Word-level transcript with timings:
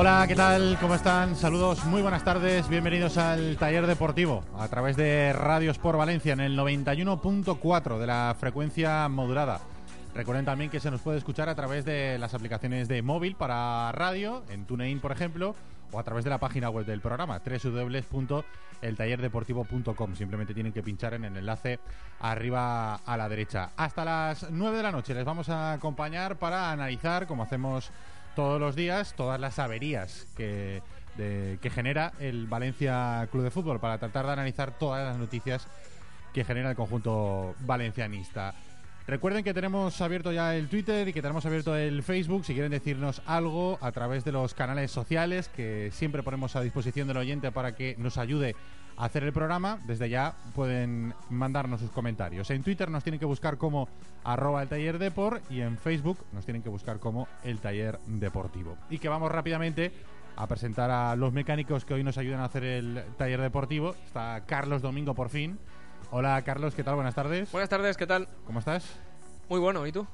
Hola, 0.00 0.24
¿qué 0.26 0.34
tal? 0.34 0.78
¿Cómo 0.80 0.94
están? 0.94 1.36
Saludos, 1.36 1.84
muy 1.84 2.00
buenas 2.00 2.24
tardes. 2.24 2.70
Bienvenidos 2.70 3.18
al 3.18 3.58
taller 3.58 3.86
deportivo 3.86 4.42
a 4.58 4.66
través 4.66 4.96
de 4.96 5.34
Radios 5.34 5.76
por 5.76 5.98
Valencia 5.98 6.32
en 6.32 6.40
el 6.40 6.56
91.4 6.56 7.98
de 7.98 8.06
la 8.06 8.34
frecuencia 8.40 9.06
modulada. 9.10 9.60
Recuerden 10.14 10.46
también 10.46 10.70
que 10.70 10.80
se 10.80 10.90
nos 10.90 11.02
puede 11.02 11.18
escuchar 11.18 11.50
a 11.50 11.54
través 11.54 11.84
de 11.84 12.16
las 12.18 12.32
aplicaciones 12.32 12.88
de 12.88 13.02
móvil 13.02 13.34
para 13.34 13.92
radio, 13.92 14.42
en 14.48 14.64
TuneIn, 14.64 15.00
por 15.00 15.12
ejemplo, 15.12 15.54
o 15.92 15.98
a 15.98 16.02
través 16.02 16.24
de 16.24 16.30
la 16.30 16.38
página 16.38 16.70
web 16.70 16.86
del 16.86 17.02
programa, 17.02 17.42
www.eltallerdeportivo.com. 17.44 20.14
Simplemente 20.14 20.54
tienen 20.54 20.72
que 20.72 20.82
pinchar 20.82 21.12
en 21.12 21.26
el 21.26 21.36
enlace 21.36 21.78
arriba 22.20 22.94
a 22.94 23.16
la 23.18 23.28
derecha. 23.28 23.72
Hasta 23.76 24.06
las 24.06 24.50
9 24.50 24.78
de 24.78 24.82
la 24.82 24.92
noche 24.92 25.12
les 25.12 25.26
vamos 25.26 25.50
a 25.50 25.74
acompañar 25.74 26.36
para 26.36 26.70
analizar, 26.70 27.26
como 27.26 27.42
hacemos 27.42 27.92
todos 28.34 28.60
los 28.60 28.76
días, 28.76 29.14
todas 29.16 29.40
las 29.40 29.58
averías 29.58 30.26
que, 30.36 30.82
genera 31.72 32.12
el 32.18 32.46
Valencia 32.46 33.28
Club 33.30 33.44
de 33.44 33.50
Fútbol, 33.50 33.80
para 33.80 33.98
tratar 33.98 34.26
de 34.26 34.32
analizar 34.32 34.78
todas 34.78 35.06
las 35.06 35.18
noticias 35.18 35.66
que 36.32 36.44
genera 36.44 36.70
el 36.70 36.76
conjunto 36.76 37.54
valencianista. 37.60 38.54
Recuerden 39.06 39.42
que 39.42 39.52
tenemos 39.52 40.00
abierto 40.00 40.30
ya 40.30 40.54
el 40.54 40.68
Twitter 40.68 41.08
y 41.08 41.12
que 41.12 41.20
tenemos 41.20 41.44
abierto 41.44 41.74
el 41.74 42.02
Facebook. 42.04 42.44
Si 42.44 42.52
quieren 42.52 42.70
decirnos 42.70 43.22
algo 43.26 43.76
a 43.80 43.90
través 43.90 44.24
de 44.24 44.30
los 44.30 44.54
canales 44.54 44.92
sociales 44.92 45.48
que 45.48 45.90
siempre 45.92 46.22
ponemos 46.22 46.54
a 46.54 46.60
disposición 46.60 47.08
del 47.08 47.16
oyente 47.16 47.50
para 47.50 47.74
que 47.74 47.96
nos 47.98 48.18
ayude 48.18 48.54
hacer 48.96 49.24
el 49.24 49.32
programa, 49.32 49.78
desde 49.86 50.08
ya 50.08 50.34
pueden 50.54 51.14
mandarnos 51.30 51.80
sus 51.80 51.90
comentarios. 51.90 52.50
En 52.50 52.62
Twitter 52.62 52.90
nos 52.90 53.02
tienen 53.02 53.18
que 53.18 53.26
buscar 53.26 53.56
como 53.58 53.88
arroba 54.24 54.62
el 54.62 54.68
taller 54.68 54.98
depor 54.98 55.40
y 55.50 55.60
en 55.60 55.78
Facebook 55.78 56.18
nos 56.32 56.44
tienen 56.44 56.62
que 56.62 56.68
buscar 56.68 56.98
como 56.98 57.28
el 57.42 57.58
taller 57.60 57.98
deportivo. 58.06 58.76
Y 58.90 58.98
que 58.98 59.08
vamos 59.08 59.30
rápidamente 59.32 59.92
a 60.36 60.46
presentar 60.46 60.90
a 60.90 61.16
los 61.16 61.32
mecánicos 61.32 61.84
que 61.84 61.94
hoy 61.94 62.04
nos 62.04 62.18
ayudan 62.18 62.40
a 62.40 62.44
hacer 62.44 62.64
el 62.64 63.04
taller 63.16 63.40
deportivo. 63.40 63.94
Está 64.06 64.44
Carlos 64.46 64.82
Domingo 64.82 65.14
por 65.14 65.28
fin. 65.28 65.58
Hola 66.10 66.40
Carlos, 66.42 66.74
¿qué 66.74 66.82
tal? 66.82 66.94
Buenas 66.96 67.14
tardes. 67.14 67.52
Buenas 67.52 67.68
tardes, 67.68 67.96
¿qué 67.96 68.06
tal? 68.06 68.28
¿Cómo 68.46 68.58
estás? 68.58 68.98
Muy 69.48 69.60
bueno, 69.60 69.86
¿y 69.86 69.92
tú? 69.92 70.06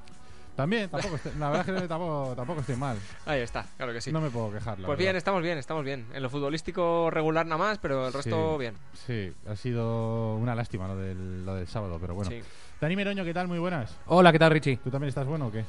También, 0.57 0.89
tampoco 0.89 1.17
estoy, 1.17 1.33
la 1.39 1.51
verdad 1.51 1.69
es 1.69 1.83
que 1.83 1.89
tampoco, 1.89 2.33
tampoco 2.35 2.61
estoy 2.61 2.77
mal. 2.77 2.97
Ahí 3.27 3.41
está, 3.41 3.67
claro 3.77 3.93
que 3.93 4.01
sí. 4.01 4.11
No 4.11 4.21
me 4.23 4.31
puedo 4.31 4.51
quejar. 4.51 4.79
la 4.79 4.87
pues 4.87 4.99
verdad. 4.99 4.99
bien, 4.99 5.17
estamos 5.17 5.43
bien, 5.43 5.59
estamos 5.59 5.85
bien. 5.85 6.07
En 6.15 6.23
lo 6.23 6.31
futbolístico 6.31 7.11
regular 7.11 7.45
nada 7.45 7.59
más, 7.59 7.79
pero 7.79 8.07
el 8.07 8.13
resto 8.13 8.55
Sí, 8.55 8.59
bien. 8.59 8.75
Sí, 9.07 9.33
ha 9.49 9.55
sido 9.55 10.35
una 10.37 10.55
lástima 10.55 10.89
lo 10.89 10.97
del, 10.97 11.45
lo 11.45 11.55
del 11.55 11.69
sábado, 11.69 11.99
pero 12.01 12.15
bueno. 12.15 12.31
Sí. 12.31 12.41
Dani 12.81 12.97
Meroño, 12.97 13.25
¿qué 13.25 13.35
tal? 13.35 13.49
Muy 13.49 13.59
buenas. 13.59 13.97
Hola, 14.07 14.33
¿qué 14.33 14.39
tal, 14.39 14.51
Richie? 14.51 14.79
¿Tú 14.79 14.91
también 14.91 15.11
estás 15.11 15.27
bueno 15.27 15.49
o 15.49 15.53
qué? 15.53 15.65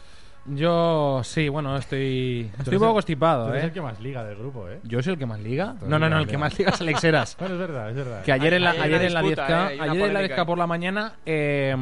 Yo 0.45 1.21
sí, 1.25 1.49
bueno, 1.49 1.75
estoy, 1.75 2.49
estoy 2.57 2.75
un 2.75 2.79
poco 2.79 2.93
constipado, 2.93 3.47
tú 3.47 3.51
eres 3.51 3.63
¿eh? 3.63 3.67
el 3.67 3.73
que 3.73 3.81
más 3.81 3.99
liga 3.99 4.23
del 4.23 4.37
grupo, 4.37 4.69
¿eh? 4.69 4.79
¿Yo 4.83 5.03
soy 5.03 5.13
el 5.13 5.19
que 5.19 5.25
más 5.25 5.41
liga? 5.41 5.75
No, 5.85 5.99
no, 5.99 6.09
no, 6.09 6.19
el 6.19 6.27
que 6.27 6.37
más 6.37 6.57
liga 6.57 6.71
es 6.71 6.79
Alex 6.79 7.03
Heras. 7.03 7.35
Bueno, 7.39 7.55
es 7.55 7.59
verdad, 7.59 7.89
es 7.89 7.95
verdad. 7.97 8.23
Que 8.23 8.31
ayer 8.31 8.53
en 8.53 8.63
la, 8.63 8.71
Hay- 8.71 8.77
hay 8.77 8.83
ayer 8.93 8.99
una 8.99 9.07
en 9.07 9.13
la 9.13 9.21
disputa, 9.21 9.47
10K, 9.47 9.51
¿eh? 9.51 9.77
Ayer 9.81 9.81
en 9.81 9.87
la 9.87 9.93
polémica 10.07 10.35
10K 10.35 10.39
ahí. 10.39 10.45
por 10.45 10.57
la 10.57 10.67
mañana, 10.67 11.13
eh, 11.25 11.75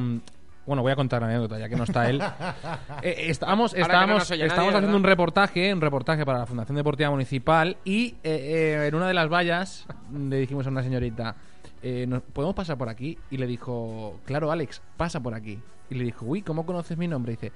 bueno, 0.66 0.82
voy 0.82 0.92
a 0.92 0.96
contar 0.96 1.22
la 1.22 1.28
anécdota 1.28 1.60
ya 1.60 1.70
que 1.70 1.76
no 1.76 1.84
está 1.84 2.10
él. 2.10 2.22
Eh, 3.02 3.30
estábamos 3.30 3.74
que 3.74 3.80
no 3.82 3.86
estábamos, 3.86 4.32
estábamos 4.32 4.74
haciendo 4.76 4.98
un 4.98 5.04
reportaje, 5.04 5.74
un 5.74 5.82
reportaje 5.82 6.26
para 6.26 6.40
la 6.40 6.46
Fundación 6.46 6.76
Deportiva 6.76 7.10
Municipal 7.12 7.78
y 7.84 8.16
eh, 8.24 8.80
eh, 8.84 8.88
en 8.88 8.96
una 8.96 9.08
de 9.08 9.14
las 9.14 9.30
vallas 9.30 9.86
le 10.12 10.38
dijimos 10.38 10.66
a 10.66 10.70
una 10.70 10.82
señorita, 10.82 11.36
eh, 11.84 12.06
¿nos- 12.08 12.24
¿podemos 12.24 12.56
pasar 12.56 12.78
por 12.78 12.90
aquí? 12.90 13.18
Y 13.30 13.38
le 13.38 13.46
dijo, 13.48 14.20
claro, 14.26 14.52
Alex, 14.52 14.82
pasa 14.98 15.20
por 15.20 15.34
aquí. 15.36 15.60
Y 15.90 15.96
le 15.96 16.04
dijo, 16.04 16.26
uy, 16.26 16.42
¿cómo 16.42 16.66
conoces 16.66 16.98
mi 16.98 17.08
nombre? 17.08 17.34
Y 17.34 17.36
dice, 17.36 17.52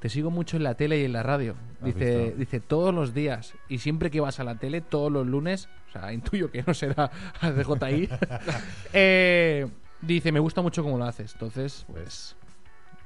te 0.00 0.08
sigo 0.08 0.30
mucho 0.30 0.56
en 0.56 0.62
la 0.62 0.74
tele 0.74 0.98
y 1.00 1.04
en 1.04 1.12
la 1.12 1.22
radio. 1.22 1.54
¿Has 1.80 1.86
Dice, 1.86 2.18
visto? 2.24 2.38
dice, 2.38 2.60
todos 2.60 2.94
los 2.94 3.12
días. 3.12 3.54
Y 3.68 3.78
siempre 3.78 4.10
que 4.10 4.20
vas 4.20 4.40
a 4.40 4.44
la 4.44 4.54
tele, 4.54 4.80
todos 4.80 5.10
los 5.12 5.26
lunes, 5.26 5.68
o 5.88 5.92
sea, 5.92 6.12
intuyo 6.14 6.50
que 6.50 6.62
no 6.66 6.72
será 6.72 7.10
DJI, 7.42 8.08
eh, 8.92 9.66
dice, 10.00 10.32
me 10.32 10.40
gusta 10.40 10.62
mucho 10.62 10.82
cómo 10.82 10.98
lo 10.98 11.04
haces. 11.04 11.32
Entonces, 11.34 11.84
pues, 11.90 12.36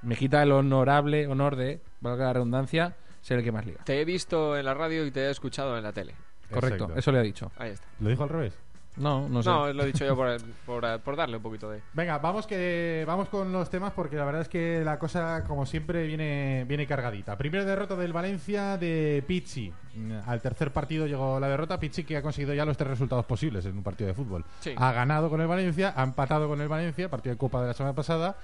me 0.03 0.17
quita 0.17 0.43
el 0.43 0.53
honorable 0.53 1.27
honor 1.27 1.57
de, 1.57 1.81
valga 2.01 2.27
la 2.27 2.33
redundancia, 2.35 2.97
ser 3.21 3.39
el 3.39 3.45
que 3.45 3.53
más 3.53 3.67
liga. 3.67 3.81
Te 3.85 4.01
he 4.01 4.05
visto 4.05 4.57
en 4.57 4.65
la 4.65 4.75
radio 4.75 5.05
y 5.07 5.11
te 5.11 5.21
he 5.27 5.31
escuchado 5.31 5.77
en 5.77 5.83
la 5.83 5.93
tele. 5.93 6.15
Correcto, 6.51 6.85
Exacto. 6.85 6.99
eso 6.99 7.13
le 7.13 7.19
ha 7.19 7.23
dicho. 7.23 7.51
Ahí 7.59 7.71
está. 7.73 7.87
¿Lo 8.01 8.09
dijo 8.09 8.23
al 8.23 8.29
revés? 8.31 8.55
No, 8.97 9.29
no 9.29 9.43
sé. 9.45 9.49
No, 9.49 9.73
lo 9.73 9.83
he 9.85 9.87
dicho 9.87 10.05
yo 10.05 10.17
por, 10.17 10.37
por, 10.67 11.01
por 11.01 11.15
darle 11.15 11.37
un 11.37 11.43
poquito 11.43 11.71
de... 11.71 11.81
Venga, 11.93 12.19
vamos 12.19 12.49
que 12.49 13.05
vamos 13.07 13.29
con 13.29 13.53
los 13.53 13.71
temas 13.71 13.93
porque 13.93 14.17
la 14.17 14.25
verdad 14.25 14.43
es 14.43 14.49
que 14.49 14.83
la 14.85 14.99
cosa, 14.99 15.45
como 15.47 15.67
siempre, 15.67 16.05
viene, 16.05 16.65
viene 16.67 16.85
cargadita. 16.85 17.37
Primera 17.37 17.65
derrota 17.65 17.95
del 17.95 18.13
Valencia 18.13 18.77
de 18.77 19.23
Pizzi. 19.25 19.73
Mm, 19.95 20.13
Al 20.27 20.41
tercer 20.41 20.73
partido 20.73 21.07
llegó 21.07 21.39
la 21.39 21.49
derrota. 21.49 21.79
Pizzi 21.79 22.03
que 22.03 22.17
ha 22.17 22.23
conseguido 22.23 22.55
ya 22.55 22.65
los 22.65 22.77
tres 22.77 22.91
resultados 22.91 23.25
posibles 23.25 23.65
en 23.67 23.77
un 23.77 23.85
partido 23.85 24.09
de 24.09 24.15
fútbol. 24.15 24.45
Sí. 24.59 24.73
Ha 24.77 24.91
ganado 24.93 25.31
con 25.31 25.41
el 25.41 25.47
Valencia, 25.47 25.93
ha 25.95 26.03
empatado 26.03 26.49
con 26.49 26.61
el 26.61 26.67
Valencia, 26.67 27.09
partido 27.09 27.35
de 27.35 27.39
Copa 27.39 27.61
de 27.61 27.69
la 27.69 27.75
semana 27.75 27.95
pasada. 27.95 28.37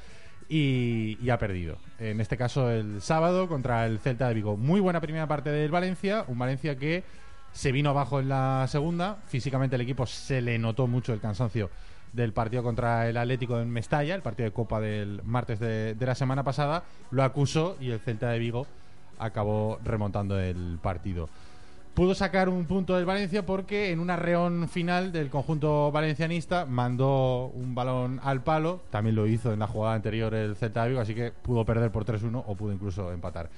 Y, 0.49 1.29
ha 1.31 1.38
perdido. 1.38 1.79
En 1.99 2.20
este 2.20 2.37
caso 2.37 2.70
el 2.70 3.00
sábado 3.00 3.49
contra 3.49 3.87
el 3.87 3.99
Celta 3.99 4.29
de 4.29 4.35
Vigo. 4.35 4.56
Muy 4.56 4.81
buena 4.81 5.00
primera 5.00 5.26
parte 5.26 5.50
del 5.50 5.70
Valencia. 5.70 6.25
Un 6.29 6.38
Valencia 6.38 6.76
que 6.76 7.02
se 7.52 7.73
vino 7.73 7.91
abajo 7.91 8.20
en 8.20 8.29
la 8.29 8.67
segunda. 8.69 9.19
Físicamente 9.26 9.76
el 9.76 9.82
equipo 9.82 10.06
se 10.06 10.41
le 10.41 10.58
notó 10.58 10.87
mucho 10.87 11.12
el 11.12 11.20
cansancio 11.20 11.70
del 12.12 12.32
partido 12.32 12.62
contra 12.62 13.08
el 13.08 13.17
Atlético 13.17 13.58
en 13.58 13.70
Mestalla, 13.70 14.14
el 14.14 14.23
partido 14.23 14.49
de 14.49 14.52
Copa 14.52 14.81
del 14.81 15.20
martes 15.25 15.58
de, 15.58 15.94
de 15.94 16.06
la 16.06 16.14
semana 16.14 16.44
pasada. 16.44 16.85
Lo 17.11 17.23
acusó 17.25 17.76
y 17.81 17.91
el 17.91 18.00
Celta 18.00 18.31
de 18.31 18.38
Vigo 18.38 18.67
acabó 19.19 19.79
remontando 19.85 20.38
el 20.38 20.79
partido. 20.82 21.29
Pudo 21.94 22.17
sacar 22.17 22.49
un 22.49 22.67
punto 22.67 22.96
del 22.96 23.05
Valencia 23.05 23.46
porque 23.46 23.93
en 23.93 24.00
una 24.00 24.17
reón 24.17 24.69
final 24.69 25.12
del 25.12 25.31
conjunto 25.31 25.93
valencianista 25.93 26.67
mandó 26.67 27.52
un 27.55 27.76
balón 27.76 28.20
al 28.25 28.43
palo. 28.43 28.82
También 28.91 29.14
lo 29.14 29.29
hizo 29.29 29.52
en 29.52 29.61
la 29.61 29.69
jugada 29.69 29.94
anterior 29.94 30.35
el 30.35 30.56
Celta 30.56 30.85
Vigo, 30.87 31.00
así 31.00 31.14
que 31.14 31.31
pudo 31.31 31.64
perder 31.64 31.93
por 31.93 32.05
3-1 32.05 32.43
o 32.44 32.55
pudo 32.56 32.73
incluso 32.73 33.12
empatar. 33.12 33.49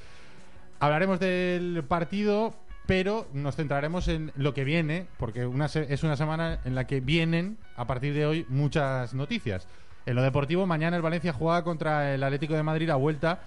Hablaremos 0.81 1.19
del 1.19 1.83
partido. 1.89 2.55
pero 2.87 3.27
nos 3.33 3.57
centraremos 3.57 4.07
en 4.09 4.33
lo 4.37 4.55
que 4.55 4.65
viene, 4.65 5.07
porque 5.19 5.49
es 5.89 6.03
una 6.05 6.17
semana 6.17 6.61
en 6.65 6.75
la 6.75 6.87
que 6.87 7.01
vienen, 7.01 7.59
a 7.77 7.87
partir 7.87 8.15
de 8.15 8.27
hoy, 8.27 8.47
muchas 8.49 9.13
noticias. 9.13 9.67
En 10.07 10.15
lo 10.15 10.23
deportivo, 10.23 10.67
mañana 10.67 10.97
el 10.97 11.03
Valencia 11.03 11.33
juega 11.33 11.65
contra 11.65 12.15
el 12.15 12.23
Atlético 12.23 12.55
de 12.55 12.63
Madrid 12.63 12.89
a 12.91 12.95
vuelta 12.95 13.41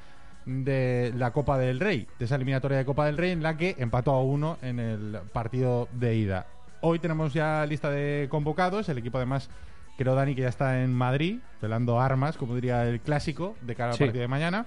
de 0.49 1.13
la 1.15 1.31
Copa 1.31 1.57
del 1.57 1.79
Rey, 1.79 2.07
de 2.17 2.25
esa 2.25 2.35
eliminatoria 2.35 2.77
de 2.77 2.85
Copa 2.85 3.05
del 3.05 3.17
Rey 3.17 3.31
en 3.31 3.43
la 3.43 3.55
que 3.57 3.75
empató 3.77 4.11
a 4.11 4.23
uno 4.23 4.57
en 4.61 4.79
el 4.79 5.19
partido 5.31 5.87
de 5.93 6.15
ida. 6.15 6.47
Hoy 6.81 6.99
tenemos 6.99 7.33
ya 7.33 7.65
lista 7.65 7.89
de 7.89 8.27
convocados, 8.29 8.89
el 8.89 8.97
equipo 8.97 9.17
además, 9.17 9.49
creo 9.97 10.15
Dani 10.15 10.33
que 10.33 10.41
ya 10.41 10.49
está 10.49 10.81
en 10.81 10.93
Madrid, 10.93 11.39
velando 11.61 11.99
armas, 11.99 12.37
como 12.37 12.55
diría 12.55 12.83
el 12.87 12.99
clásico, 13.01 13.55
de 13.61 13.75
cara 13.75 13.91
al 13.91 13.97
Sí. 13.97 14.03
partido 14.05 14.21
de 14.21 14.27
mañana. 14.27 14.65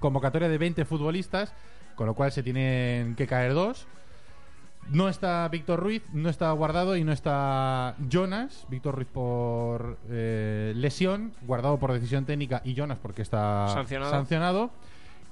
Convocatoria 0.00 0.48
de 0.48 0.58
20 0.58 0.84
futbolistas, 0.84 1.52
con 1.96 2.06
lo 2.06 2.14
cual 2.14 2.32
se 2.32 2.42
tienen 2.42 3.14
que 3.14 3.26
caer 3.26 3.52
dos. 3.54 3.86
No 4.90 5.08
está 5.08 5.48
Víctor 5.48 5.80
Ruiz, 5.80 6.02
no 6.12 6.28
está 6.28 6.52
Guardado 6.52 6.94
y 6.96 7.04
no 7.04 7.12
está 7.12 7.94
Jonas. 8.10 8.66
Víctor 8.68 8.94
Ruiz 8.96 9.08
por 9.10 9.96
eh, 10.10 10.74
lesión, 10.76 11.32
Guardado 11.46 11.78
por 11.78 11.90
decisión 11.92 12.26
técnica 12.26 12.60
y 12.64 12.74
Jonas 12.74 12.98
porque 13.00 13.22
está 13.22 13.66
Sancionado. 13.68 14.10
sancionado. 14.10 14.70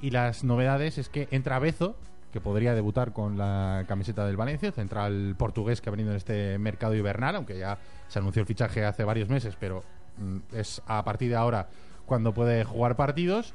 Y 0.03 0.11
las 0.11 0.43
novedades 0.43 0.99
es 0.99 1.09
que 1.09 1.29
entra 1.31 1.61
Bezo, 1.61 1.95
que 2.33 2.41
podría 2.41 2.75
debutar 2.75 3.13
con 3.13 3.39
la 3.39 3.85
camiseta 3.87 4.27
del 4.27 4.37
Valencia, 4.37 4.73
central 4.73 5.37
portugués 5.39 5.81
que 5.81 5.91
ha 5.91 5.93
venido 5.93 6.11
en 6.11 6.17
este 6.17 6.59
mercado 6.59 6.97
invernal, 6.97 7.37
aunque 7.37 7.57
ya 7.57 7.79
se 8.09 8.19
anunció 8.19 8.41
el 8.41 8.47
fichaje 8.47 8.85
hace 8.85 9.05
varios 9.05 9.29
meses, 9.29 9.57
pero 9.59 9.85
mm, 10.19 10.57
es 10.57 10.83
a 10.87 11.05
partir 11.05 11.31
de 11.31 11.37
ahora 11.37 11.69
cuando 12.05 12.35
puede 12.35 12.65
jugar 12.65 12.97
partidos. 12.97 13.55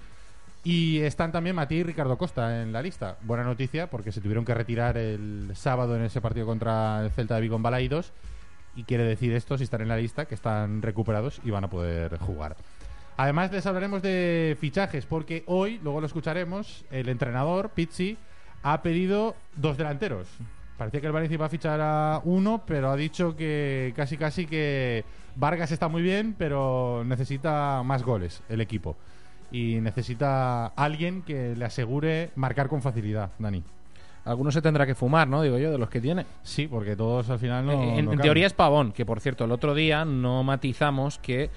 Y 0.63 0.99
están 1.01 1.31
también 1.31 1.55
Matías 1.55 1.81
y 1.81 1.83
Ricardo 1.83 2.17
Costa 2.17 2.61
en 2.61 2.71
la 2.71 2.81
lista. 2.81 3.17
Buena 3.21 3.43
noticia 3.43 3.89
porque 3.89 4.11
se 4.11 4.21
tuvieron 4.21 4.45
que 4.45 4.53
retirar 4.53 4.97
el 4.97 5.51
sábado 5.53 5.95
en 5.95 6.03
ese 6.03 6.21
partido 6.21 6.45
contra 6.45 7.01
el 7.03 7.11
Celta 7.11 7.35
de 7.35 7.41
Vigo 7.41 7.57
en 7.57 7.63
Balaidos. 7.63 8.13
Y 8.75 8.83
quiere 8.83 9.03
decir 9.03 9.33
esto, 9.33 9.57
si 9.57 9.65
están 9.65 9.81
en 9.81 9.87
la 9.87 9.97
lista, 9.97 10.25
que 10.25 10.35
están 10.35 10.81
recuperados 10.81 11.41
y 11.43 11.51
van 11.51 11.63
a 11.63 11.69
poder 11.69 12.17
jugar. 12.19 12.55
Además 13.17 13.51
les 13.51 13.65
hablaremos 13.65 14.03
de 14.03 14.55
fichajes 14.59 15.07
porque 15.07 15.43
hoy, 15.47 15.79
luego 15.83 15.99
lo 15.99 16.05
escucharemos, 16.05 16.85
el 16.91 17.09
entrenador, 17.09 17.71
Pizzi, 17.71 18.15
ha 18.61 18.83
pedido 18.83 19.35
dos 19.55 19.75
delanteros. 19.77 20.27
Parecía 20.77 21.01
que 21.01 21.07
el 21.07 21.13
Valencia 21.13 21.33
iba 21.33 21.47
a 21.47 21.49
fichar 21.49 21.79
a 21.81 22.21
uno, 22.23 22.61
pero 22.67 22.91
ha 22.91 22.95
dicho 22.95 23.35
que 23.35 23.91
casi 23.95 24.17
casi 24.17 24.45
que 24.45 25.03
Vargas 25.35 25.71
está 25.71 25.87
muy 25.87 26.03
bien, 26.03 26.35
pero 26.37 27.03
necesita 27.05 27.81
más 27.83 28.03
goles 28.03 28.43
el 28.49 28.61
equipo. 28.61 28.95
Y 29.51 29.79
necesita 29.81 30.67
alguien 30.67 31.23
que 31.23 31.55
le 31.55 31.65
asegure 31.65 32.29
marcar 32.35 32.67
con 32.67 32.83
facilidad, 32.83 33.31
Dani. 33.39 33.63
Algunos 34.25 34.53
se 34.53 34.61
tendrá 34.61 34.85
que 34.85 34.93
fumar, 34.93 35.27
¿no? 35.27 35.41
Digo 35.41 35.57
yo, 35.57 35.71
de 35.71 35.77
los 35.79 35.89
que 35.89 36.01
tiene. 36.01 36.25
Sí, 36.43 36.67
porque 36.67 36.95
todos 36.95 37.29
al 37.29 37.39
final 37.39 37.65
no. 37.65 37.71
Eh, 37.71 37.75
en 37.75 37.81
no 37.81 37.97
en 37.97 38.05
caben. 38.05 38.19
teoría 38.19 38.45
es 38.45 38.53
Pavón, 38.53 38.91
que 38.91 39.05
por 39.05 39.21
cierto, 39.21 39.45
el 39.45 39.51
otro 39.51 39.73
día 39.73 40.05
no 40.05 40.43
matizamos 40.43 41.17
que 41.17 41.49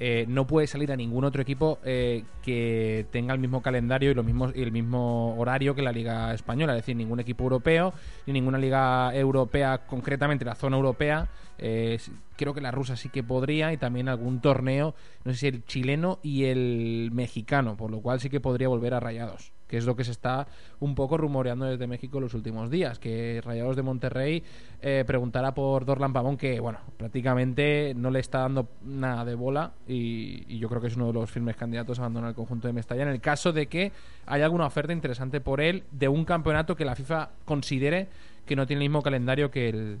eh, 0.00 0.26
no 0.28 0.46
puede 0.46 0.66
salir 0.66 0.92
a 0.92 0.96
ningún 0.96 1.24
otro 1.24 1.42
equipo 1.42 1.78
eh, 1.84 2.24
que 2.42 3.06
tenga 3.10 3.34
el 3.34 3.40
mismo 3.40 3.62
calendario 3.62 4.10
y, 4.10 4.14
los 4.14 4.24
mismos, 4.24 4.52
y 4.54 4.62
el 4.62 4.70
mismo 4.70 5.36
horario 5.36 5.74
que 5.74 5.82
la 5.82 5.92
Liga 5.92 6.32
Española. 6.32 6.74
Es 6.74 6.82
decir, 6.82 6.96
ningún 6.96 7.20
equipo 7.20 7.44
europeo 7.44 7.92
ni 8.26 8.32
ninguna 8.32 8.58
Liga 8.58 9.14
Europea, 9.14 9.86
concretamente 9.86 10.44
la 10.44 10.54
zona 10.54 10.76
europea. 10.76 11.28
Eh, 11.58 11.98
creo 12.36 12.54
que 12.54 12.60
la 12.60 12.70
rusa 12.70 12.96
sí 12.96 13.08
que 13.08 13.24
podría 13.24 13.72
y 13.72 13.76
también 13.76 14.08
algún 14.08 14.40
torneo, 14.40 14.94
no 15.24 15.32
sé 15.32 15.38
si 15.38 15.46
el 15.48 15.64
chileno 15.64 16.20
y 16.22 16.44
el 16.44 17.10
mexicano, 17.12 17.76
por 17.76 17.90
lo 17.90 18.00
cual 18.00 18.20
sí 18.20 18.30
que 18.30 18.40
podría 18.40 18.68
volver 18.68 18.94
a 18.94 19.00
Rayados 19.00 19.57
que 19.68 19.76
es 19.76 19.84
lo 19.84 19.94
que 19.94 20.04
se 20.04 20.10
está 20.10 20.48
un 20.80 20.94
poco 20.94 21.16
rumoreando 21.16 21.66
desde 21.66 21.86
México 21.86 22.20
los 22.20 22.34
últimos 22.34 22.70
días, 22.70 22.98
que 22.98 23.40
Rayados 23.44 23.76
de 23.76 23.82
Monterrey 23.82 24.42
eh, 24.80 25.04
preguntará 25.06 25.54
por 25.54 25.84
Dorlan 25.84 26.12
Pavón, 26.12 26.36
que 26.36 26.58
bueno, 26.60 26.78
prácticamente 26.96 27.92
no 27.94 28.10
le 28.10 28.20
está 28.20 28.40
dando 28.40 28.68
nada 28.82 29.24
de 29.24 29.34
bola 29.34 29.72
y, 29.86 30.44
y 30.48 30.58
yo 30.58 30.68
creo 30.68 30.80
que 30.80 30.88
es 30.88 30.96
uno 30.96 31.08
de 31.08 31.12
los 31.12 31.30
firmes 31.30 31.56
candidatos 31.56 31.98
a 31.98 32.02
abandonar 32.02 32.30
el 32.30 32.34
conjunto 32.34 32.66
de 32.66 32.72
Mestalla 32.72 33.02
en 33.02 33.08
el 33.08 33.20
caso 33.20 33.52
de 33.52 33.66
que 33.66 33.92
haya 34.26 34.44
alguna 34.44 34.66
oferta 34.66 34.92
interesante 34.92 35.40
por 35.40 35.60
él 35.60 35.84
de 35.90 36.08
un 36.08 36.24
campeonato 36.24 36.74
que 36.74 36.84
la 36.84 36.96
FIFA 36.96 37.30
considere 37.44 38.08
que 38.46 38.56
no 38.56 38.66
tiene 38.66 38.82
el 38.82 38.88
mismo 38.88 39.02
calendario 39.02 39.50
que 39.50 39.68
el 39.68 39.98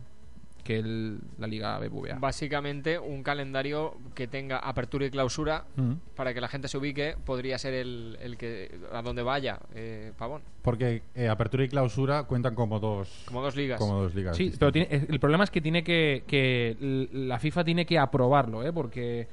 que 0.68 0.78
el- 0.78 1.18
la 1.38 1.46
Liga 1.46 1.78
BBVA. 1.78 2.18
Básicamente 2.18 2.98
un 2.98 3.22
calendario 3.22 3.94
que 4.14 4.26
tenga 4.28 4.58
apertura 4.58 5.06
y 5.06 5.10
clausura 5.10 5.64
Mm. 5.76 5.92
para 6.14 6.34
que 6.34 6.42
la 6.42 6.48
gente 6.48 6.68
se 6.68 6.76
ubique 6.76 7.16
podría 7.24 7.56
ser 7.56 7.72
el, 7.72 8.18
el 8.20 8.36
que 8.36 8.78
a 8.92 9.00
donde 9.00 9.22
vaya 9.22 9.60
eh, 9.74 10.12
Pavón. 10.18 10.42
Porque 10.60 11.00
eh, 11.14 11.28
apertura 11.30 11.64
y 11.64 11.68
clausura 11.70 12.24
cuentan 12.24 12.54
como 12.54 12.78
dos, 12.80 13.22
Como 13.26 13.40
dos 13.40 13.56
ligas. 13.56 13.80
como 13.80 13.94
dos 14.02 14.14
ligas. 14.14 14.36
Sí, 14.36 14.44
distintas. 14.44 14.58
pero 14.58 14.72
tiene- 14.72 15.06
el 15.08 15.18
problema 15.20 15.44
es 15.44 15.50
que 15.50 15.62
tiene 15.62 15.82
que, 15.82 16.24
que 16.26 16.76
la 17.12 17.38
FIFA 17.38 17.64
tiene 17.64 17.86
que 17.86 17.98
aprobarlo, 17.98 18.62
¿eh? 18.62 18.70
Porque 18.72 19.26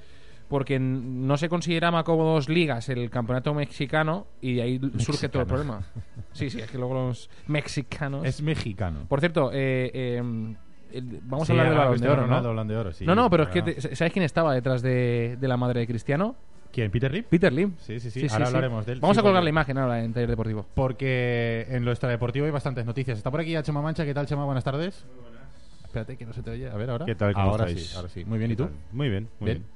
porque 0.48 0.78
no 0.80 1.38
se 1.38 1.50
considera 1.50 2.04
como 2.04 2.24
dos 2.24 2.50
ligas 2.50 2.88
el 2.90 3.10
campeonato 3.10 3.52
mexicano 3.56 4.28
y 4.42 4.54
de 4.54 4.62
ahí 4.62 4.82
surge 5.00 5.28
todo 5.28 5.42
el 5.42 5.48
problema. 5.48 5.82
Sí, 6.34 6.52
sí, 6.52 6.62
es 6.62 6.70
que 6.70 6.78
luego 6.78 6.94
los 6.94 7.32
mexicanos. 7.48 8.24
Es 8.26 8.44
mexicano. 8.44 9.06
Por 9.10 9.20
cierto, 9.22 9.50
eh, 9.52 9.90
eh, 9.92 10.56
el- 10.98 11.20
vamos 11.24 11.48
Sí, 11.48 11.54
a 11.54 11.56
hablar 11.56 11.70
del 11.70 11.78
balón 11.78 11.92
de 11.92 11.96
Cristiano 11.98 12.14
oro, 12.14 12.22
Ronaldo, 12.24 12.48
¿no? 12.48 12.54
Balón 12.56 12.68
de 12.68 12.76
oro, 12.78 12.94
sí, 12.94 13.06
no, 13.06 13.16
no, 13.16 13.30
pero 13.30 13.44
es 13.44 13.50
que 13.50 13.96
¿sabes 13.96 14.14
quién 14.14 14.24
estaba 14.24 14.54
detrás 14.54 14.82
de, 14.82 15.38
de 15.40 15.48
la 15.48 15.58
madre 15.58 15.82
de 15.82 15.88
Cristiano? 15.88 16.36
¿Quién? 16.72 16.92
¿Peter 16.92 17.10
Lim? 17.14 17.24
Peter 17.30 17.54
Lim. 17.54 17.74
Sí, 17.78 18.00
sí, 18.02 18.12
sí. 18.12 18.28
Ahora 18.30 18.48
hablaremos 18.48 18.86
de 18.86 18.94
él. 18.94 19.00
Vamos 19.00 19.16
Sí, 19.16 19.20
a 19.20 19.24
colgar 19.24 19.40
porque- 19.40 19.44
la 19.46 19.50
imagen 19.50 19.78
ahora 19.78 20.04
en 20.04 20.12
Taller 20.14 20.30
Deportivo. 20.30 20.66
Porque 20.74 21.66
en 21.70 21.86
lo 21.86 21.92
extradeportivo 21.92 22.46
hay 22.48 22.52
bastantes 22.52 22.86
noticias. 22.86 23.18
Está 23.18 23.32
por 23.32 23.40
aquí 23.40 23.52
ya 23.52 23.64
Chema 23.64 23.82
Mancha. 23.82 24.04
¿Qué 24.04 24.14
tal, 24.14 24.26
Chema? 24.26 24.44
Buenas 24.44 24.66
tardes. 24.66 25.06
Espérate, 25.86 26.18
que 26.18 26.26
no 26.26 26.34
se 26.34 26.42
te 26.44 26.50
oye. 26.52 26.70
A 26.70 26.76
ver, 26.76 26.90
ahora. 26.90 27.06
¿Qué 27.06 27.16
tal? 27.16 27.34
¿Cómo 27.34 27.46
ahora 27.52 27.68
estáis? 27.70 27.88
sí, 27.88 27.96
ahora 27.96 28.10
sí. 28.10 28.26
Muy 28.26 28.38
bien, 28.40 28.52
¿y 28.52 28.56
¿Qué 28.56 28.64
tú? 28.64 28.70
tal? 28.70 28.74
Muy 28.92 29.08
bien, 29.10 29.30
muy 29.40 29.46
Bien. 29.52 29.58
bien. 29.60 29.70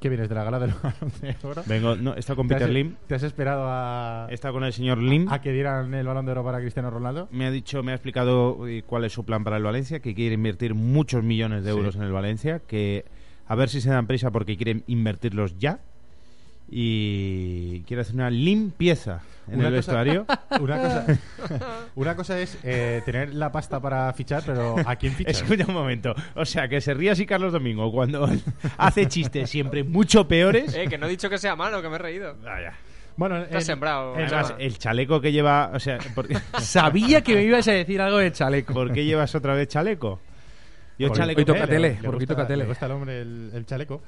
¿Qué 0.00 0.08
vienes 0.08 0.28
de 0.30 0.34
la 0.34 0.44
gala 0.44 0.58
del 0.58 0.72
Balón 0.82 1.12
de 1.20 1.36
Oro? 1.42 1.62
Vengo, 1.66 1.94
no, 1.94 2.14
he 2.16 2.18
estado 2.20 2.36
con 2.38 2.48
¿Te 2.48 2.54
has- 2.54 2.60
Peter 2.60 2.74
Lim, 2.74 2.94
¿Te 3.06 3.14
has 3.14 3.22
esperado 3.22 3.64
a, 3.66 4.26
he 4.30 4.34
estado 4.34 4.54
con 4.54 4.64
el 4.64 4.72
señor 4.72 4.98
Lim. 4.98 5.28
a 5.30 5.40
que 5.42 5.52
dieran 5.52 5.92
el 5.92 6.06
Balón 6.06 6.24
de 6.24 6.32
Oro 6.32 6.42
para 6.44 6.58
Cristiano 6.60 6.90
Ronaldo? 6.90 7.28
Me 7.30 7.44
ha 7.46 7.50
dicho, 7.50 7.82
me 7.82 7.92
ha 7.92 7.94
explicado 7.96 8.66
eh, 8.66 8.82
cuál 8.86 9.04
es 9.04 9.12
su 9.12 9.24
plan 9.24 9.44
para 9.44 9.58
el 9.58 9.62
Valencia, 9.62 10.00
que 10.00 10.14
quiere 10.14 10.34
invertir 10.34 10.74
muchos 10.74 11.22
millones 11.22 11.64
de 11.64 11.70
Sí. 11.72 11.76
euros 11.76 11.96
en 11.96 12.02
el 12.02 12.12
Valencia, 12.12 12.60
que 12.66 13.04
a 13.46 13.54
ver 13.54 13.68
si 13.68 13.80
se 13.80 13.90
dan 13.90 14.06
prisa 14.06 14.30
porque 14.30 14.56
quieren 14.56 14.84
invertirlos 14.86 15.58
ya. 15.58 15.80
Y 16.72 17.80
quiere 17.82 18.02
hacer 18.02 18.14
una 18.14 18.30
limpieza 18.30 19.20
en 19.48 19.58
Una 19.58 19.68
el 19.68 19.74
cosa- 19.76 20.02
vestuario. 20.02 20.26
Una 20.60 20.76
cosa, 20.78 21.06
una 21.96 22.16
cosa 22.16 22.38
es 22.40 22.58
eh, 22.62 23.02
tener 23.04 23.34
la 23.34 23.50
pasta 23.50 23.80
para 23.80 24.12
fichar, 24.12 24.42
pero 24.46 24.76
¿a 24.86 24.94
quién 24.96 25.12
fichas? 25.12 25.42
Escucha 25.42 25.64
un 25.66 25.74
momento. 25.74 26.14
O 26.36 26.44
sea, 26.44 26.68
que 26.68 26.80
se 26.80 26.94
ría 26.94 27.12
así 27.12 27.26
Carlos 27.26 27.52
Domingo 27.52 27.90
cuando 27.90 28.28
hace 28.78 29.06
chistes 29.08 29.50
siempre 29.50 29.82
mucho 29.84 30.28
peores. 30.28 30.74
Eh, 30.74 30.86
que 30.88 30.96
no 30.98 31.06
he 31.06 31.10
dicho 31.10 31.28
que 31.28 31.38
sea 31.38 31.56
malo, 31.56 31.82
que 31.82 31.88
me 31.88 31.96
he 31.96 31.98
reído. 31.98 32.36
Vaya. 32.42 32.72
Bueno, 33.16 33.42
Te 33.44 33.56
has 33.56 33.64
sembrado, 33.64 34.16
en- 34.18 34.26
Chema. 34.28 34.40
Además, 34.40 34.54
el 34.60 34.78
chaleco 34.78 35.20
que 35.20 35.32
lleva. 35.32 35.72
O 35.74 35.80
sea, 35.80 35.98
¿por 36.14 36.28
qué, 36.28 36.36
Sabía 36.60 37.22
que 37.22 37.34
me 37.34 37.42
ibas 37.42 37.66
a 37.68 37.72
decir 37.72 38.00
algo 38.00 38.18
de 38.18 38.30
chaleco. 38.32 38.72
por 38.72 38.92
qué 38.92 39.04
llevas 39.04 39.34
otra 39.34 39.54
vez 39.54 39.68
chaleco? 39.68 40.20
Yo 40.98 41.08
Porque 41.08 41.18
chaleco. 41.20 41.40
hoy 41.40 41.44
toca 41.44 41.60
le- 41.60 41.66
tele, 41.66 41.88
le 41.88 41.94
porque 42.08 42.24
hoy 42.32 42.66
gusta- 42.68 42.86
al 42.86 42.92
hombre 42.92 43.20
el, 43.22 43.50
el 43.54 43.66
chaleco. 43.66 44.02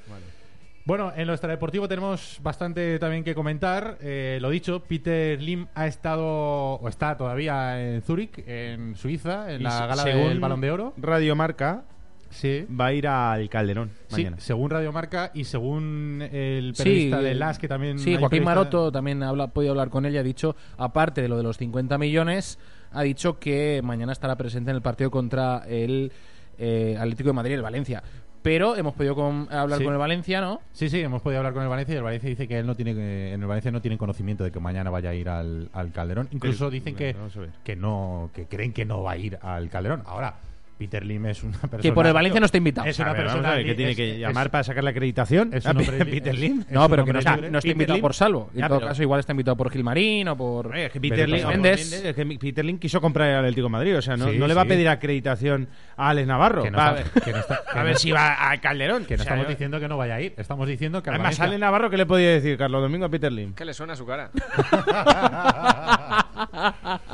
Bueno, 0.84 1.12
en 1.14 1.26
lo 1.28 1.32
extradeportivo 1.32 1.86
tenemos 1.86 2.38
bastante 2.42 2.98
también 2.98 3.22
que 3.22 3.34
comentar. 3.36 3.98
Eh, 4.00 4.38
lo 4.40 4.50
dicho, 4.50 4.82
Peter 4.82 5.40
Lim 5.40 5.66
ha 5.74 5.86
estado, 5.86 6.26
o 6.74 6.88
está 6.88 7.16
todavía 7.16 7.80
en 7.80 8.02
Zúrich, 8.02 8.42
en 8.46 8.96
Suiza, 8.96 9.52
en 9.52 9.60
Y 9.60 9.64
la 9.64 9.86
gala 9.86 10.02
según 10.02 10.28
del 10.30 10.40
Balón 10.40 10.60
de 10.60 10.70
Oro. 10.72 10.92
Radio 10.96 11.36
Marca 11.36 11.84
Sí. 12.30 12.66
va 12.68 12.86
a 12.86 12.92
ir 12.94 13.06
al 13.06 13.48
Calderón 13.50 13.90
Sí, 14.08 14.16
mañana. 14.24 14.36
según 14.40 14.70
Radio 14.70 14.90
Marca 14.90 15.30
y 15.34 15.44
según 15.44 16.26
el 16.32 16.72
Sí, 16.74 16.82
periodista 16.82 17.20
de 17.20 17.34
LAS, 17.34 17.58
que 17.58 17.68
también. 17.68 17.98
Sí, 17.98 18.16
Joaquín 18.16 18.42
Maroto 18.42 18.90
también 18.90 19.22
ha 19.22 19.46
podido 19.48 19.72
hablar 19.72 19.90
con 19.90 20.04
él 20.06 20.14
y 20.14 20.18
ha 20.18 20.22
dicho, 20.22 20.56
aparte 20.78 21.20
de 21.22 21.28
lo 21.28 21.36
de 21.36 21.42
los 21.44 21.58
50 21.58 21.96
millones, 21.98 22.58
ha 22.90 23.02
dicho 23.02 23.38
que 23.38 23.82
mañana 23.84 24.12
estará 24.12 24.34
presente 24.36 24.70
en 24.70 24.76
el 24.76 24.82
partido 24.82 25.10
contra 25.10 25.62
el 25.68 26.10
eh, 26.58 26.96
Atlético 26.98 27.28
de 27.30 27.32
Madrid 27.34 27.52
y 27.52 27.54
el 27.54 27.62
Valencia. 27.62 28.02
Pero 28.42 28.76
hemos 28.76 28.94
podido 28.94 29.14
con- 29.14 29.46
hablar 29.52 29.78
Sí. 29.78 29.84
con 29.84 29.92
el 29.92 29.98
Valencia, 30.00 30.40
¿no? 30.40 30.60
Sí, 30.72 30.88
sí, 30.88 31.00
hemos 31.00 31.22
podido 31.22 31.38
hablar 31.38 31.52
con 31.54 31.62
el 31.62 31.68
Valencia 31.68 31.94
y 31.94 31.98
el 31.98 32.02
Valencia 32.02 32.28
dice 32.28 32.48
que 32.48 32.58
él 32.58 32.66
no 32.66 32.74
tiene 32.74 32.92
que- 32.94 33.32
en 33.32 33.40
el 33.40 33.46
Valencia 33.46 33.70
no 33.70 33.80
tienen 33.80 33.98
conocimiento 33.98 34.42
de 34.42 34.50
que 34.50 34.58
mañana 34.58 34.90
vaya 34.90 35.10
a 35.10 35.14
ir 35.14 35.28
al, 35.28 35.68
al 35.72 35.92
Calderón. 35.92 36.28
Incluso 36.32 36.68
Sí, 36.68 36.78
dicen 36.78 36.96
que, 36.96 37.14
que 37.62 37.76
no, 37.76 38.30
que 38.34 38.46
creen 38.46 38.72
que 38.72 38.84
no 38.84 39.02
va 39.04 39.12
a 39.12 39.16
ir 39.16 39.38
al 39.42 39.70
Calderón. 39.70 40.02
Ahora, 40.06 40.34
Peter 40.82 41.04
Lim 41.06 41.26
es 41.26 41.42
una 41.44 41.52
persona. 41.58 41.80
Que 41.82 41.92
por 41.92 42.06
el 42.06 42.12
Valencia 42.12 42.40
no 42.40 42.46
está 42.46 42.58
invitado. 42.58 42.88
Es 42.88 42.98
A 42.98 43.04
una 43.04 43.12
ver, 43.12 43.22
persona 43.22 43.52
a 43.52 43.54
ver, 43.56 43.64
que 43.66 43.74
tiene 43.74 43.90
es- 43.92 43.96
que 43.96 44.12
es- 44.14 44.18
llamar 44.18 44.50
para 44.50 44.64
sacar 44.64 44.82
la 44.82 44.90
acreditación. 44.90 45.50
es 45.52 45.64
a 45.66 45.70
un 45.70 45.78
hombre 45.78 46.04
li- 46.04 46.10
Peter 46.10 46.34
es- 46.34 46.40
Lim. 46.40 46.60
es 46.62 46.70
No, 46.72 46.88
pero 46.88 47.04
que 47.04 47.12
no 47.12 47.18
está, 47.20 47.36
no 47.36 47.58
está 47.58 47.70
invitado 47.70 47.96
Lim. 47.96 48.02
por 48.02 48.14
Salvo. 48.14 48.50
En 48.54 48.60
Ya, 48.60 48.68
todo 48.68 48.78
pero- 48.78 48.88
caso, 48.88 49.02
igual 49.02 49.20
está 49.20 49.32
invitado 49.32 49.56
por 49.56 49.70
Gilmarín 49.70 50.26
o 50.28 50.36
por... 50.36 50.66
Oye, 50.68 50.86
es 50.86 50.92
que 50.92 50.98
Vete 50.98 51.14
Peter 51.14 51.28
Lim, 51.28 51.64
es 51.66 52.14
que 52.14 52.26
Peter 52.38 52.64
Lim 52.64 52.78
quiso 52.78 53.00
comprar 53.00 53.28
el 53.30 53.36
Atlético 53.36 53.66
de 53.66 53.70
Madrid. 53.70 53.96
O 53.96 54.02
sea, 54.02 54.16
no, 54.16 54.28
Sí, 54.30 54.38
no 54.38 54.46
le 54.46 54.54
va 54.54 54.62
a 54.62 54.64
sí. 54.64 54.68
pedir 54.70 54.88
acreditación 54.88 55.68
a 55.96 56.08
Alex 56.10 56.26
Navarro. 56.26 56.62
Que 56.64 56.70
no 56.70 56.78
Va 56.78 56.88
a 56.90 56.98
está- 56.98 57.10
ver, 57.14 57.22
que 57.24 57.32
no 57.32 57.38
está- 57.38 57.60
que 57.72 57.78
a 57.78 57.82
ver 57.84 57.96
si 57.98 58.10
va 58.12 58.34
al 58.50 58.60
Calderón. 58.60 59.04
Que 59.04 59.16
no 59.16 59.22
O 59.22 59.24
sea, 59.24 59.32
estamos 59.32 59.44
yo- 59.44 59.50
diciendo 59.50 59.78
que 59.80 59.88
no 59.88 59.96
vaya 59.96 60.14
a 60.16 60.20
ir. 60.20 60.34
Estamos 60.36 60.66
diciendo 60.68 61.02
que 61.02 61.10
Además, 61.10 61.24
Valencia- 61.38 61.44
Ale 61.44 61.58
Navarro, 61.58 61.90
¿qué 61.90 61.96
le 61.96 62.06
podía 62.06 62.30
decir 62.30 62.56
Carlos 62.58 62.82
Domingo 62.82 63.06
a 63.06 63.08
Peter 63.08 63.30
Lim? 63.32 63.52
¿Qué 63.54 63.64
le 63.64 63.72
suena 63.74 63.92
a 63.92 63.96
su 63.96 64.04
cara? 64.06 64.30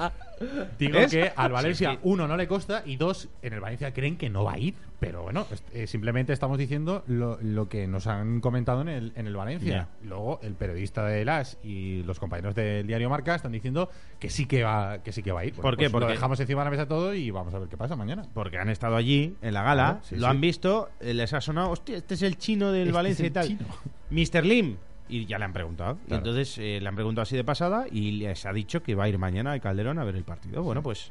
Digo 0.78 0.98
que 1.10 1.32
al 1.34 1.52
Valencia, 1.52 1.90
Sí, 1.90 1.94
sí. 1.96 2.00
uno, 2.04 2.26
no 2.28 2.36
le 2.36 2.46
costa 2.48 2.82
y 2.86 2.96
dos, 2.96 3.28
en 3.42 3.52
el 3.52 3.60
Valencia 3.60 3.92
creen 3.92 4.16
que 4.16 4.30
no 4.30 4.44
va 4.44 4.52
a 4.54 4.58
ir. 4.58 4.74
Pero 5.00 5.22
bueno, 5.22 5.46
eh, 5.72 5.86
simplemente 5.86 6.32
estamos 6.32 6.58
diciendo 6.58 7.04
lo, 7.06 7.38
lo 7.40 7.68
que 7.68 7.86
nos 7.86 8.08
han 8.08 8.40
comentado 8.40 8.80
en 8.82 8.88
el, 8.88 9.12
en 9.14 9.28
el 9.28 9.36
Valencia. 9.36 9.86
Luego, 10.02 10.40
el 10.42 10.54
periodista 10.54 11.04
de 11.06 11.24
Las 11.24 11.56
y 11.62 12.02
los 12.02 12.18
compañeros 12.18 12.56
del 12.56 12.84
diario 12.86 13.08
Marca 13.08 13.36
están 13.36 13.52
diciendo 13.52 13.90
que 14.18 14.28
sí 14.28 14.46
que 14.46 14.64
va, 14.64 14.98
que 15.04 15.12
sí 15.12 15.22
que 15.22 15.30
va 15.30 15.40
a 15.40 15.44
ir. 15.44 15.52
¿Por 15.54 15.76
qué? 15.76 15.84
pues 15.88 15.92
Lo 15.92 15.98
Porque- 16.00 16.14
dejamos 16.14 16.40
encima 16.40 16.62
de 16.62 16.64
la 16.64 16.70
mesa 16.72 16.86
todo 16.88 17.14
y 17.14 17.30
vamos 17.30 17.54
a 17.54 17.60
ver 17.60 17.68
qué 17.68 17.76
pasa 17.76 17.94
mañana. 17.94 18.24
Porque 18.34 18.58
han 18.58 18.70
estado 18.70 18.96
allí 18.96 19.36
en 19.40 19.54
la 19.54 19.62
gala, 19.62 19.84
Claro, 19.84 20.00
sí, 20.02 20.14
lo 20.16 20.22
sí. 20.22 20.26
han 20.26 20.40
visto, 20.40 20.88
eh, 20.98 21.14
les 21.14 21.32
ha 21.32 21.40
sonado, 21.40 21.70
hostia, 21.70 21.96
este 21.96 22.14
es 22.14 22.22
el 22.22 22.36
chino 22.36 22.72
del 22.72 22.88
Este 22.88 22.92
Valencia 22.96 23.26
y 23.26 23.30
tal. 23.30 23.46
chino. 23.46 23.60
Mr. 24.10 24.44
Lim. 24.44 24.76
Y 25.08 25.24
ya 25.26 25.38
le 25.38 25.44
han 25.46 25.52
preguntado. 25.52 25.98
Y 26.08 26.14
entonces 26.14 26.58
eh, 26.58 26.78
le 26.82 26.88
han 26.88 26.94
preguntado 26.94 27.22
así 27.22 27.36
de 27.36 27.44
pasada 27.44 27.86
y 27.90 28.12
les 28.12 28.44
ha 28.46 28.52
dicho 28.52 28.82
que 28.82 28.94
va 28.94 29.04
a 29.04 29.08
ir 29.08 29.18
mañana 29.18 29.52
al 29.52 29.60
Calderón 29.60 29.98
a 29.98 30.04
ver 30.04 30.16
el 30.16 30.24
partido. 30.24 30.62
Bueno, 30.62 30.82
pues. 30.82 31.10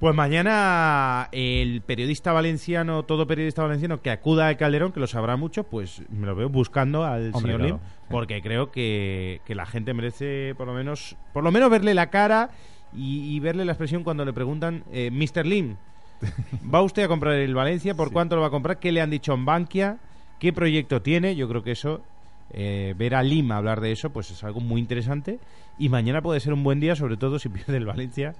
Pues 0.00 0.16
mañana 0.16 1.28
el 1.30 1.80
periodista 1.82 2.32
valenciano, 2.32 3.04
todo 3.04 3.26
periodista 3.28 3.62
valenciano 3.62 4.02
que 4.02 4.10
acuda 4.10 4.48
al 4.48 4.56
Calderón, 4.56 4.90
que 4.90 4.98
lo 4.98 5.06
sabrá 5.06 5.36
mucho, 5.36 5.62
pues 5.62 6.02
me 6.10 6.26
lo 6.26 6.34
veo 6.34 6.48
buscando 6.48 7.04
al 7.04 7.26
Hombre, 7.32 7.40
señor 7.40 7.60
claro, 7.60 7.74
Lim, 7.76 7.78
porque 8.10 8.42
creo 8.42 8.72
que, 8.72 9.40
que 9.46 9.54
la 9.54 9.64
gente 9.64 9.94
merece 9.94 10.54
por 10.56 10.66
lo 10.66 10.74
menos, 10.74 11.14
por 11.32 11.44
lo 11.44 11.52
menos 11.52 11.70
verle 11.70 11.94
la 11.94 12.10
cara 12.10 12.50
y, 12.92 13.32
y 13.36 13.38
verle 13.38 13.64
la 13.64 13.72
expresión 13.72 14.02
cuando 14.02 14.24
le 14.24 14.32
preguntan, 14.32 14.82
eh, 14.92 15.10
Mr. 15.12 15.46
Lim, 15.46 15.76
¿va 16.74 16.82
usted 16.82 17.04
a 17.04 17.08
comprar 17.08 17.34
el 17.34 17.54
Valencia? 17.54 17.94
¿Por 17.94 18.08
Sí. 18.08 18.12
cuánto 18.12 18.34
lo 18.34 18.42
va 18.42 18.48
a 18.48 18.50
comprar? 18.50 18.80
¿Qué 18.80 18.90
le 18.90 19.00
han 19.00 19.10
dicho 19.10 19.32
en 19.34 19.44
Bankia? 19.44 19.98
¿Qué 20.40 20.52
proyecto 20.52 21.00
tiene? 21.00 21.36
Yo 21.36 21.48
creo 21.48 21.62
que 21.62 21.70
eso, 21.70 22.02
eh, 22.52 22.94
ver 22.96 23.14
a 23.14 23.22
Lim 23.22 23.50
hablar 23.52 23.80
de 23.80 23.92
eso, 23.92 24.10
pues 24.10 24.30
es 24.30 24.42
algo 24.44 24.60
muy 24.60 24.80
interesante. 24.80 25.38
Y 25.78 25.88
mañana 25.88 26.20
puede 26.22 26.40
ser 26.40 26.52
un 26.52 26.62
buen 26.64 26.80
día, 26.80 26.94
sobre 26.96 27.16
todo 27.16 27.38
si 27.38 27.48
pierde 27.50 27.76
el 27.76 27.86
Valencia, 27.86 28.34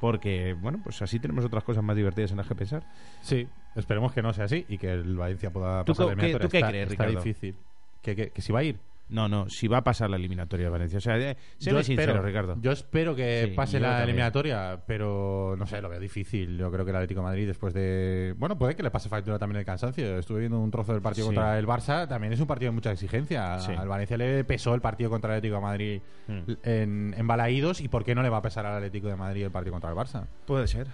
porque, 0.00 0.54
bueno, 0.60 0.80
pues 0.82 1.00
así 1.02 1.20
tenemos 1.20 1.44
otras 1.44 1.62
cosas 1.64 1.84
más 1.84 1.96
divertidas 1.96 2.30
en 2.32 2.36
las 2.38 2.46
que 2.48 2.54
pensar. 2.54 2.82
Sí, 3.20 3.46
esperemos 3.76 4.12
que 4.12 4.22
no 4.22 4.32
sea 4.32 4.46
así 4.46 4.64
y 4.68 4.78
que 4.78 4.90
el 4.90 5.16
Valencia 5.16 5.50
pueda 5.50 5.84
¿Tú 5.84 5.92
pasar 5.92 6.16
tú 6.16 6.48
qué 6.48 6.58
Está- 6.58 6.68
crees, 6.70 6.90
está 6.90 7.04
Ricardo? 7.06 7.24
difícil. 7.24 7.54
¿Que, 8.02 8.16
que, 8.16 8.30
que 8.30 8.42
si 8.42 8.52
va 8.52 8.60
a 8.60 8.64
ir? 8.64 8.78
No, 9.12 9.28
no, 9.28 9.46
si 9.48 9.68
va 9.68 9.76
a 9.78 9.84
pasar 9.84 10.08
la 10.10 10.16
eliminatoria 10.16 10.64
de 10.66 10.70
Valencia. 10.70 10.96
O 10.96 11.00
sea, 11.00 11.18
eh, 11.18 11.36
Yo 11.60 11.82
sincero, 11.82 12.12
espero, 12.12 12.22
Ricardo. 12.26 12.56
Yo 12.62 12.72
espero 12.72 13.14
que 13.14 13.44
Sí, 13.50 13.54
pase 13.54 13.78
la 13.78 14.02
eliminatoria, 14.02 14.82
pero 14.86 15.54
no 15.58 15.66
sé, 15.66 15.82
lo 15.82 15.88
veo 15.90 16.00
difícil. 16.00 16.56
Yo 16.56 16.72
creo 16.72 16.84
que 16.84 16.90
el 16.92 16.96
Atlético 16.96 17.20
de 17.20 17.24
Madrid, 17.26 17.46
después 17.46 17.74
de. 17.74 18.34
Bueno, 18.38 18.56
puede 18.56 18.74
que 18.74 18.82
le 18.82 18.90
pase 18.90 19.08
factura 19.10 19.38
también 19.38 19.58
el 19.60 19.66
cansancio. 19.66 20.18
Estuve 20.18 20.40
viendo 20.40 20.58
un 20.58 20.70
trozo 20.70 20.92
del 20.94 21.02
partido 21.02 21.28
Sí. 21.28 21.34
contra 21.34 21.58
el 21.58 21.66
Barça, 21.66 22.08
también 22.08 22.32
es 22.32 22.40
un 22.40 22.46
partido 22.46 22.70
de 22.70 22.74
mucha 22.74 22.90
exigencia. 22.90 23.58
Sí. 23.60 23.72
Al 23.72 23.86
Valencia 23.86 24.16
le 24.16 24.44
pesó 24.44 24.74
el 24.74 24.80
partido 24.80 25.10
contra 25.10 25.30
el 25.32 25.36
Atlético 25.38 25.56
de 25.56 25.62
Madrid 25.62 26.00
Mm. 26.28 26.52
en, 26.62 27.14
en 27.18 27.26
Balaídos, 27.26 27.80
¿y 27.82 27.88
por 27.88 28.04
qué 28.04 28.14
no 28.14 28.22
le 28.22 28.30
va 28.30 28.38
a 28.38 28.42
pesar 28.42 28.64
al 28.64 28.76
Atlético 28.76 29.08
de 29.08 29.16
Madrid 29.16 29.44
el 29.44 29.50
partido 29.50 29.72
contra 29.72 29.90
el 29.90 29.96
Barça? 29.96 30.26
Puede 30.46 30.66
ser. 30.68 30.86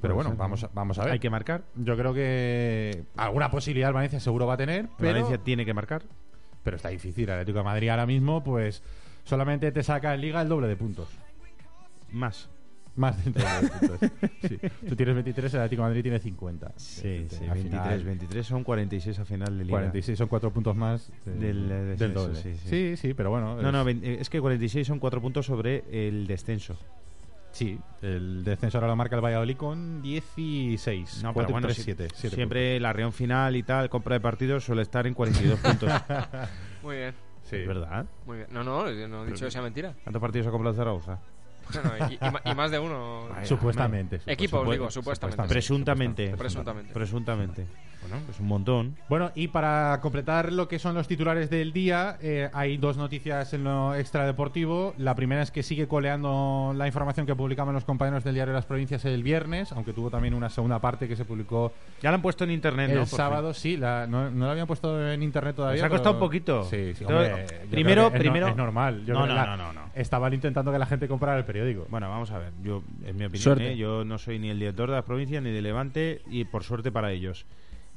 Pero 0.00 0.14
bueno, 0.14 0.34
vamos, 0.36 0.64
a- 0.64 0.70
vamos 0.72 0.98
a 0.98 1.04
ver. 1.04 1.12
Hay 1.14 1.18
que 1.18 1.28
marcar. 1.28 1.62
Yo 1.74 1.94
creo 1.96 2.14
que 2.14 3.04
alguna 3.16 3.50
posibilidad 3.50 3.88
el 3.90 3.94
Valencia 3.94 4.18
seguro 4.20 4.46
va 4.46 4.54
a 4.54 4.56
tener, 4.56 4.88
pero, 4.96 5.12
Valencia 5.12 5.38
tiene 5.38 5.66
que 5.66 5.74
marcar. 5.74 6.02
Pero 6.62 6.76
está 6.76 6.88
difícil. 6.90 7.24
El 7.24 7.30
Atlético 7.34 7.58
de 7.58 7.64
Madrid 7.64 7.88
ahora 7.88 8.06
mismo, 8.06 8.42
pues 8.44 8.82
solamente 9.24 9.70
te 9.72 9.82
saca 9.82 10.14
en 10.14 10.20
Liga 10.20 10.42
el 10.42 10.48
doble 10.48 10.68
de 10.68 10.76
puntos. 10.76 11.08
Más. 12.12 12.48
Más 12.96 13.24
de 13.24 13.30
puntos. 13.30 14.10
Sí. 14.42 14.58
Tú 14.88 14.96
tienes 14.96 15.14
23, 15.14 15.54
el 15.54 15.60
Atlético 15.60 15.82
de 15.82 15.88
Madrid 15.88 16.02
tiene 16.02 16.18
50. 16.18 16.72
Sí, 16.76 17.26
sí, 17.28 17.44
Al 17.44 17.54
23, 17.54 17.62
final, 17.62 18.04
23 18.04 18.46
son 18.46 18.64
46 18.64 19.18
a 19.18 19.24
final 19.24 19.58
de 19.58 19.64
liga. 19.64 19.78
46 19.78 20.18
son 20.18 20.28
4 20.28 20.50
puntos 20.52 20.74
más 20.76 21.12
de- 21.24 21.32
Del, 21.34 21.70
eh, 21.70 21.74
del 21.74 21.88
descenso, 21.98 22.20
doble. 22.28 22.42
sí, 22.42 22.54
Sí, 22.56 22.68
sí. 22.68 22.96
sí, 22.96 23.14
pero 23.14 23.30
bueno. 23.30 23.54
No, 23.60 23.68
es- 23.68 23.72
no, 23.72 23.84
vein- 23.84 24.00
eh, 24.02 24.16
es 24.20 24.28
que 24.28 24.40
46 24.40 24.86
son 24.86 24.98
4 24.98 25.20
puntos 25.20 25.46
sobre 25.46 25.84
el 26.08 26.26
descenso. 26.26 26.76
Sí, 27.52 27.78
el 28.02 28.44
descenso 28.44 28.78
ahora 28.78 28.86
lo 28.88 28.96
marca 28.96 29.16
el 29.16 29.22
Valladolid 29.24 29.56
con 29.56 30.00
16. 30.02 31.22
No, 31.24 31.32
4 31.34 31.46
pero 31.46 31.52
bueno, 31.52 31.66
3, 31.66 31.76
si- 31.76 31.82
7, 31.82 32.08
siempre 32.14 32.78
la 32.80 32.92
reunión 32.92 33.12
final 33.12 33.56
y 33.56 33.62
tal, 33.62 33.88
compra 33.90 34.14
de 34.14 34.20
partidos, 34.20 34.64
suele 34.64 34.82
estar 34.82 35.06
en 35.06 35.14
42 35.14 35.58
puntos. 35.58 35.90
Muy 36.82 36.96
bien, 36.96 37.14
Sí. 37.42 37.56
Es 37.56 37.66
verdad. 37.66 38.06
muy 38.26 38.36
bien. 38.38 38.48
No, 38.52 38.62
no, 38.62 38.84
no 38.84 39.24
he 39.24 39.26
dicho 39.26 39.44
que 39.46 39.50
sea 39.50 39.62
mentira. 39.62 39.92
¿Cuántos 40.04 40.20
partidos 40.20 40.46
ha 40.46 40.50
comprado 40.52 40.76
Zaragoza? 40.76 41.18
Bueno, 41.72 41.90
y, 42.10 42.14
y 42.14 42.50
y 42.50 42.54
más 42.54 42.70
de 42.70 42.78
uno. 42.78 43.26
Vaya, 43.28 43.44
Supuestamente. 43.46 44.18
supu- 44.20 44.32
Equipos, 44.32 44.66
supu- 44.66 44.70
digo, 44.72 44.90
supuestamente. 44.90 45.42
Presuntamente. 45.48 46.36
Presuntamente. 46.36 46.92
Presuntamente. 46.94 47.66
Bueno, 48.02 48.16
es 48.30 48.40
un 48.40 48.46
montón. 48.46 48.96
Bueno, 49.08 49.30
y 49.34 49.48
para 49.48 49.98
completar 50.00 50.52
lo 50.52 50.68
que 50.68 50.78
son 50.78 50.94
los 50.94 51.06
titulares 51.06 51.50
del 51.50 51.72
día, 51.72 52.16
eh, 52.22 52.48
hay 52.54 52.76
dos 52.78 52.96
noticias 52.96 53.52
en 53.52 53.64
lo 53.64 53.94
extradeportivo. 53.94 54.94
La 54.98 55.14
primera 55.14 55.42
es 55.42 55.50
que 55.50 55.62
sigue 55.62 55.86
coleando 55.86 56.72
la 56.74 56.86
información 56.86 57.26
que 57.26 57.34
publicaban 57.36 57.74
los 57.74 57.84
compañeros 57.84 58.24
del 58.24 58.34
Diario 58.34 58.52
de 58.52 58.58
las 58.58 58.64
Provincias 58.66 59.04
el 59.04 59.22
viernes, 59.22 59.72
aunque 59.72 59.92
tuvo 59.92 60.10
también 60.10 60.34
una 60.34 60.48
segunda 60.48 60.78
parte 60.78 61.08
que 61.08 61.16
se 61.16 61.24
publicó 61.24 61.72
Ya 62.02 62.10
lo 62.10 62.16
han 62.16 62.22
puesto 62.22 62.44
en 62.44 62.50
internet, 62.52 62.88
el 62.90 62.96
¿no? 62.96 63.00
Por 63.02 63.08
sábado. 63.16 63.54
Sí, 63.54 63.76
la- 63.76 64.06
no, 64.06 64.30
no 64.30 64.46
la 64.46 64.52
habían 64.52 64.66
puesto 64.66 65.10
en 65.10 65.22
internet 65.22 65.54
todavía. 65.56 65.76
Les 65.82 65.84
ha 65.84 65.88
costado 65.90 66.14
pero- 66.14 66.24
un 66.24 66.28
poquito. 66.28 66.64
Sí, 66.64 66.94
sí, 66.94 67.04
hombre, 67.04 67.46
primero- 67.70 68.06
es 68.06 68.12
no- 68.12 68.18
primero- 68.18 68.48
es 68.48 68.56
normal. 68.56 69.04
Yo 69.04 69.14
No, 69.14 69.26
no, 69.26 69.34
la- 69.34 69.44
no, 69.46 69.56
no, 69.56 69.72
no. 69.72 69.80
Estaban 69.94 70.32
intentando 70.32 70.72
que 70.72 70.78
la 70.78 70.86
gente 70.86 71.06
comprara 71.06 71.36
el 71.38 71.44
periódico. 71.44 71.86
Bueno, 71.90 72.08
vamos 72.08 72.30
a 72.30 72.38
ver. 72.38 72.52
Yo, 72.62 72.82
en 73.04 73.16
mi 73.16 73.24
opinión. 73.26 73.60
¿eh? 73.60 73.76
yo 73.76 74.04
no 74.04 74.18
soy 74.18 74.38
ni 74.38 74.48
el 74.48 74.58
director 74.58 74.88
de 74.88 74.96
las 74.96 75.04
provincias 75.04 75.42
ni 75.42 75.50
de 75.50 75.60
Levante 75.62 76.22
y 76.30 76.44
por 76.44 76.62
suerte 76.64 76.90
para 76.90 77.12
ellos. 77.12 77.44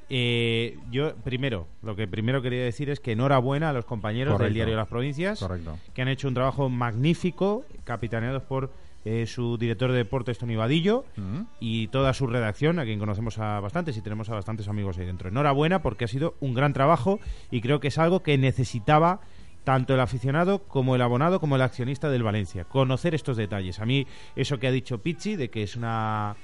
Eh, 0.10 0.78
yo, 0.92 1.16
primero, 1.24 1.68
lo 1.82 1.96
que 1.96 2.08
primero 2.08 2.42
quería 2.42 2.64
decir 2.64 2.90
es 2.90 3.00
que 3.00 3.14
enhorabuena 3.14 3.70
a 3.70 3.74
los 3.74 3.86
compañeros 3.86 4.34
Correcto. 4.34 4.46
del 4.46 4.54
Diario 4.54 4.74
de 4.74 4.78
las 4.78 4.88
Provincias. 4.88 5.40
Correcto. 5.40 5.78
que 5.94 6.02
han 6.02 6.08
hecho 6.08 6.28
un 6.28 6.34
trabajo 6.34 6.70
magnífico, 6.70 7.66
capitaneados 7.84 8.44
por 8.44 8.72
eh, 9.06 9.26
su 9.28 9.58
director 9.58 9.92
de 9.92 9.98
deportes, 9.98 10.38
Tony 10.38 10.56
Vadillo, 10.56 11.04
Mm. 11.18 11.42
y 11.60 11.88
toda 11.88 12.14
su 12.14 12.26
redacción, 12.26 12.80
a 12.80 12.86
quien 12.86 13.00
conocemos 13.00 13.38
a 13.38 13.60
bastantes 13.60 13.98
y 13.98 14.02
tenemos 14.02 14.30
a 14.30 14.34
bastantes 14.36 14.68
amigos 14.70 14.98
ahí 14.98 15.06
dentro. 15.06 15.28
Enhorabuena 15.28 15.82
porque 15.82 16.06
ha 16.06 16.08
sido 16.08 16.36
un 16.40 16.54
gran 16.54 16.72
trabajo 16.72 17.20
y 17.52 17.60
creo 17.60 17.82
que 17.82 17.90
es 17.90 17.98
algo 17.98 18.22
que 18.24 18.38
necesitaba 18.38 19.20
tanto 19.66 19.94
el 19.94 20.00
aficionado 20.00 20.60
como 20.60 20.96
el 20.96 21.02
abonado 21.02 21.40
como 21.42 21.56
el 21.58 21.62
accionista 21.64 22.10
del 22.10 22.24
Valencia. 22.24 22.64
Conocer 22.66 23.14
estos 23.16 23.36
detalles. 23.38 23.80
A 23.80 23.86
mí 23.86 24.08
eso 24.38 24.58
que 24.60 24.68
ha 24.68 24.72
dicho 24.72 25.00
Pizzi 25.00 25.36
de 25.36 25.50
que 25.50 25.64
es 25.64 25.76
una 25.76 26.36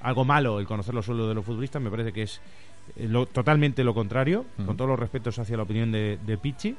algo 0.00 0.24
malo 0.24 0.58
el 0.60 0.66
conocer 0.66 0.94
los 0.94 1.06
sueldos 1.06 1.28
de 1.28 1.34
los 1.34 1.44
futbolistas 1.44 1.80
me 1.80 1.90
parece 1.90 2.12
que 2.12 2.22
es 2.22 2.40
lo- 2.96 3.26
totalmente 3.26 3.84
lo 3.84 3.94
contrario, 3.94 4.44
con 4.64 4.76
todos 4.76 4.88
los 4.88 4.98
respetos 4.98 5.38
hacia 5.38 5.56
la 5.56 5.62
opinión 5.64 5.90
de, 5.92 6.18
de 6.24 6.38
Pizzi. 6.38 6.76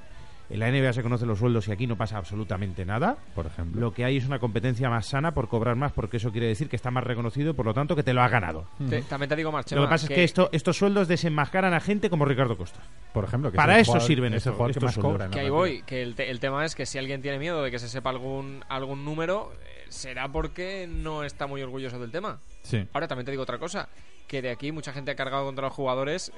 En 0.47 0.59
la 0.59 0.69
NBA 0.69 0.93
se 0.93 1.01
conocen 1.01 1.27
los 1.27 1.39
sueldos 1.39 1.67
y 1.67 1.71
aquí 1.71 1.87
no 1.87 1.95
pasa 1.95 2.17
absolutamente 2.19 2.85
nada. 2.85 3.17
Por 3.33 3.47
ejemplo. 3.47 3.81
Lo 3.81 3.91
que 3.95 4.05
hay 4.05 4.17
es 4.17 4.27
una 4.27 4.37
competencia 4.37 4.87
más 4.91 5.07
sana 5.07 5.33
por 5.33 5.47
cobrar 5.49 5.75
más, 5.75 5.91
porque 5.91 6.17
eso 6.17 6.31
quiere 6.31 6.45
decir 6.45 6.69
que 6.69 6.75
está 6.75 6.91
más 6.91 7.03
reconocido 7.03 7.49
y 7.49 7.53
por 7.53 7.65
lo 7.65 7.73
tanto 7.73 7.95
que 7.95 8.03
te 8.03 8.13
lo 8.13 8.21
has 8.21 8.29
ganado. 8.29 8.67
Te- 8.87 9.01
también 9.01 9.27
te 9.27 9.35
digo 9.35 9.51
más, 9.51 9.71
lo 9.71 9.81
que 9.81 9.87
pasa 9.87 10.05
es 10.05 10.09
que 10.13 10.23
esto, 10.23 10.49
estos 10.51 10.77
sueldos 10.77 11.07
desenmascaran 11.07 11.73
a 11.73 11.79
gente 11.79 12.11
como 12.11 12.25
Ricardo 12.25 12.55
Costa. 12.57 12.79
Por 13.11 13.23
ejemplo, 13.23 13.49
que 13.49 13.55
Para 13.57 13.73
es 13.73 13.77
el 13.77 13.81
eso 13.81 13.91
jugador- 13.93 14.07
sirven 14.07 14.33
es 14.35 14.45
el 14.45 14.51
estos- 14.53 14.71
que 14.71 14.79
más 14.85 14.97
cobra 14.99 15.29
Que 15.31 15.39
ahí 15.39 15.49
voy, 15.49 15.81
que 15.81 16.03
el, 16.03 16.13
te- 16.13 16.29
el 16.29 16.39
tema 16.39 16.63
es 16.63 16.75
que 16.75 16.85
si 16.85 16.99
alguien 16.99 17.23
tiene 17.23 17.39
miedo 17.39 17.63
de 17.63 17.71
que 17.71 17.79
se 17.79 17.89
sepa 17.89 18.11
algún, 18.11 18.63
algún 18.69 19.03
número, 19.03 19.51
eh, 19.65 19.85
será 19.89 20.31
porque 20.31 20.87
no 20.87 21.23
está 21.23 21.47
muy 21.47 21.63
orgulloso 21.63 21.97
del 21.97 22.11
tema. 22.11 22.37
Sí. 22.61 22.85
Ahora 22.93 23.07
también 23.07 23.25
te 23.25 23.31
digo 23.31 23.41
otra 23.41 23.57
cosa, 23.57 23.89
que 24.27 24.41
de 24.41 24.49
aquí 24.49 24.71
mucha 24.71 24.91
gente 24.93 25.11
ha 25.11 25.15
cargado 25.15 25.45
contra 25.45 25.65
los 25.65 25.73
jugadores, 25.73 26.31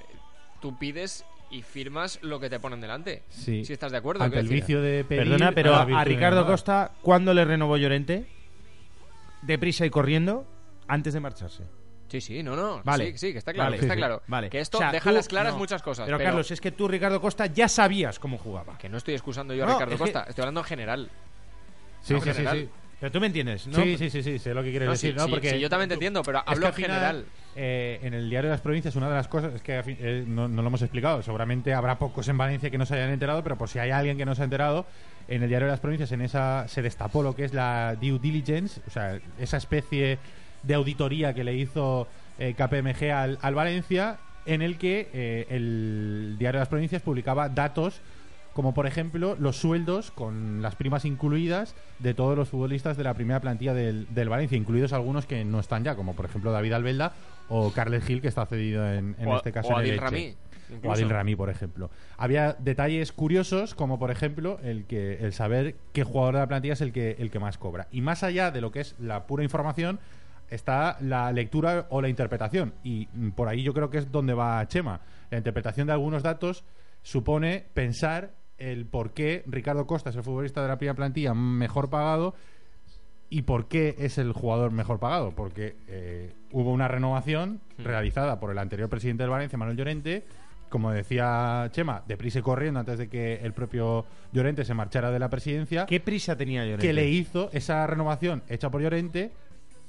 tú 0.61 0.77
pides 0.77 1.25
y 1.49 1.61
firmas 1.61 2.19
lo 2.21 2.39
que 2.39 2.49
te 2.49 2.59
ponen 2.59 2.81
delante. 2.81 3.23
Sí. 3.29 3.63
Si 3.63 3.73
estás 3.73 3.91
de 3.91 3.97
acuerdo. 3.99 4.23
Ante 4.23 4.39
el 4.39 4.47
vicio 4.49 4.81
de 4.81 5.03
pedir 5.05 5.23
Perdona, 5.23 5.51
pero 5.53 5.75
a, 5.75 6.03
Ricardo. 6.03 6.45
Costa, 6.45 6.91
¿cuándo 7.01 7.33
le 7.33 7.45
renovó 7.45 7.77
Llorente? 7.77 8.27
Deprisa 9.41 9.85
y 9.85 9.89
corriendo, 9.89 10.45
antes 10.87 11.13
de 11.13 11.19
marcharse. 11.19 11.63
Sí, 12.09 12.21
sí, 12.21 12.41
no, 12.41 12.55
no. 12.55 12.81
Vale. 12.83 13.11
Sí, 13.11 13.17
sí, 13.17 13.31
que 13.33 13.39
está 13.39 13.51
claro, 13.53 13.67
Vale. 13.71 13.77
que 13.79 13.85
está 13.85 13.93
Sí, 13.93 13.97
sí. 13.97 13.99
claro. 13.99 14.21
Vale. 14.27 14.49
Que 14.49 14.59
esto 14.59 14.77
O 14.77 14.81
sea, 14.81 14.91
deja 14.91 15.09
tú- 15.09 15.15
las 15.15 15.27
claras 15.27 15.53
no. 15.53 15.59
muchas 15.59 15.81
cosas. 15.83 16.05
Pero, 16.05 16.17
Carlos, 16.17 16.49
es 16.51 16.61
que 16.61 16.71
tú, 16.71 16.87
Ricardo 16.87 17.19
Costa, 17.21 17.47
ya 17.47 17.67
sabías 17.67 18.17
cómo 18.19 18.37
jugaba. 18.37 18.77
Que 18.77 18.87
no 18.89 18.97
estoy 18.97 19.13
excusando 19.13 19.53
yo 19.53 19.65
a 19.65 19.73
Ricardo 19.73 19.93
es 19.95 19.97
que- 20.01 20.03
Costa, 20.05 20.23
estoy 20.27 20.41
hablando 20.43 20.61
en 20.61 20.65
general. 20.65 21.09
Sí, 22.01 22.13
No, 22.13 22.21
sí, 22.21 22.31
sí. 22.33 22.69
Pero 22.99 23.11
tú 23.11 23.19
me 23.19 23.27
entiendes, 23.27 23.67
¿no? 23.67 23.75
Sí, 23.83 23.95
sí, 23.97 24.09
sí, 24.09 24.23
sí, 24.23 24.39
sé 24.39 24.53
lo 24.55 24.63
que 24.63 24.71
quieres 24.71 24.87
No, 24.87 24.93
decir, 24.93 25.11
sí, 25.13 25.17
¿no? 25.17 25.25
sí, 25.25 25.29
Porque 25.29 25.51
sí, 25.51 25.59
yo 25.59 25.69
también 25.69 25.87
te 25.89 25.93
entiendo, 25.93 26.23
pero 26.23 26.39
es 26.39 26.43
hablo 26.47 26.61
que 26.73 26.81
en 26.81 26.87
general. 26.87 27.25
eh, 27.55 27.99
en 28.01 28.13
el 28.15 28.27
diario 28.29 28.49
de 28.49 28.53
las 28.55 28.61
provincias, 28.61 28.95
una 28.95 29.07
de 29.07 29.13
las 29.15 29.27
cosas 29.27 29.53
es 29.53 29.61
que 29.61 29.77
a 29.77 29.83
fin- 29.83 29.97
eh, 29.99 30.23
no, 30.27 30.47
no 30.47 30.61
lo 30.63 30.67
hemos 30.69 30.81
explicado. 30.81 31.21
Seguramente 31.21 31.73
habrá 31.75 31.99
pocos 31.99 32.27
en 32.27 32.37
Valencia 32.39 32.71
que 32.71 32.77
no 32.79 32.87
se 32.87 32.95
hayan 32.95 33.11
enterado, 33.11 33.43
pero 33.43 33.55
por 33.55 33.69
si 33.69 33.77
hay 33.77 33.91
alguien 33.91 34.17
que 34.17 34.25
no 34.25 34.33
se 34.33 34.41
ha 34.41 34.45
enterado, 34.45 34.87
en 35.27 35.43
el 35.43 35.49
diario 35.49 35.67
de 35.67 35.73
las 35.73 35.79
provincias, 35.79 36.11
en 36.11 36.21
esa 36.21 36.67
se 36.67 36.81
destapó 36.81 37.21
lo 37.21 37.35
que 37.35 37.45
es 37.45 37.53
la 37.53 37.95
due 38.01 38.17
diligence, 38.17 38.81
o 38.87 38.89
sea, 38.89 39.19
esa 39.39 39.57
especie 39.57 40.17
de 40.63 40.73
auditoría 40.73 41.35
que 41.35 41.43
le 41.43 41.53
hizo 41.53 42.07
eh, 42.39 42.55
KPMG 42.57 43.11
al, 43.11 43.37
al 43.43 43.53
Valencia, 43.53 44.17
en 44.47 44.63
el 44.63 44.77
que 44.79 45.09
eh, 45.13 45.45
el 45.51 46.35
diario 46.39 46.57
de 46.59 46.61
las 46.61 46.69
provincias 46.69 47.01
publicaba 47.03 47.47
datos 47.49 48.01
como 48.57 48.73
por 48.73 48.87
ejemplo 48.87 49.35
los 49.39 49.57
sueldos 49.57 50.09
con 50.09 50.63
las 50.63 50.75
primas 50.75 51.05
incluidas 51.05 51.75
de 51.99 52.15
todos 52.15 52.35
los 52.35 52.49
futbolistas 52.49 52.97
de 52.97 53.03
la 53.03 53.13
primera 53.13 53.39
plantilla 53.39 53.75
del, 53.75 54.07
del 54.15 54.29
Valencia, 54.29 54.57
incluidos 54.57 54.93
algunos 54.93 55.27
que 55.27 55.45
no 55.45 55.59
están 55.59 55.83
ya, 55.83 55.95
como 55.95 56.15
por 56.15 56.25
ejemplo 56.25 56.51
David 56.51 56.73
Albelda 56.73 57.13
o 57.49 57.71
Carles 57.71 58.03
Gil, 58.03 58.19
que 58.19 58.29
está 58.29 58.47
cedido 58.47 58.91
en, 58.91 59.15
en 59.19 59.27
o, 59.27 59.37
este 59.37 59.51
caso 59.51 59.69
o 59.69 59.79
en 59.79 59.85
el. 59.85 59.99
Rami. 59.99 60.35
o. 60.83 60.91
Adil 60.91 61.07
Rami, 61.07 61.35
por 61.35 61.51
ejemplo. 61.51 61.91
Había 62.17 62.53
detalles 62.53 63.11
curiosos, 63.11 63.75
como 63.75 63.99
por 63.99 64.09
ejemplo 64.09 64.57
el 64.63 64.85
que 64.85 65.17
el 65.23 65.33
saber 65.33 65.75
qué 65.93 66.03
jugador 66.03 66.33
de 66.33 66.39
la 66.39 66.47
plantilla 66.47 66.73
es 66.73 66.81
el 66.81 66.91
que, 66.91 67.11
el 67.19 67.29
que 67.29 67.37
más 67.37 67.59
cobra. 67.59 67.87
Y 67.91 68.01
más 68.01 68.23
allá 68.23 68.49
de 68.49 68.61
lo 68.61 68.71
que 68.71 68.79
es 68.79 68.95
la 68.97 69.27
pura 69.27 69.43
información, 69.43 69.99
está 70.49 70.97
la 70.99 71.31
lectura 71.31 71.85
o 71.91 72.01
la 72.01 72.09
interpretación. 72.09 72.73
Y 72.83 73.05
por 73.35 73.49
ahí 73.49 73.61
yo 73.61 73.75
creo 73.75 73.91
que 73.91 73.99
es 73.99 74.11
donde 74.11 74.33
va 74.33 74.67
Chema. 74.67 75.01
La 75.29 75.37
interpretación 75.37 75.85
de 75.85 75.93
algunos 75.93 76.23
datos 76.23 76.63
supone 77.03 77.63
pensar 77.75 78.31
el 78.57 78.85
por 78.85 79.11
qué 79.13 79.43
Ricardo 79.45 79.85
Costa 79.87 80.09
es 80.09 80.15
el 80.15 80.23
futbolista 80.23 80.61
de 80.61 80.67
la 80.69 80.77
primera 80.77 80.95
plantilla 80.95 81.33
mejor 81.33 81.89
pagado 81.89 82.35
¿Y 83.29 83.41
por 83.41 83.67
qué 83.67 83.95
es 83.99 84.17
el 84.19 84.31
jugador 84.31 84.71
mejor 84.71 84.99
pagado? 84.99 85.31
Porque 85.31 85.75
eh, 85.89 86.31
hubo 86.51 86.71
una 86.71 86.87
renovación 86.87 87.59
Hmm. 87.77 87.83
realizada 87.83 88.39
por 88.39 88.51
el 88.51 88.57
anterior 88.57 88.89
presidente 88.89 89.23
del 89.23 89.29
Valencia, 89.29 89.57
Manuel 89.57 89.75
Llorente, 89.77 90.23
como 90.69 90.91
decía 90.91 91.69
Chema, 91.73 92.03
deprisa 92.07 92.39
y 92.39 92.41
corriendo 92.41 92.79
antes 92.79 92.97
de 92.97 93.07
que 93.09 93.35
el 93.43 93.51
propio 93.53 94.05
Llorente 94.31 94.63
se 94.65 94.73
marchara 94.73 95.11
de 95.11 95.19
la 95.19 95.29
presidencia, 95.29 95.85
¿Qué 95.85 95.99
prisa 95.99 96.35
tenía 96.37 96.63
Llorente? 96.63 96.87
que 96.87 96.93
le 96.93 97.09
hizo 97.09 97.49
esa 97.51 97.85
renovación 97.85 98.43
hecha 98.47 98.69
por 98.71 98.81
Llorente, 98.81 99.31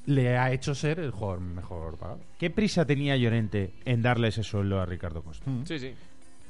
le 0.07 0.37
ha 0.37 0.51
hecho 0.53 0.75
ser 0.75 0.99
el 0.99 1.13
jugador 1.13 1.41
mejor 1.41 1.97
pagado. 1.97 2.21
¿Qué 2.39 2.51
prisa 2.51 2.85
tenía 2.85 3.17
Llorente 3.17 3.73
en 3.85 4.03
darle 4.03 4.29
ese 4.29 4.43
sueldo 4.43 4.81
a 4.81 4.85
Ricardo 4.87 5.23
Costa? 5.23 5.49
Mm. 5.49 5.65
Sí, 5.65 5.79
sí. 5.79 5.95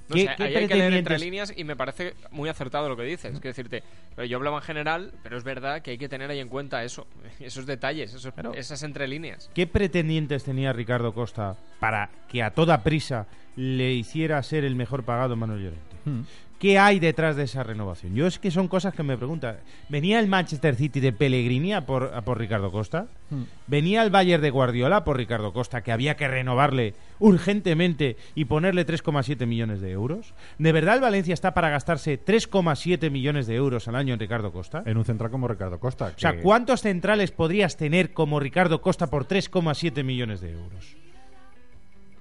No 0.08 0.14
¿Qué- 0.14 0.22
sé, 0.26 0.34
qué 0.36 0.42
ahí 0.44 0.54
hay 0.56 0.66
que 0.68 0.74
leer 0.74 0.94
entre 0.94 1.18
líneas 1.18 1.52
y 1.56 1.64
me 1.64 1.76
parece 1.76 2.14
muy 2.30 2.48
acertado 2.48 2.88
lo 2.88 2.96
que 2.96 3.02
dices. 3.02 3.34
Es 3.34 3.40
decirte, 3.40 3.82
pero 4.16 4.26
yo 4.26 4.36
hablaba 4.38 4.56
en 4.58 4.62
general, 4.62 5.12
pero 5.22 5.36
es 5.36 5.44
verdad 5.44 5.82
que 5.82 5.90
hay 5.92 5.98
que 5.98 6.08
tener 6.08 6.30
ahí 6.30 6.40
en 6.40 6.48
cuenta 6.48 6.82
eso, 6.82 7.06
esos 7.40 7.66
detalles, 7.66 8.14
esos, 8.14 8.32
Claro. 8.32 8.54
esas 8.54 8.82
entre 8.82 9.06
líneas. 9.06 9.50
¿Qué 9.54 9.66
pretendientes 9.66 10.44
tenía 10.44 10.72
Ricardo 10.72 11.12
Costa 11.12 11.56
para 11.80 12.10
que 12.28 12.42
a 12.42 12.50
toda 12.52 12.82
prisa 12.82 13.26
le 13.56 13.92
hiciera 13.92 14.42
ser 14.42 14.64
el 14.64 14.76
mejor 14.76 15.04
pagado 15.04 15.36
Manuel 15.36 15.62
Llorente? 15.62 15.96
Mm. 16.06 16.20
¿Qué 16.58 16.76
hay 16.78 16.98
detrás 16.98 17.36
de 17.36 17.44
esa 17.44 17.62
renovación? 17.62 18.16
Yo 18.16 18.26
es 18.26 18.40
que 18.40 18.50
son 18.50 18.66
cosas 18.66 18.92
que 18.92 19.04
me 19.04 19.16
preguntan. 19.16 19.58
¿Venía 19.88 20.18
el 20.18 20.26
Manchester 20.26 20.74
City 20.74 20.98
de 20.98 21.12
Pellegrini 21.12 21.72
a 21.72 21.86
por, 21.86 22.12
a 22.12 22.22
por 22.22 22.36
Ricardo 22.38 22.72
Costa? 22.72 23.06
Mm. 23.30 23.42
¿Venía 23.68 24.02
el 24.02 24.10
Bayern 24.10 24.42
de 24.42 24.50
Guardiola 24.50 25.04
por 25.04 25.16
Ricardo 25.16 25.52
Costa, 25.52 25.82
que 25.82 25.92
había 25.92 26.16
que 26.16 26.26
renovarle 26.26 26.94
urgentemente 27.20 28.16
y 28.34 28.46
ponerle 28.46 28.84
3,7 28.86 29.46
millones 29.46 29.80
de 29.80 29.92
euros? 29.92 30.34
¿De 30.58 30.72
verdad 30.72 30.96
el 30.96 31.00
Valencia 31.00 31.34
está 31.34 31.54
para 31.54 31.70
gastarse 31.70 32.18
3,7 32.18 33.08
millones 33.10 33.46
de 33.46 33.54
euros 33.54 33.86
al 33.86 33.94
año 33.94 34.14
en 34.14 34.20
Ricardo 34.20 34.50
Costa? 34.52 34.82
En 34.84 34.96
un 34.96 35.04
central 35.04 35.30
como 35.30 35.46
Ricardo 35.46 35.78
Costa. 35.78 36.12
O 36.16 36.18
sea, 36.18 36.32
que- 36.32 36.42
¿cuántos 36.42 36.80
centrales 36.82 37.30
podrías 37.30 37.76
tener 37.76 38.12
como 38.12 38.40
Ricardo 38.40 38.80
Costa 38.80 39.06
por 39.08 39.26
3,7 39.26 40.02
millones 40.02 40.40
de 40.40 40.50
euros? 40.52 40.96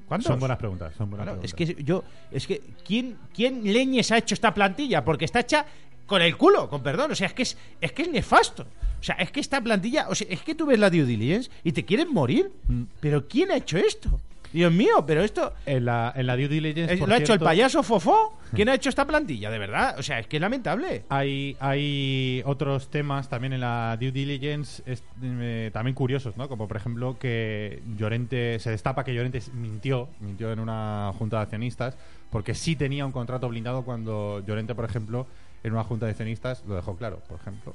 ¿Cuántos? 0.07 0.27
Son 0.27 0.39
buenas 0.39 0.57
preguntas. 0.57 0.93
Son 0.97 1.09
buenas 1.09 1.25
Claro, 1.25 1.41
es 1.43 1.53
preguntas. 1.53 1.75
que 1.77 1.83
yo, 1.83 2.03
es 2.31 2.47
que 2.47 2.61
¿quién, 2.85 3.17
quién 3.33 3.61
leñes 3.71 4.11
ha 4.11 4.17
hecho 4.17 4.33
esta 4.33 4.53
plantilla? 4.53 5.03
Porque 5.03 5.25
está 5.25 5.41
hecha 5.41 5.65
con 6.05 6.21
el 6.21 6.37
culo, 6.37 6.69
con 6.69 6.81
perdón. 6.81 7.11
O 7.11 7.15
sea, 7.15 7.27
es 7.27 7.33
que 7.33 7.43
es, 7.43 7.57
es 7.81 7.91
que 7.91 8.03
es 8.03 8.09
nefasto. 8.11 8.65
O 8.99 9.03
sea, 9.03 9.15
es 9.15 9.31
que 9.31 9.39
esta 9.39 9.61
plantilla, 9.61 10.07
o 10.09 10.15
sea, 10.15 10.27
es 10.29 10.41
que 10.41 10.55
tú 10.55 10.65
ves 10.65 10.79
la 10.79 10.89
due 10.89 11.03
diligence 11.03 11.51
y 11.63 11.71
te 11.73 11.83
quieren 11.85 12.11
morir. 12.13 12.51
Mm. 12.67 12.83
Pero 12.99 13.27
¿quién 13.27 13.51
ha 13.51 13.57
hecho 13.57 13.77
esto? 13.77 14.19
Dios 14.53 14.71
mío, 14.71 15.03
pero 15.05 15.21
esto 15.23 15.53
En 15.65 15.85
la, 15.85 16.13
en 16.15 16.25
la 16.25 16.35
due 16.37 16.47
diligence. 16.47 16.93
eh, 16.93 16.97
por 16.97 17.09
lo 17.09 17.15
ha 17.15 17.17
hecho 17.17 17.33
el 17.33 17.39
payaso 17.39 17.83
Fofó. 17.83 18.37
¿Quién 18.53 18.69
ha 18.69 18.73
hecho 18.75 18.87
esta 18.89 19.05
plantilla? 19.05 19.49
De 19.49 19.59
verdad, 19.59 19.95
o 19.99 20.03
sea, 20.03 20.19
es 20.19 20.27
que 20.27 20.37
es 20.37 20.41
lamentable. 20.41 21.03
Hay, 21.09 21.57
hay 21.59 22.41
otros 22.45 22.89
temas 22.89 23.27
también 23.29 23.53
en 23.53 23.59
la 23.59 23.97
due 23.99 24.11
diligence 24.11 24.81
es- 24.85 25.03
eh, 25.21 25.69
también 25.73 25.93
curiosos, 25.95 26.37
¿no? 26.37 26.47
Como 26.47 26.67
por 26.67 26.77
ejemplo 26.77 27.17
que 27.19 27.81
Llorente 27.97 28.57
se 28.59 28.69
destapa 28.71 29.03
que 29.03 29.13
Llorente 29.13 29.41
mintió, 29.53 30.07
mintió 30.21 30.51
en 30.53 30.59
una 30.59 31.11
junta 31.17 31.37
de 31.37 31.43
accionistas 31.43 31.97
porque 32.31 32.53
sí 32.55 32.75
tenía 32.75 33.05
un 33.05 33.11
contrato 33.11 33.49
blindado 33.49 33.83
cuando 33.83 34.41
Llorente, 34.47 34.73
por 34.75 34.85
ejemplo, 34.85 35.27
en 35.63 35.73
una 35.73 35.83
junta 35.83 36.05
de 36.05 36.11
accionistas 36.11 36.63
lo 36.65 36.75
dejó 36.75 36.95
claro, 36.95 37.19
por 37.27 37.39
ejemplo. 37.39 37.73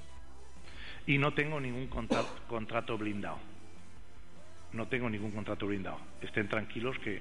y 1.07 1.19
no 1.19 1.35
tengo 1.35 1.61
ningún 1.61 1.89
contra- 1.89 2.23
contrato 2.49 2.97
blindado. 2.97 3.37
No 4.73 4.87
tengo 4.89 5.09
ningún 5.11 5.31
contrato 5.33 5.67
blindado. 5.67 5.99
Estén 6.23 6.49
tranquilos 6.49 6.97
que 7.05 7.21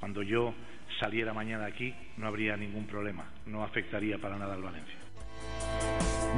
cuando 0.00 0.22
yo 0.22 0.54
saliera 1.00 1.32
mañana 1.34 1.66
aquí 1.66 1.94
no 2.16 2.26
habría 2.26 2.56
ningún 2.56 2.86
problema. 2.86 3.24
No 3.46 3.62
afectaría 3.62 4.18
para 4.18 4.38
nada 4.38 4.54
al 4.54 4.62
Valencia. 4.62 4.94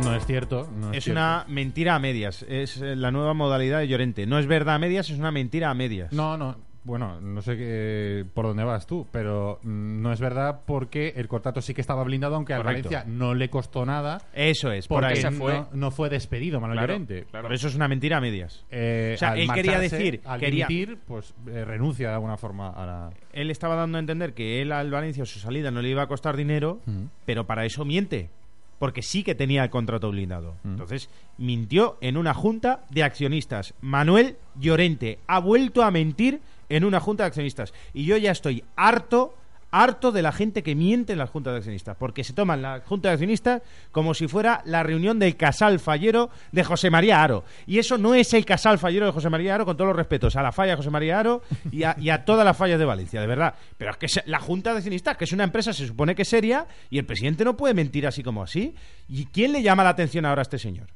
No 0.03 0.15
es 0.15 0.27
cierto, 0.27 0.69
no 0.77 0.91
es, 0.93 0.99
Es 0.99 1.05
cierto. 1.05 1.21
una 1.21 1.45
mentira 1.49 1.95
a 1.95 1.99
medias. 1.99 2.45
Es 2.49 2.81
eh, 2.81 2.95
la 2.97 3.11
nueva 3.11 3.35
modalidad 3.35 3.79
de 3.81 3.89
Llorente. 3.89 4.27
No 4.27 4.39
es 4.39 4.47
verdad 4.47 4.77
a 4.77 4.79
medias, 4.79 5.11
es 5.11 5.19
una 5.19 5.31
mentira 5.33 5.71
a 5.71 5.75
medias. 5.75 6.13
No, 6.13 6.37
no. 6.37 6.57
Bueno, 6.89 7.21
no 7.21 7.43
sé 7.43 7.57
qué- 7.57 8.25
por 8.33 8.47
dónde 8.47 8.65
vas 8.65 8.87
tú, 8.87 9.07
pero 9.13 9.61
mm, 9.63 10.01
no 10.03 10.13
es 10.13 10.21
verdad 10.21 10.63
porque 10.67 11.13
el 11.17 11.29
contrato 11.29 11.61
sí 11.61 11.75
que 11.75 11.83
estaba 11.83 12.03
blindado, 12.03 12.35
aunque 12.35 12.55
a 12.55 12.57
Correcto. 12.57 12.89
Valencia 12.89 13.05
no 13.13 13.35
le 13.35 13.51
costó 13.51 13.85
nada. 13.85 14.23
Eso 14.33 14.73
es, 14.73 14.89
por 14.89 15.03
Porque 15.03 15.15
ahí. 15.19 15.21
se 15.23 15.31
fue. 15.31 15.53
No, 15.59 15.69
no 15.75 15.91
fue 15.91 16.09
despedido 16.09 16.61
Manuel 16.61 16.79
Claro, 16.79 16.93
Llorente. 16.95 17.27
claro. 17.31 17.49
Por 17.49 17.55
eso 17.55 17.69
es 17.69 17.75
una 17.75 17.87
mentira 17.89 18.17
a 18.17 18.21
medias. 18.23 18.65
Eh, 18.71 19.13
O 19.15 19.19
sea, 19.19 19.33
al 19.33 19.39
él 19.41 19.51
quería 19.53 19.73
marcharse, 19.73 19.97
decir, 19.99 20.21
al 20.25 20.41
quería- 20.41 20.67
dimitir, 20.67 20.99
pues 21.07 21.35
eh, 21.47 21.65
renuncia 21.65 22.09
de 22.09 22.15
alguna 22.15 22.39
forma 22.39 22.71
a 22.71 22.87
la. 22.87 23.11
Él 23.35 23.51
estaba 23.51 23.75
dando 23.77 23.99
a 23.99 24.01
entender 24.01 24.33
que 24.33 24.63
él 24.63 24.73
al 24.73 24.91
Valencia 24.91 25.27
su 25.27 25.39
salida 25.39 25.71
no 25.71 25.83
le 25.83 25.91
iba 25.91 26.03
a 26.03 26.07
costar 26.09 26.37
dinero, 26.39 26.81
Ujú. 26.87 27.09
pero 27.27 27.47
para 27.47 27.67
eso 27.67 27.85
miente. 27.85 28.31
Porque 28.79 29.03
sí 29.03 29.25
que 29.25 29.35
tenía 29.35 29.65
el 29.65 29.71
contrato 29.71 30.09
blindado. 30.09 30.55
Mm. 30.63 30.69
Entonces, 30.69 31.11
mintió 31.37 31.99
en 32.01 32.17
una 32.17 32.33
junta 32.33 32.85
de 32.91 33.03
accionistas. 33.03 33.75
Manuel 33.81 34.37
Llorente 34.55 35.19
ha 35.27 35.41
vuelto 35.41 35.83
a 35.83 35.91
mentir 35.91 36.41
en 36.69 36.85
una 36.85 37.01
junta 37.01 37.25
de 37.25 37.29
accionistas. 37.29 37.73
Y 37.93 38.05
yo 38.05 38.17
ya 38.17 38.31
estoy 38.31 38.65
harto, 38.77 39.35
harto 39.71 40.13
de 40.13 40.23
la 40.23 40.33
gente 40.33 40.63
que 40.63 40.75
miente 40.75 41.13
en 41.13 41.19
las 41.19 41.31
juntas 41.31 41.53
de 41.53 41.59
accionistas. 41.59 41.97
Porque 41.97 42.25
se 42.25 42.33
toman 42.33 42.63
la 42.63 42.83
junta 42.85 43.09
de 43.09 43.15
accionistas 43.15 43.63
como 43.93 44.15
si 44.15 44.29
fuera 44.29 44.63
la 44.65 44.83
reunión 44.83 45.19
del 45.19 45.37
casal 45.37 45.79
fallero 45.79 46.31
de 46.53 46.65
José 46.65 46.91
María 46.91 47.23
Aro. 47.23 47.45
Y 47.67 47.79
eso 47.79 47.99
no 47.99 48.15
es 48.15 48.33
el 48.35 48.45
casal 48.45 48.79
fallero 48.79 49.07
de 49.07 49.13
José 49.13 49.31
María 49.31 49.55
Aro, 49.55 49.65
con 49.65 49.77
todos 49.77 49.89
los 49.89 49.97
respetos 49.97 50.37
a 50.37 50.43
la 50.43 50.53
falla 50.53 50.73
de 50.73 50.77
José 50.77 50.91
María 50.91 51.21
Aro 51.21 51.43
y 51.71 51.83
a, 51.85 51.97
y 51.99 52.11
a 52.11 52.25
todas 52.25 52.45
las 52.45 52.57
fallas 52.57 52.79
de 52.79 52.85
Valencia, 52.85 53.21
de 53.21 53.27
verdad. 53.27 53.55
Pero 53.77 53.91
es 53.91 53.97
que 53.97 54.23
la 54.27 54.41
junta 54.41 54.73
de 54.73 54.79
accionistas, 54.79 55.17
que 55.17 55.25
es 55.25 55.33
una 55.33 55.45
empresa, 55.45 55.73
se 55.73 55.87
supone 55.87 56.15
que 56.15 56.23
es 56.23 56.29
seria, 56.29 56.67
y 56.91 56.99
el 56.99 57.07
presidente 57.07 57.45
no 57.45 57.57
puede 57.57 57.75
mentir 57.75 58.07
así 58.07 58.23
como 58.23 58.43
así. 58.43 58.75
¿Y 59.09 59.27
quién 59.27 59.53
le 59.53 59.63
llama 59.63 59.85
la 59.85 59.91
atención 59.91 60.25
ahora 60.25 60.41
a 60.41 60.45
este 60.45 60.59
señor? 60.59 60.89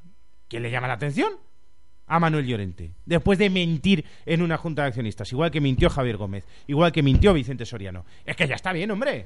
¿Quién 0.47 0.63
le 0.63 0.71
llama 0.71 0.87
la 0.87 0.93
atención? 0.93 1.33
A 2.13 2.19
Manuel 2.19 2.45
Llorente, 2.45 2.91
después 3.07 3.39
de 3.39 3.49
mentir 3.49 4.05
en 4.27 4.43
una 4.43 4.55
junta 4.59 4.83
de 4.83 4.89
accionistas, 4.89 5.31
igual 5.31 5.49
que 5.49 5.59
mintió 5.59 5.89
Javier 5.89 6.17
Gómez, 6.17 6.43
igual 6.67 6.91
que 6.91 7.01
mintió 7.01 7.33
Vicente 7.33 7.65
Soriano. 7.65 8.05
Es 8.23 8.35
que 8.35 8.47
ya 8.47 8.53
está 8.53 8.71
bien, 8.71 8.91
hombre. 8.91 9.25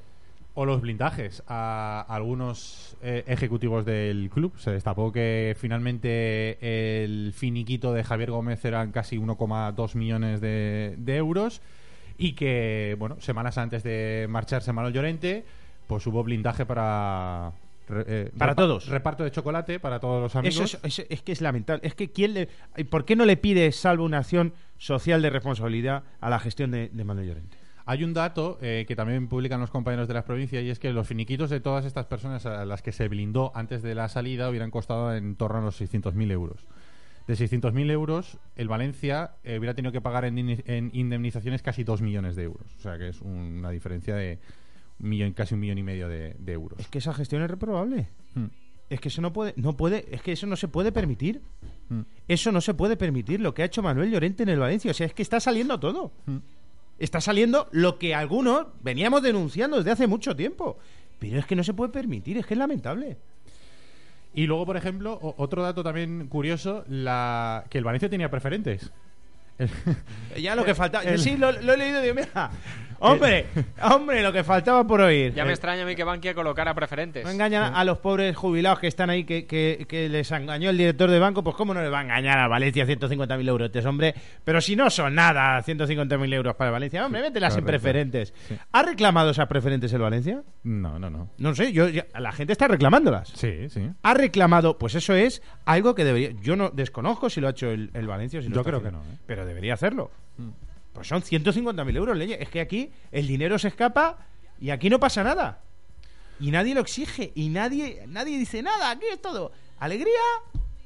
O 0.53 0.65
los 0.65 0.79
blindajes 0.79 1.43
a 1.49 2.05
algunos 2.07 2.95
eh, 3.01 3.25
ejecutivos 3.27 3.83
del 3.83 4.29
club. 4.29 4.53
Se 4.55 4.71
destapó 4.71 5.11
que 5.11 5.53
finalmente 5.59 7.03
el 7.03 7.33
finiquito 7.35 7.91
de 7.91 8.05
Javier 8.05 8.31
Gómez 8.31 8.63
eran 8.63 8.93
casi 8.93 9.17
1,2 9.17 9.95
millones 9.95 10.39
de, 10.39 10.95
de 10.97 11.17
euros. 11.17 11.61
Y 12.17 12.35
que, 12.35 12.95
bueno, 12.97 13.19
semanas 13.19 13.57
antes 13.57 13.83
de 13.83 14.27
marcharse 14.29 14.71
Manuel 14.71 14.93
Llorente, 14.93 15.43
pues 15.87 16.07
hubo 16.07 16.23
blindaje 16.23 16.65
para. 16.65 17.51
Eh, 17.89 18.31
Para 18.37 18.55
todos. 18.55 18.87
Reparto 18.87 19.23
de 19.23 19.31
chocolate 19.31 19.79
para 19.79 19.99
todos 19.99 20.21
los 20.21 20.35
amigos. 20.35 20.59
Eso 20.59 20.79
es, 20.83 20.99
es- 20.99 21.07
es 21.09 21.21
que 21.21 21.31
es 21.31 21.41
lamentable. 21.41 21.85
Es 21.87 21.95
que 21.95 22.11
¿quién 22.11 22.33
le, 22.33 22.49
¿por 22.89 23.05
qué 23.05 23.15
no 23.15 23.25
le 23.25 23.37
pide, 23.37 23.71
salvo 23.71 24.03
una 24.05 24.19
acción 24.19 24.53
social 24.77 25.21
de 25.21 25.29
responsabilidad, 25.29 26.03
a 26.19 26.29
la 26.29 26.39
gestión 26.39 26.71
de, 26.71 26.89
de 26.91 27.03
Manuel 27.03 27.27
Llorente? 27.27 27.57
Hay 27.89 28.03
un 28.03 28.13
dato 28.13 28.57
eh, 28.61 28.83
que 28.85 28.97
también 28.97 29.29
publican 29.29 29.61
los 29.61 29.69
compañeros 29.71 30.09
de 30.09 30.13
las 30.13 30.25
provincias 30.25 30.61
y 30.61 30.69
es 30.69 30.77
que 30.77 30.91
los 30.91 31.07
finiquitos 31.07 31.49
de 31.49 31.61
todas 31.61 31.85
estas 31.85 32.05
personas 32.05 32.45
a 32.45 32.65
las 32.65 32.81
que 32.81 32.91
se 32.91 33.07
blindó 33.07 33.53
antes 33.55 33.81
de 33.81 33.95
la 33.95 34.09
salida 34.09 34.49
hubieran 34.49 34.71
costado 34.71 35.15
en 35.15 35.35
torno 35.37 35.59
a 35.59 35.61
los 35.61 35.79
600.000 35.81 36.29
euros. 36.31 36.65
De 37.27 37.35
600.000 37.35 37.89
euros, 37.91 38.37
el 38.57 38.67
Valencia 38.67 39.31
eh, 39.45 39.57
hubiera 39.57 39.73
tenido 39.73 39.91
que 39.93 40.01
pagar 40.01 40.25
en, 40.25 40.37
in- 40.37 40.63
en 40.65 40.89
indemnizaciones 40.93 41.61
casi 41.61 41.83
2 41.85 42.01
millones 42.01 42.35
de 42.35 42.43
euros. 42.43 42.67
O 42.77 42.81
sea 42.81 42.97
que 42.97 43.07
es 43.09 43.21
un- 43.21 43.59
una 43.59 43.69
diferencia 43.69 44.15
de 44.15 44.39
millón, 44.99 45.33
casi 45.33 45.53
un 45.53 45.59
millón 45.59 45.77
y 45.77 45.83
medio 45.83 46.09
de, 46.09 46.35
de 46.39 46.53
euros. 46.53 46.79
Es 46.79 46.87
que 46.87 46.97
esa 46.97 47.13
gestión 47.13 47.41
es 47.41 47.49
reprobable. 47.49 48.09
Hmm. 48.35 48.47
Es 48.89 49.01
que 49.01 49.09
eso 49.09 49.21
no 49.21 49.33
puede, 49.33 49.53
no 49.57 49.75
puede, 49.75 50.05
es 50.11 50.21
que 50.21 50.31
eso 50.31 50.47
no 50.47 50.55
se 50.55 50.67
puede 50.67 50.91
permitir. 50.91 51.41
Hmm. 51.89 52.01
Eso 52.27 52.51
no 52.51 52.61
se 52.61 52.73
puede 52.73 52.95
permitir 52.97 53.41
lo 53.41 53.53
que 53.53 53.63
ha 53.63 53.65
hecho 53.65 53.83
Manuel 53.83 54.11
Llorente 54.11 54.43
en 54.43 54.49
el 54.49 54.59
Valencia. 54.59 54.91
O 54.91 54.93
sea, 54.93 55.07
es 55.07 55.13
que 55.13 55.21
está 55.21 55.39
saliendo 55.39 55.79
todo. 55.79 56.11
Hmm. 56.25 56.37
Está 56.99 57.21
saliendo 57.21 57.67
lo 57.71 57.99
que 57.99 58.15
algunos 58.15 58.67
veníamos 58.81 59.21
denunciando 59.21 59.77
desde 59.77 59.91
hace 59.91 60.07
mucho 60.07 60.35
tiempo. 60.35 60.77
Pero 61.19 61.39
es 61.39 61.45
que 61.45 61.55
no 61.55 61.63
se 61.63 61.73
puede 61.73 61.91
permitir, 61.91 62.37
es 62.37 62.45
que 62.45 62.53
es 62.53 62.57
lamentable. 62.57 63.17
Y 64.33 64.45
luego, 64.45 64.65
por 64.65 64.77
ejemplo, 64.77 65.19
otro 65.37 65.63
dato 65.63 65.83
también 65.83 66.27
curioso, 66.27 66.83
la 66.87 67.65
que 67.69 67.79
el 67.79 67.83
Valencia 67.83 68.09
tenía 68.09 68.29
preferentes. 68.29 68.91
El- 69.59 69.69
Ya 70.41 70.55
lo 70.55 70.63
que 70.63 70.75
falta. 70.75 71.01
El- 71.01 71.19
Sí, 71.19 71.35
lo, 71.37 71.51
lo 71.51 71.73
he 71.73 71.77
leído 71.77 72.01
de 72.01 72.13
mira. 72.13 72.49
Hombre, 72.99 73.45
hombre, 73.83 74.23
lo 74.23 74.33
que 74.33 74.43
faltaba 74.43 74.83
por 74.87 75.01
oír. 75.01 75.31
Ya 75.35 75.45
me 75.45 75.51
extraña 75.51 75.83
a 75.83 75.85
mí 75.85 75.95
que 75.95 76.03
Bankia 76.03 76.33
colocara 76.33 76.73
preferentes. 76.73 77.23
No 77.23 77.29
engañan 77.29 77.75
a 77.75 77.83
los 77.83 77.99
pobres 77.99 78.35
jubilados 78.35 78.79
que 78.79 78.87
están 78.87 79.11
ahí, 79.11 79.23
que, 79.23 79.45
que- 79.45 79.85
que 79.87 80.09
les 80.09 80.31
engañó 80.31 80.71
el 80.71 80.77
director 80.79 81.07
de 81.11 81.19
banco, 81.19 81.43
pues 81.43 81.55
cómo 81.55 81.75
no 81.75 81.81
le 81.83 81.89
va 81.89 81.99
a 81.99 82.01
engañar 82.01 82.39
a 82.39 82.47
Valencia 82.47 82.87
150.000 82.87 83.47
euros, 83.49 83.67
este 83.71 83.87
hombre. 83.87 84.15
Pero 84.43 84.61
si 84.61 84.75
no 84.75 84.89
son 84.89 85.13
nada, 85.13 85.61
150.000 85.63 86.33
euros 86.33 86.55
para 86.55 86.71
Valencia, 86.71 87.05
hombre, 87.05 87.21
mételas 87.21 87.55
en 87.55 87.65
preferentes. 87.65 88.33
¿Ha 88.71 88.81
reclamado 88.81 89.29
esas 89.29 89.45
preferentes 89.47 89.93
el 89.93 90.01
Valencia? 90.01 90.41
No, 90.63 90.97
no, 90.97 91.11
no. 91.11 91.29
No 91.37 91.53
sé, 91.53 91.71
yo, 91.73 91.87
ya- 91.89 92.07
la 92.19 92.31
gente 92.31 92.53
está 92.53 92.67
reclamándolas. 92.67 93.29
Sí, 93.35 93.69
sí. 93.69 93.91
Ha 94.01 94.13
reclamado, 94.15 94.79
pues 94.79 94.95
eso 94.95 95.13
es 95.13 95.43
algo 95.65 95.93
que 95.93 96.03
debería. 96.03 96.31
Yo 96.41 96.55
no 96.55 96.71
desconozco 96.71 97.29
si 97.29 97.41
lo 97.41 97.47
ha 97.47 97.51
hecho 97.51 97.69
el, 97.69 97.91
el 97.93 98.07
Valencia 98.07 98.39
o 98.39 98.41
si 98.41 98.49
lo 98.49 98.55
Yo 98.55 98.63
creo 98.63 98.81
que 98.81 98.89
no, 98.91 99.01
¿eh? 99.03 99.17
Pero 99.27 99.45
debería 99.47 99.73
hacerlo. 99.73 100.11
Pues 100.93 101.07
son 101.07 101.21
150.000 101.23 101.95
euros, 101.95 102.15
leñe. 102.17 102.37
Es 102.41 102.49
que 102.49 102.59
aquí 102.61 102.91
el 103.11 103.25
dinero 103.27 103.57
se 103.57 103.67
escapa 103.69 104.17
y 104.59 104.69
aquí 104.69 104.89
no 104.89 104.99
pasa 104.99 105.23
nada. 105.23 105.61
Y 106.39 106.51
nadie 106.51 106.75
lo 106.75 106.81
exige. 106.81 107.31
Y 107.35 107.49
nadie, 107.49 108.03
nadie 108.07 108.37
dice 108.37 108.61
nada. 108.61 108.91
Aquí 108.91 109.05
es 109.11 109.21
todo. 109.21 109.51
¿Alegría? 109.79 110.19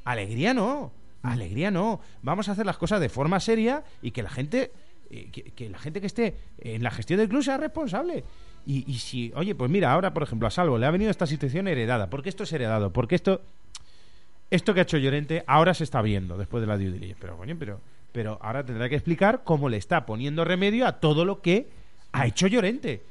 Alegría 0.06 0.54
no. 0.54 0.92
Alegría 1.24 1.72
no. 1.72 2.02
Vamos 2.22 2.48
a 2.50 2.54
hacer 2.54 2.66
las 2.66 2.78
cosas 2.78 3.00
de 3.02 3.10
forma 3.10 3.40
seria 3.40 3.84
y 4.02 4.12
que 4.12 4.24
la 4.24 4.30
gente. 4.30 4.72
eh, 5.10 5.30
Que, 5.32 5.44
que 5.44 5.70
la 5.70 5.78
gente 5.78 6.00
que 6.02 6.08
esté 6.08 6.36
en 6.60 6.84
la 6.84 6.92
gestión 6.92 7.20
del 7.20 7.30
club 7.30 7.44
sea 7.44 7.58
responsable. 7.58 8.24
Y, 8.66 8.90
y 8.92 9.00
si, 9.00 9.32
oye, 9.36 9.56
pues 9.56 9.70
mira, 9.72 9.92
ahora 9.92 10.14
por 10.14 10.24
ejemplo 10.24 10.48
a 10.48 10.52
Salvo 10.52 10.78
le 10.78 10.86
ha 10.86 10.92
venido 10.92 11.10
esta 11.12 11.26
situación 11.26 11.68
heredada. 11.68 12.10
¿Por 12.10 12.22
qué 12.24 12.30
esto 12.30 12.44
es 12.44 12.54
heredado? 12.54 12.92
Porque 12.94 13.16
esto 13.16 13.42
esto 14.50 14.74
que 14.74 14.82
ha 14.82 14.84
hecho 14.84 14.98
Llorente 14.98 15.44
ahora 15.48 15.74
se 15.74 15.84
está 15.84 16.02
viendo 16.02 16.38
después 16.38 16.62
de 16.62 16.68
la 16.68 16.78
due 16.78 16.92
diligence. 16.92 17.18
Pero, 17.22 17.38
coño, 17.38 17.56
pero, 17.58 17.80
pero 18.12 18.38
ahora 18.42 18.66
tendrá 18.66 18.90
que 18.90 18.96
explicar 18.96 19.42
cómo 19.44 19.70
le 19.70 19.78
está 19.78 20.06
poniendo 20.06 20.44
remedio 20.44 20.86
a 20.86 21.00
todo 21.00 21.26
lo 21.26 21.42
que 21.42 21.68
ha 22.12 22.28
hecho 22.28 22.48
Llorente. 22.48 23.02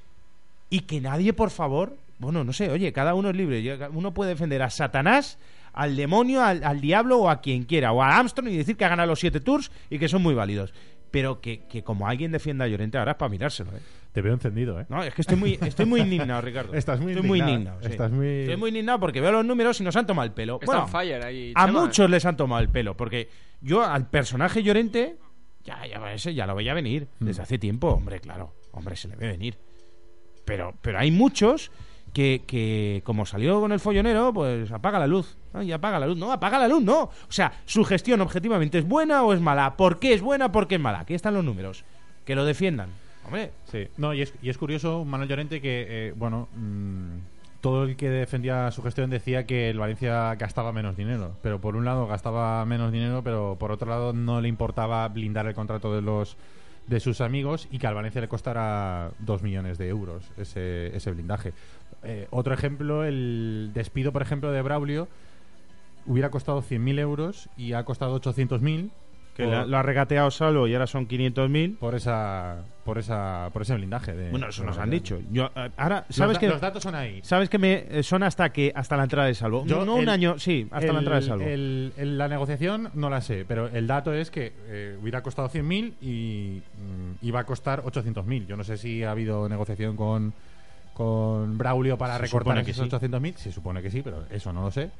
Y 0.68 0.80
que 0.80 1.00
nadie, 1.00 1.32
por 1.32 1.50
favor, 1.50 1.96
bueno, 2.18 2.44
no 2.44 2.52
sé, 2.52 2.70
oye, 2.70 2.92
cada 2.92 3.14
uno 3.14 3.30
es 3.30 3.36
libre. 3.36 3.88
Uno 3.92 4.12
puede 4.12 4.30
defender 4.30 4.62
a 4.62 4.70
Satanás, 4.70 5.38
al 5.72 5.96
demonio, 5.96 6.42
al, 6.44 6.62
al 6.62 6.80
diablo 6.80 7.18
o 7.18 7.30
a 7.30 7.40
quien 7.40 7.64
quiera, 7.64 7.92
o 7.92 8.02
a 8.02 8.18
Armstrong 8.18 8.48
y 8.48 8.56
decir 8.56 8.76
que 8.76 8.84
ha 8.84 8.90
ganado 8.90 9.08
los 9.08 9.20
siete 9.20 9.40
tours 9.40 9.70
y 9.88 9.98
que 9.98 10.08
son 10.08 10.22
muy 10.22 10.34
válidos. 10.34 10.72
Pero 11.10 11.40
que, 11.40 11.66
que 11.66 11.82
como 11.82 12.06
alguien 12.06 12.30
defienda 12.30 12.64
a 12.64 12.68
Llorente 12.68 12.96
ahora 12.98 13.12
es 13.12 13.16
para 13.18 13.28
mirárselo, 13.28 13.72
¿eh? 13.72 13.80
Te 14.12 14.22
veo 14.22 14.32
encendido, 14.32 14.80
¿eh? 14.80 14.86
No, 14.88 15.02
es 15.02 15.12
que 15.14 15.22
estoy 15.22 15.36
muy, 15.36 15.58
estoy 15.60 15.86
muy 15.86 16.00
indignado, 16.00 16.40
Ricardo. 16.40 16.74
Estás 16.74 17.00
muy 17.00 17.12
estoy 17.12 17.26
muy 17.28 17.38
indignado, 17.40 17.76
indignado. 17.78 17.80
sí. 17.82 17.90
estás 17.92 18.10
muy- 18.12 18.40
Estoy 18.42 18.56
muy 18.56 18.68
indignado 18.70 19.00
porque 19.00 19.20
veo 19.20 19.32
los 19.32 19.44
números 19.44 19.80
y 19.80 19.84
nos 19.84 19.94
han 19.96 20.06
tomado 20.06 20.26
el 20.26 20.32
pelo. 20.32 20.58
Está 20.60 20.66
Bueno, 20.66 20.88
fire 20.88 21.24
ahí. 21.24 21.52
a 21.56 21.66
Chema. 21.66 21.80
muchos 21.80 22.10
les 22.10 22.24
han 22.24 22.36
tomado 22.36 22.60
el 22.62 22.68
pelo, 22.68 22.96
porque 22.96 23.28
yo 23.60 23.84
al 23.84 24.08
personaje 24.08 24.62
Llorente, 24.62 25.16
ya, 25.64 25.84
ya, 25.86 26.12
ese 26.12 26.34
ya 26.34 26.46
lo 26.46 26.54
veía 26.54 26.74
venir 26.74 27.06
Mm. 27.18 27.24
desde 27.24 27.42
hace 27.42 27.58
tiempo, 27.58 27.88
hombre, 27.88 28.20
claro, 28.20 28.54
hombre, 28.72 28.96
se 28.96 29.08
le 29.08 29.16
ve 29.16 29.28
venir. 29.28 29.56
Pero, 30.44 30.74
pero 30.82 30.98
hay 30.98 31.10
muchos 31.10 31.70
que, 32.12 32.42
que, 32.46 33.02
como 33.04 33.26
salió 33.26 33.60
con 33.60 33.72
el 33.72 33.80
follonero, 33.80 34.32
pues 34.32 34.70
apaga 34.72 34.98
la 34.98 35.06
luz. 35.06 35.36
Ay, 35.52 35.72
apaga 35.72 35.98
la 35.98 36.06
luz. 36.06 36.16
No, 36.18 36.32
apaga 36.32 36.58
la 36.58 36.68
luz, 36.68 36.82
no. 36.82 37.02
O 37.02 37.12
sea, 37.28 37.52
su 37.66 37.84
gestión 37.84 38.20
objetivamente 38.20 38.78
es 38.78 38.86
buena 38.86 39.22
o 39.22 39.32
es 39.32 39.40
mala. 39.40 39.76
¿Por 39.76 39.98
qué 39.98 40.14
es 40.14 40.22
buena? 40.22 40.52
¿Por 40.52 40.66
qué 40.68 40.76
es 40.76 40.80
mala? 40.80 41.00
Aquí 41.00 41.14
están 41.14 41.34
los 41.34 41.44
números. 41.44 41.84
Que 42.24 42.34
lo 42.34 42.44
defiendan. 42.44 42.90
Hombre, 43.24 43.52
Sí, 43.70 43.88
no, 43.96 44.14
y 44.14 44.22
es, 44.22 44.34
y 44.42 44.50
es 44.50 44.58
curioso, 44.58 45.04
Manuel 45.04 45.28
Llorente, 45.28 45.60
que, 45.60 45.86
eh, 45.88 46.14
bueno, 46.16 46.48
mm, 46.56 47.18
todo 47.60 47.84
el 47.84 47.96
que 47.96 48.08
defendía 48.08 48.70
su 48.70 48.82
gestión 48.82 49.10
decía 49.10 49.46
que 49.46 49.70
el 49.70 49.78
Valencia 49.78 50.34
gastaba 50.34 50.72
menos 50.72 50.96
dinero. 50.96 51.36
Pero 51.42 51.60
por 51.60 51.76
un 51.76 51.84
lado 51.84 52.06
gastaba 52.06 52.64
menos 52.64 52.90
dinero, 52.90 53.22
pero 53.22 53.56
por 53.58 53.70
otro 53.70 53.88
lado 53.88 54.12
no 54.12 54.40
le 54.40 54.48
importaba 54.48 55.06
blindar 55.08 55.46
el 55.46 55.54
contrato 55.54 55.94
de 55.94 56.02
los 56.02 56.36
de 56.86 56.98
sus 56.98 57.20
amigos 57.20 57.68
y 57.70 57.78
que 57.78 57.86
al 57.86 57.94
Valencia 57.94 58.20
le 58.20 58.28
costara 58.28 59.12
dos 59.20 59.42
millones 59.42 59.78
de 59.78 59.88
euros 59.88 60.24
ese, 60.36 60.94
ese 60.96 61.12
blindaje. 61.12 61.52
Eh, 62.02 62.26
otro 62.30 62.54
ejemplo, 62.54 63.04
el 63.04 63.70
despido, 63.74 64.12
por 64.12 64.22
ejemplo, 64.22 64.50
de 64.52 64.62
Braulio 64.62 65.08
hubiera 66.06 66.30
costado 66.30 66.62
100.000 66.62 66.98
euros 66.98 67.48
y 67.56 67.72
ha 67.74 67.84
costado 67.84 68.14
800.000 68.20 68.90
que 69.36 69.44
por- 69.44 69.52
la- 69.52 69.64
lo 69.66 69.76
ha 69.76 69.82
regateado 69.82 70.30
Salvo 70.30 70.66
y 70.66 70.72
ahora 70.74 70.86
son 70.86 71.06
500.000. 71.06 71.76
por 71.78 71.94
esa 71.94 72.64
por 72.84 72.98
esa 72.98 73.50
por 73.52 73.62
ese 73.62 73.74
blindaje 73.76 74.12
de 74.14 74.30
Bueno, 74.30 74.48
eso 74.48 74.64
nos 74.64 74.76
han 74.78 74.90
dicho. 74.90 75.20
Yo, 75.30 75.50
eh, 75.54 75.70
ahora, 75.76 76.04
Los 76.08 76.16
¿sabes 76.16 76.34
da- 76.34 76.40
que 76.40 76.48
los 76.48 76.60
datos 76.60 76.82
son 76.82 76.94
ahí 76.96 77.20
¿Sabes 77.22 77.48
que 77.48 77.58
me 77.58 77.84
eh, 77.88 78.02
son 78.02 78.22
hasta 78.24 78.50
que 78.50 78.72
hasta 78.74 78.96
la 78.96 79.04
entrada 79.04 79.28
de 79.28 79.34
Salvo? 79.34 79.64
Yo 79.66 79.80
no, 79.80 79.84
no 79.84 79.94
un 79.96 80.00
el- 80.02 80.08
año, 80.08 80.38
sí, 80.38 80.66
hasta 80.72 80.86
el- 80.88 80.92
la 80.94 80.98
entrada 80.98 81.20
de 81.20 81.26
Salvo. 81.26 81.44
el- 81.44 81.92
el- 81.96 82.18
la 82.18 82.26
negociación 82.28 82.90
no 82.94 83.08
la 83.10 83.20
sé, 83.20 83.44
pero 83.46 83.68
el 83.68 83.86
dato 83.86 84.12
es 84.12 84.30
que 84.32 84.52
eh, 84.66 84.98
hubiera 85.00 85.22
costado 85.22 85.48
100.000 85.48 85.94
y 86.00 86.62
mm, 86.76 87.24
iba 87.26 87.40
a 87.40 87.44
costar 87.44 87.82
800.000. 87.84 88.46
Yo 88.48 88.56
no 88.56 88.64
sé 88.64 88.76
si 88.78 89.04
ha 89.04 89.12
habido 89.12 89.48
negociación 89.48 89.96
con, 89.96 90.32
con 91.04 91.56
Braulio 91.58 91.96
para 91.96 92.16
Se 92.16 92.22
recortar 92.22 92.58
esos 92.58 92.88
sí. 92.88 92.96
800.000. 92.96 93.34
Se 93.36 93.52
supone 93.52 93.80
que 93.82 93.90
sí, 93.90 94.02
pero 94.02 94.24
eso 94.30 94.52
no 94.52 94.62
lo 94.62 94.70
sé. 94.70 94.90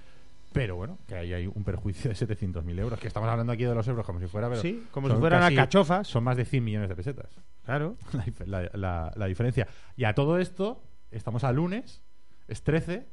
Pero 0.53 0.75
bueno, 0.77 0.99
que 1.07 1.15
ahí 1.15 1.33
hay 1.33 1.47
un 1.47 1.63
perjuicio 1.63 2.11
de 2.11 2.17
700.000 2.17 2.79
euros. 2.81 2.99
Que 2.99 3.07
estamos 3.07 3.29
hablando 3.29 3.53
aquí 3.53 3.65
de 3.65 3.75
los 3.75 3.87
euros 3.87 4.05
como 4.05 4.19
si 4.19 4.27
fuera, 4.27 4.49
pero 4.49 4.61
Sí, 4.61 4.85
como 4.91 5.09
si 5.09 5.15
fueran 5.17 5.41
casi- 5.41 5.55
alcachofas. 5.57 6.09
Son 6.09 6.25
más 6.25 6.37
de 6.37 6.45
100 6.45 6.65
millones 6.65 6.89
de 6.89 6.97
pesetas. 6.97 7.27
Claro. 7.65 7.97
la, 8.13 8.25
dif- 8.25 8.47
la- 8.47 8.71
la- 8.75 9.13
la 9.15 9.27
diferencia. 9.27 9.69
Y 9.97 10.05
a 10.05 10.15
todo 10.15 10.39
esto, 10.39 10.83
estamos 11.11 11.45
a 11.45 11.53
lunes, 11.53 12.03
es 12.49 12.63
13, 12.65 13.07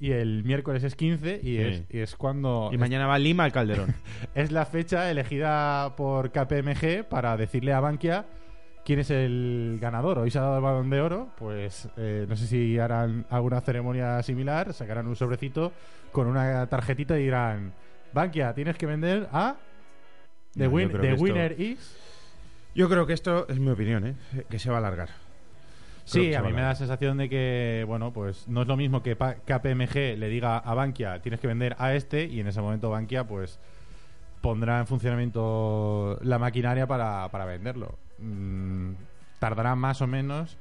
y 0.00 0.10
el 0.10 0.42
miércoles 0.42 0.82
es 0.82 0.96
15, 0.96 1.36
y, 1.40 1.42
Sí. 1.42 1.58
es, 1.58 1.82
y 1.90 1.98
es 2.00 2.16
cuando. 2.16 2.70
Y 2.72 2.78
mañana 2.78 3.06
va 3.06 3.18
Lima 3.20 3.44
al 3.44 3.52
Calderón. 3.52 3.94
Es 4.34 4.50
la 4.50 4.64
fecha 4.66 5.08
elegida 5.10 5.94
por 5.96 6.32
KPMG 6.32 7.04
para 7.08 7.36
decirle 7.36 7.72
a 7.72 7.78
Bankia 7.80 8.24
quién 8.84 8.98
es 9.00 9.10
el 9.10 9.78
ganador. 9.80 10.18
Hoy 10.18 10.30
se 10.30 10.38
ha 10.38 10.42
dado 10.42 10.56
el 10.56 10.62
balón 10.62 10.90
de 10.90 11.00
oro, 11.00 11.28
pues 11.38 11.88
eh, 11.96 12.26
no 12.28 12.36
sé 12.36 12.46
si 12.46 12.78
harán 12.78 13.26
alguna 13.30 13.60
ceremonia 13.60 14.22
similar, 14.22 14.72
sacarán 14.72 15.06
un 15.06 15.16
sobrecito 15.16 15.72
con 16.12 16.26
una 16.26 16.66
tarjetita 16.66 17.18
y 17.18 17.24
dirán: 17.24 17.72
Bankia, 18.12 18.54
tienes 18.54 18.76
que 18.76 18.86
vender 18.86 19.28
a. 19.32 19.56
The, 20.56 20.64
No, 20.68 20.70
win- 20.70 20.90
the 21.00 21.10
esto- 21.12 21.22
winner 21.22 21.60
is. 21.60 21.96
Yo 22.74 22.88
creo 22.88 23.06
que 23.06 23.12
esto 23.12 23.46
es 23.48 23.58
mi 23.58 23.70
opinión, 23.70 24.06
¿eh? 24.06 24.14
que 24.48 24.58
se 24.58 24.68
va 24.68 24.76
a 24.76 24.78
alargar. 24.78 25.08
Creo 25.08 26.24
Sí, 26.24 26.34
a 26.34 26.42
mí 26.42 26.52
me 26.52 26.60
da 26.60 26.68
la 26.68 26.74
sensación 26.74 27.16
de 27.16 27.28
que, 27.30 27.84
bueno, 27.86 28.12
pues 28.12 28.46
no 28.48 28.62
es 28.62 28.68
lo 28.68 28.76
mismo 28.76 29.02
que 29.02 29.16
KPMG 29.16 30.18
le 30.18 30.28
diga 30.28 30.58
a 30.58 30.74
Bankia 30.74 31.22
tienes 31.22 31.40
que 31.40 31.46
vender 31.46 31.76
a 31.78 31.94
este 31.94 32.24
y 32.24 32.40
en 32.40 32.46
ese 32.48 32.60
momento 32.60 32.90
Bankia 32.90 33.26
pues 33.26 33.58
pondrá 34.42 34.80
en 34.80 34.86
funcionamiento 34.86 36.18
la 36.22 36.38
maquinaria 36.38 36.86
para, 36.86 37.28
para 37.30 37.44
venderlo. 37.46 37.96
Mm, 38.24 38.94
tardará 39.38 39.74
más 39.74 40.00
o 40.00 40.06
menos 40.06 40.56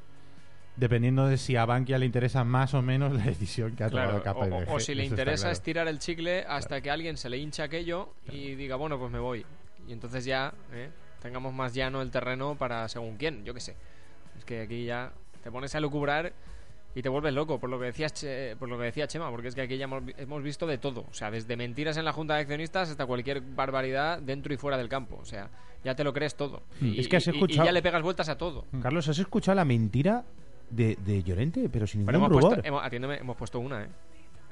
dependiendo 0.76 1.28
de 1.28 1.38
si 1.38 1.56
a 1.56 1.66
Bankia 1.66 1.98
le 2.00 2.06
interesa 2.08 2.44
más 2.44 2.74
o 2.74 2.82
menos 2.82 3.14
la 3.14 3.24
decisión 3.26 3.76
que 3.76 3.84
ha 3.84 3.90
Claro, 3.90 4.22
tomado 4.22 4.50
KPMG. 4.50 4.72
o- 4.72 4.76
o 4.76 4.80
si 4.80 4.96
le 4.96 5.04
eso 5.04 5.14
interesa 5.14 5.42
claro. 5.44 5.54
estirar 5.54 5.88
el 5.88 6.00
chicle 6.00 6.44
hasta 6.48 6.82
que 6.82 6.90
alguien 6.92 7.16
se 7.16 7.30
le 7.30 7.38
hincha 7.38 7.64
aquello 7.64 8.10
y 8.32 8.56
diga, 8.56 8.76
bueno, 8.76 8.98
pues 8.98 9.12
me 9.12 9.20
voy. 9.20 9.46
Y 9.88 9.94
entonces 9.94 10.26
ya 10.26 10.54
¿eh? 10.72 10.90
tengamos 11.22 11.54
más 11.54 11.74
llano 11.74 12.02
el 12.02 12.10
terreno 12.12 12.56
para 12.56 12.88
según 12.90 13.18
quién, 13.18 13.46
yo 13.46 13.54
qué 13.54 13.60
sé. 13.60 13.76
Es 14.38 14.46
que 14.46 14.62
aquí 14.62 14.86
ya 14.86 15.12
te 15.44 15.52
pones 15.52 15.76
a 15.76 15.80
lucubrar 15.80 16.34
y 16.96 17.02
te 17.02 17.10
vuelves 17.10 17.34
loco, 17.34 17.60
por 17.60 17.70
lo 17.70 17.80
que 17.80 17.86
decías 17.86 18.14
Che- 18.14 18.56
por 18.58 18.70
lo 18.70 18.78
que 18.78 18.86
decía 18.86 19.08
Chema, 19.08 19.30
porque 19.32 19.48
es 19.48 19.56
que 19.56 19.62
aquí 19.62 19.78
ya 19.78 19.86
hemos, 19.86 20.04
hemos 20.18 20.44
visto 20.44 20.68
de 20.68 20.78
todo, 20.78 21.06
o 21.10 21.14
sea, 21.14 21.32
desde 21.32 21.56
mentiras 21.58 21.98
en 21.98 22.06
la 22.06 22.14
junta 22.14 22.36
de 22.36 22.42
accionistas 22.42 22.90
hasta 22.90 23.06
cualquier 23.06 23.42
barbaridad 23.42 24.20
dentro 24.20 24.54
y 24.54 24.58
fuera 24.58 24.78
del 24.78 24.90
campo, 24.90 25.18
o 25.22 25.26
sea, 25.26 25.50
ya 25.84 25.96
te 25.96 26.04
lo 26.04 26.14
crees 26.14 26.36
todo. 26.36 26.64
Y, 26.82 27.00
Es 27.00 27.08
que 27.08 27.18
has 27.18 27.28
y- 27.28 27.32
y- 27.32 27.34
y 27.34 27.36
escuchado- 27.38 27.66
ya 27.66 27.72
le 27.72 27.82
pegas 27.82 28.02
vueltas 28.04 28.30
a 28.30 28.38
todo. 28.38 28.66
Carlos, 28.82 29.08
¿has 29.10 29.20
escuchado 29.20 29.56
la 29.56 29.66
mentira 29.66 30.24
de, 30.70 30.98
de 31.06 31.24
Llorente? 31.24 31.68
Pero 31.72 31.88
sin 31.88 32.02
ningún 32.02 32.16
hemos 32.16 32.30
rubor. 32.30 32.42
puesto, 32.54 32.68
hemos, 32.68 32.84
atiéndeme, 32.84 33.18
hemos 33.18 33.36
puesto 33.38 33.60
una, 33.60 33.84
¿eh? 33.84 33.88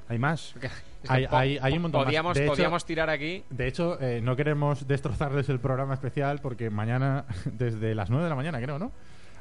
Hay 0.08 0.18
más. 0.18 0.50
Porque 0.52 0.66
es 0.66 0.72
que 0.72 0.80
Hay- 1.08 1.26
hay- 1.30 1.58
hay 1.62 1.72
un 1.76 1.82
montón 1.82 2.00
más. 2.00 2.06
podíamos, 2.06 2.36
De 2.36 2.44
hecho- 2.44 2.52
podíamos 2.52 2.84
tirar 2.84 3.08
aquí 3.08 3.44
De 3.50 3.66
hecho, 3.68 3.98
eh, 4.00 4.20
no 4.20 4.36
queremos 4.36 4.86
destrozarles 4.86 5.48
el 5.48 5.58
programa 5.60 5.94
especial 5.94 6.40
porque 6.42 6.68
mañana, 6.70 7.24
desde 7.46 7.94
las 7.94 8.10
9 8.10 8.24
de 8.24 8.28
la 8.30 8.36
mañana, 8.36 8.60
creo, 8.60 8.78
¿no? 8.78 8.92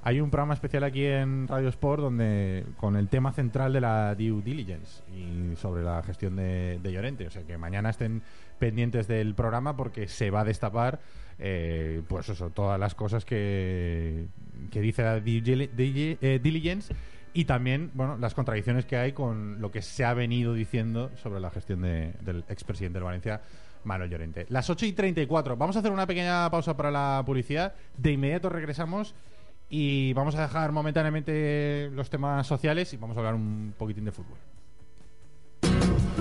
Hay 0.04 0.20
un 0.20 0.32
programa 0.32 0.56
especial 0.56 0.84
aquí 0.84 1.06
en 1.06 1.48
Radio 1.48 1.70
Sport 1.70 2.02
donde 2.02 2.66
con 2.78 2.96
el 2.96 3.08
tema 3.08 3.32
central 3.34 3.72
de 3.72 3.82
la 3.82 4.16
due 4.16 4.42
diligence 4.42 5.04
y 5.16 5.56
sobre 5.56 5.84
la 5.84 6.02
gestión 6.02 6.36
de, 6.38 6.80
Llorente. 6.84 7.28
O 7.28 7.30
sea 7.30 7.44
que 7.44 7.56
mañana 7.58 7.92
estén 7.92 8.24
pendientes 8.58 9.08
del 9.08 9.36
programa 9.36 9.78
porque 9.78 10.08
se 10.08 10.32
va 10.32 10.42
a 10.42 10.44
destapar, 10.44 11.00
eh, 11.38 12.02
pues 12.08 12.30
eso, 12.30 12.50
todas 12.50 12.80
las 12.80 12.96
cosas 12.96 13.26
que, 13.26 14.26
que 14.72 14.82
dice 14.82 15.04
la 15.04 15.20
due 15.20 16.18
eh, 16.20 16.40
diligence 16.42 16.96
y 17.34 17.46
también, 17.46 17.92
bueno, 17.94 18.18
las 18.18 18.34
contradicciones 18.34 18.86
que 18.86 18.98
hay 18.98 19.14
con 19.14 19.62
lo 19.62 19.70
que 19.72 19.84
se 19.84 20.04
ha 20.04 20.16
venido 20.16 20.56
diciendo 20.56 21.12
sobre 21.16 21.40
la 21.40 21.52
gestión 21.52 21.84
de- 21.84 22.14
del 22.22 22.44
expresidente 22.50 22.98
del 22.98 23.04
Valencia, 23.06 23.40
Manuel 23.84 24.10
Llorente. 24.10 24.48
Las 24.50 24.70
8 24.70 24.86
y 24.88 24.94
34. 24.94 25.56
Vamos 25.58 25.76
a 25.76 25.80
hacer 25.80 25.92
una 25.92 26.06
pequeña 26.08 26.50
pausa 26.50 26.76
para 26.76 26.90
la 26.92 27.22
publicidad. 27.26 27.74
De 27.98 28.12
inmediato 28.12 28.50
regresamos 28.50 29.16
y 29.74 30.12
vamos 30.12 30.36
a 30.36 30.42
dejar 30.42 30.74
momentáneamente 30.74 31.90
los 31.94 32.10
temas 32.10 32.46
sociales 32.46 32.94
y 32.94 32.98
vamos 32.98 33.16
a 33.16 33.22
hablar 33.22 33.36
un 33.36 33.74
poquitín 33.78 34.04
de 34.04 34.12
fútbol. 34.12 34.38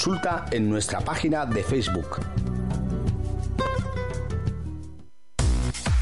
consulta 0.00 0.46
en 0.50 0.70
nuestra 0.70 1.00
página 1.00 1.44
de 1.44 1.62
Facebook. 1.62 2.20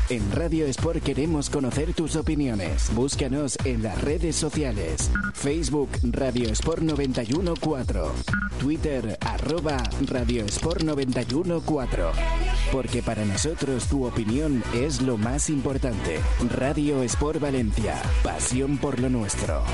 En 0.09 0.31
Radio 0.31 0.67
Sport 0.67 1.03
queremos 1.03 1.51
conocer 1.51 1.95
tus 1.95 2.15
opiniones. 2.15 2.95
Búscanos 2.95 3.59
en 3.65 3.83
las 3.83 4.01
redes 4.01 4.37
sociales. 4.37 5.11
Facebook 5.35 5.89
Radio 6.13 6.49
Sport 6.51 6.83
914. 6.83 8.23
Twitter 8.61 9.19
arroba 9.21 9.83
Radio 10.07 10.45
Sport 10.45 10.83
914. 10.83 12.21
Porque 12.71 13.03
para 13.03 13.25
nosotros 13.25 13.89
tu 13.89 14.07
opinión 14.07 14.63
es 14.75 15.03
lo 15.03 15.19
más 15.19 15.51
importante. 15.51 16.21
Radio 16.57 17.03
Sport 17.03 17.41
Valencia. 17.41 18.01
Pasión 18.23 18.79
por 18.79 19.01
lo 19.01 19.11
nuestro. 19.11 19.65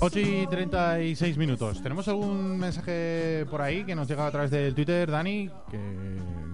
8 0.00 0.18
y 0.20 0.46
36 0.46 1.38
minutos. 1.38 1.82
¿Tenemos 1.82 2.06
algún 2.08 2.58
mensaje 2.58 3.46
por 3.50 3.62
ahí 3.62 3.84
que 3.84 3.94
nos 3.94 4.06
llega 4.08 4.26
a 4.26 4.30
través 4.30 4.50
del 4.50 4.74
Twitter, 4.74 5.10
Dani? 5.10 5.48
Que 5.70 5.78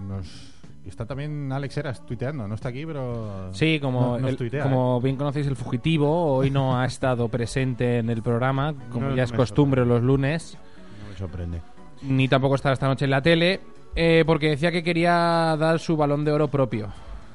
nos. 0.07 0.51
Está 0.85 1.05
también 1.05 1.51
Alex 1.51 1.77
Eras 1.77 2.05
tuiteando, 2.05 2.47
no 2.47 2.55
está 2.55 2.69
aquí, 2.69 2.85
pero. 2.85 3.53
Sí, 3.53 3.79
como, 3.79 4.01
no- 4.13 4.19
nos 4.19 4.29
el- 4.31 4.37
tuitea, 4.37 4.63
como 4.63 4.97
¿eh? 4.97 5.03
bien 5.03 5.15
conocéis 5.15 5.47
el 5.47 5.55
fugitivo, 5.55 6.35
hoy 6.35 6.49
no 6.49 6.79
ha 6.79 6.85
estado 6.85 7.27
presente 7.29 7.99
en 7.99 8.09
el 8.09 8.21
programa, 8.23 8.73
como 8.91 9.09
No 9.09 9.15
ya 9.15 9.23
es 9.23 9.31
costumbre 9.31 9.85
los 9.85 10.01
lunes, 10.01 10.57
No 11.03 11.09
me 11.11 11.17
sorprende. 11.17 11.61
ni 12.03 12.27
tampoco 12.27 12.55
estará 12.55 12.73
esta 12.73 12.87
noche 12.87 13.05
en 13.05 13.11
la 13.11 13.21
tele, 13.21 13.59
eh, 13.95 14.23
porque 14.25 14.49
decía 14.49 14.71
que 14.71 14.83
quería 14.83 15.55
dar 15.59 15.79
su 15.79 15.95
balón 15.95 16.25
de 16.25 16.31
oro 16.31 16.47
propio. 16.47 16.89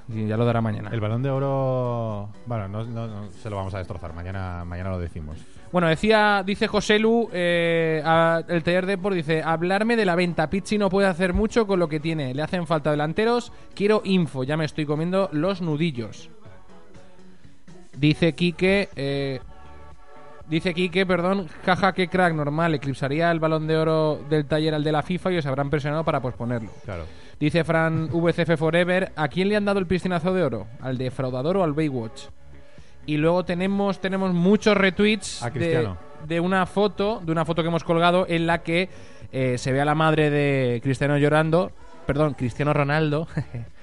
Y 0.09 0.27
ya 0.29 0.37
lo 0.37 0.45
dará 0.45 0.61
mañana. 0.61 0.91
El 0.93 1.01
balón 1.01 1.23
de 1.23 1.31
oro. 1.31 2.29
Bueno, 2.47 2.69
no, 2.69 2.85
no- 2.85 3.07
no, 3.09 3.31
se 3.43 3.51
lo 3.51 3.57
vamos 3.57 3.75
a 3.75 3.79
destrozar. 3.79 4.13
Mañana, 4.13 4.65
mañana 4.65 4.91
lo 4.91 4.99
decimos. 5.01 5.37
Bueno, 5.73 5.89
decía, 5.89 6.45
dice 6.47 6.69
José 6.69 6.99
Lu, 7.01 7.29
eh, 7.33 8.01
a- 8.05 8.41
el 8.49 8.63
taller 8.63 8.87
Deport 8.87 9.17
dice, 9.17 9.43
hablarme 9.43 9.97
de 9.97 10.05
la 10.05 10.15
venta. 10.15 10.49
Pizzi 10.49 10.79
no 10.79 10.89
puede 10.89 11.09
hacer 11.09 11.33
mucho 11.35 11.67
con 11.67 11.81
lo 11.81 11.89
que 11.89 11.99
tiene. 11.99 12.33
Le 12.35 12.43
hacen 12.43 12.67
falta 12.69 12.93
delanteros. 12.93 13.53
Quiero 13.75 14.01
info, 14.05 14.45
ya 14.45 14.57
me 14.57 14.65
estoy 14.65 14.87
comiendo 14.87 15.29
los 15.33 15.61
nudillos. 15.61 16.31
Dice 17.97 18.35
Quique, 18.35 18.89
eh, 18.95 19.41
dice 20.49 20.75
Quique, 20.75 21.07
perdón, 21.07 21.49
jaja, 21.65 21.93
que 21.95 22.09
crack, 22.09 22.35
normal, 22.35 22.75
eclipsaría 22.75 23.31
el 23.31 23.41
balón 23.41 23.67
de 23.67 23.77
oro 23.77 24.21
del 24.29 24.45
taller 24.47 24.75
al 24.75 24.85
de 24.85 24.93
la 24.93 25.03
FIFA 25.03 25.33
y 25.33 25.39
os 25.39 25.47
habrán 25.47 25.71
presionado 25.71 26.05
para 26.05 26.21
posponerlo. 26.21 26.71
Claro. 26.85 27.05
Dice 27.39 27.65
Fran 27.65 28.09
VCF 28.09 28.59
Forever, 28.59 29.13
¿a 29.15 29.29
quién 29.29 29.49
le 29.49 29.57
han 29.57 29.65
dado 29.65 29.79
el 29.79 29.87
piscinazo 29.87 30.33
de 30.33 30.43
oro? 30.43 30.67
¿Al 30.81 30.97
defraudador 30.97 31.59
o 31.59 31.65
al 31.65 31.75
Baywatch? 31.75 32.29
Y 33.05 33.19
luego 33.19 33.45
tenemos, 33.45 34.01
tenemos 34.01 34.33
muchos 34.33 34.77
retweets 34.77 35.43
A 35.43 35.51
de, 35.51 35.89
de 36.27 36.41
una 36.41 36.67
foto, 36.67 37.21
de 37.25 37.33
una 37.33 37.45
foto 37.45 37.63
que 37.63 37.69
hemos 37.69 37.85
colgado 37.85 38.27
en 38.29 38.47
la 38.47 38.63
que 38.63 38.89
eh, 39.33 39.59
se 39.59 39.71
ve 39.71 39.81
a 39.81 39.85
la 39.85 39.95
madre 39.95 40.31
de 40.31 40.81
Cristiano 40.83 41.19
llorando, 41.19 41.73
perdón, 42.07 42.35
Cristiano 42.35 42.73
Ronaldo. 42.73 43.29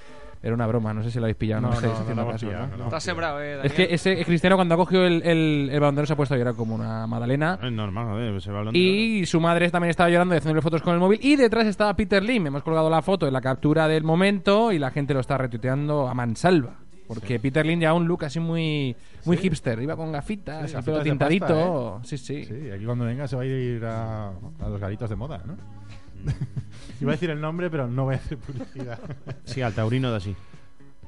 Era 0.44 0.54
una 0.54 0.68
broma, 0.68 0.94
no 0.94 1.02
sé 1.04 1.10
si 1.10 1.20
lo 1.20 1.24
habéis 1.26 1.38
pillado, 1.38 1.62
no, 1.62 1.70
No, 1.70 1.80
no, 1.80 2.16
no 2.16 2.32
caso, 2.32 2.46
pillado, 2.48 2.68
¿no? 2.68 2.78
no. 2.78 2.84
Está 2.84 3.00
sembrado, 3.00 3.42
eh, 3.42 3.56
Daniel. 3.56 3.66
Es 3.66 3.72
que 3.74 3.94
ese 3.94 4.26
Cristiano 4.26 4.58
cuando 4.58 4.76
ha 4.76 4.78
cogido 4.78 5.06
el, 5.08 5.22
el, 5.24 5.70
el 5.72 6.06
se 6.06 6.12
ha 6.12 6.16
puesto 6.18 6.36
a 6.36 6.38
llorar 6.38 6.54
como 6.56 6.76
una 6.76 7.08
magdalena. 7.08 7.58
Es 7.64 7.72
normal, 7.72 8.08
joder, 8.08 8.36
ese 8.36 8.52
balón 8.52 8.74
de 8.74 8.80
Y 8.80 9.26
su 9.26 9.40
madre 9.40 9.70
también 9.70 9.92
estaba 9.92 10.10
llorando 10.10 10.36
y 10.36 10.40
haciéndole 10.40 10.62
fotos 10.62 10.82
con 10.82 10.94
el 10.96 11.00
móvil. 11.00 11.18
Y 11.24 11.38
detrás 11.38 11.66
estaba 11.66 11.96
Peter 11.96 12.22
Lim. 12.22 12.48
Hemos 12.48 12.62
colgado 12.62 12.90
la 12.90 13.02
foto 13.02 13.26
de 13.26 13.32
la 13.32 13.40
captura 13.40 13.88
del 13.88 14.04
momento 14.04 14.74
y 14.74 14.80
la 14.80 14.92
gente 14.92 15.14
lo 15.14 15.22
está 15.22 15.38
retuiteando 15.38 16.10
a 16.10 16.14
mansalva. 16.14 16.76
Porque 17.08 17.40
Peter 17.40 17.66
Lim 17.66 17.80
ya 17.80 17.94
un 17.94 18.06
look 18.06 18.26
así 18.26 18.42
muy, 18.42 18.96
muy 19.24 19.38
hipster. 19.38 19.82
Iba 19.82 19.96
con 19.96 20.12
gafitas, 20.12 20.70
Sí, 20.72 20.76
el 20.78 20.84
pelo 20.84 21.04
tintadito. 21.04 22.00
pasta, 22.02 22.08
sí, 22.08 22.18
sí, 22.18 22.44
Sí, 22.44 22.70
aquí 22.70 22.84
cuando 22.84 23.06
venga 23.06 23.28
se 23.30 23.38
va 23.38 23.44
a 23.44 23.46
ir 23.46 23.86
a, 23.86 24.28
a 24.30 24.70
los 24.70 24.80
garitos 24.82 25.10
de 25.10 25.16
moda, 25.16 25.42
¿no? 25.46 25.56
Iba 27.02 27.12
a 27.12 27.16
decir 27.16 27.30
el 27.30 27.42
nombre, 27.42 27.70
pero 27.70 27.88
no 27.88 28.06
voy 28.06 28.16
a 28.16 28.18
hacer 28.18 28.38
publicidad. 28.38 29.00
Sí, 29.46 29.62
al 29.62 29.74
taurino 29.74 30.10
de 30.12 30.18
así. 30.18 30.36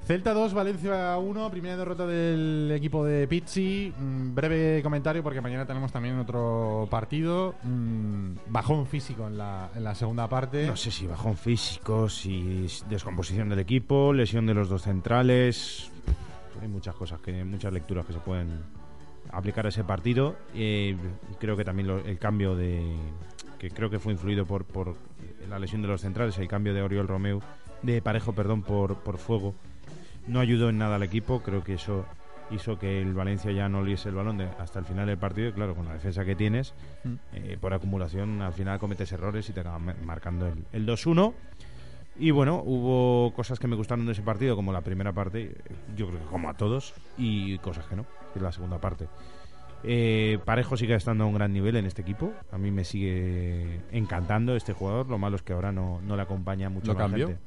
Celta 0.06 0.34
2, 0.36 0.54
Valencia 0.54 1.18
1, 1.18 1.50
primera 1.50 1.78
derrota 1.78 2.06
del 2.06 2.72
equipo 2.76 3.04
de 3.04 3.28
Pizzi. 3.28 3.92
Mm, 3.98 4.36
breve 4.36 4.82
comentario 4.84 5.24
porque 5.24 5.42
mañana 5.42 5.66
tenemos 5.66 5.92
también 5.92 6.20
otro 6.20 6.88
partido. 6.92 7.56
Mm, 7.64 8.34
bajón 8.50 8.86
físico 8.86 9.26
en 9.26 9.38
la, 9.40 9.72
en 9.76 9.84
la 9.84 9.96
segunda 9.96 10.28
parte. 10.30 10.68
No 10.68 10.76
sé 10.76 10.92
si 10.92 11.08
bajón 11.08 11.36
físico, 11.38 12.08
si 12.08 12.66
es 12.66 12.86
descomposición 12.88 13.50
del 13.50 13.58
equipo, 13.60 14.14
lesión 14.14 14.46
de 14.46 14.54
los 14.54 14.70
dos 14.70 14.84
centrales. 14.84 15.90
Hay 16.62 16.68
muchas 16.68 16.94
cosas, 16.94 17.20
que 17.22 17.44
muchas 17.44 17.74
lecturas 17.74 18.06
que 18.06 18.14
se 18.14 18.20
pueden 18.20 18.62
aplicar 19.32 19.66
a 19.66 19.70
ese 19.70 19.84
partido. 19.84 20.36
Eh, 20.54 20.96
creo 21.40 21.58
que 21.58 21.66
también 21.66 21.88
lo- 21.88 22.06
el 22.06 22.20
cambio 22.20 22.56
de. 22.56 22.96
Que 23.60 23.70
creo 23.72 23.90
que 23.90 24.00
fue 24.00 24.14
influido 24.14 24.46
por, 24.46 24.66
por 24.66 24.96
la 25.50 25.60
lesión 25.60 25.82
de 25.82 25.88
los 25.88 26.02
centrales, 26.02 26.38
el 26.38 26.48
cambio 26.48 26.74
de 26.74 26.82
Oriol 26.82 27.08
Romeu, 27.08 27.42
de 27.82 28.02
Parejo, 28.02 28.34
perdón, 28.34 28.64
por, 28.64 28.96
por 28.98 29.18
Fuego, 29.18 29.54
no 30.28 30.40
ayudó 30.40 30.70
en 30.70 30.78
nada 30.78 30.96
al 30.96 31.04
equipo. 31.04 31.42
Creo 31.42 31.64
que 31.64 31.76
eso 31.76 32.06
hizo 32.52 32.78
que 32.80 33.02
el 33.02 33.14
Valencia 33.14 33.52
ya 33.52 33.68
no 33.70 33.80
oliese 33.80 34.10
el 34.10 34.16
balón 34.16 34.38
de- 34.38 34.50
hasta 34.60 34.80
el 34.80 34.86
final 34.86 35.08
del 35.08 35.18
partido. 35.18 35.50
Y 35.50 35.54
claro, 35.54 35.76
con 35.76 35.86
la 35.86 35.94
defensa 35.94 36.26
que 36.26 36.36
tienes, 36.36 36.74
eh, 37.34 37.58
por 37.60 37.74
acumulación, 37.74 38.42
al 38.42 38.54
final 38.54 38.80
cometes 38.80 39.12
errores 39.12 39.50
y 39.50 39.54
te 39.54 39.60
acaban 39.62 39.86
ma- 39.86 39.96
marcando 40.04 40.48
el, 40.48 40.66
el 40.72 40.86
2-1. 40.88 41.34
Y 42.18 42.32
bueno, 42.32 42.62
hubo 42.66 43.34
cosas 43.36 43.60
que 43.60 43.68
me 43.68 43.76
gustaron 43.76 44.06
de 44.06 44.14
ese 44.14 44.22
partido, 44.22 44.56
como 44.56 44.72
la 44.72 44.82
primera 44.82 45.12
parte, 45.12 45.56
yo 45.98 46.08
creo 46.08 46.20
que 46.22 46.26
como 46.28 46.50
a 46.50 46.54
todos, 46.54 46.94
y 47.18 47.58
cosas 47.58 47.86
que 47.88 47.96
no, 47.98 48.04
que 48.32 48.40
es 48.40 48.42
la 48.42 48.54
segunda 48.54 48.80
parte. 48.80 49.08
Eh, 49.84 50.40
Parejo 50.46 50.78
sigue 50.78 50.96
estando 50.96 51.24
a 51.24 51.28
un 51.28 51.34
gran 51.36 51.54
nivel 51.54 51.76
en 51.76 51.86
este 51.86 52.02
equipo. 52.02 52.34
A 52.52 52.58
mí 52.58 52.72
me 52.72 52.84
sigue 52.84 53.82
encantando 53.92 54.56
este 54.56 54.74
jugador. 54.74 55.08
Lo 55.10 55.18
malo 55.18 55.36
es 55.36 55.42
que 55.44 55.54
ahora 55.54 55.72
no, 55.72 56.02
no 56.02 56.16
le 56.16 56.22
acompaña 56.24 56.70
mucho 56.70 56.88
¿Lo 56.88 56.94
más 57.00 57.04
cambió? 57.10 57.28
gente. 57.28 57.42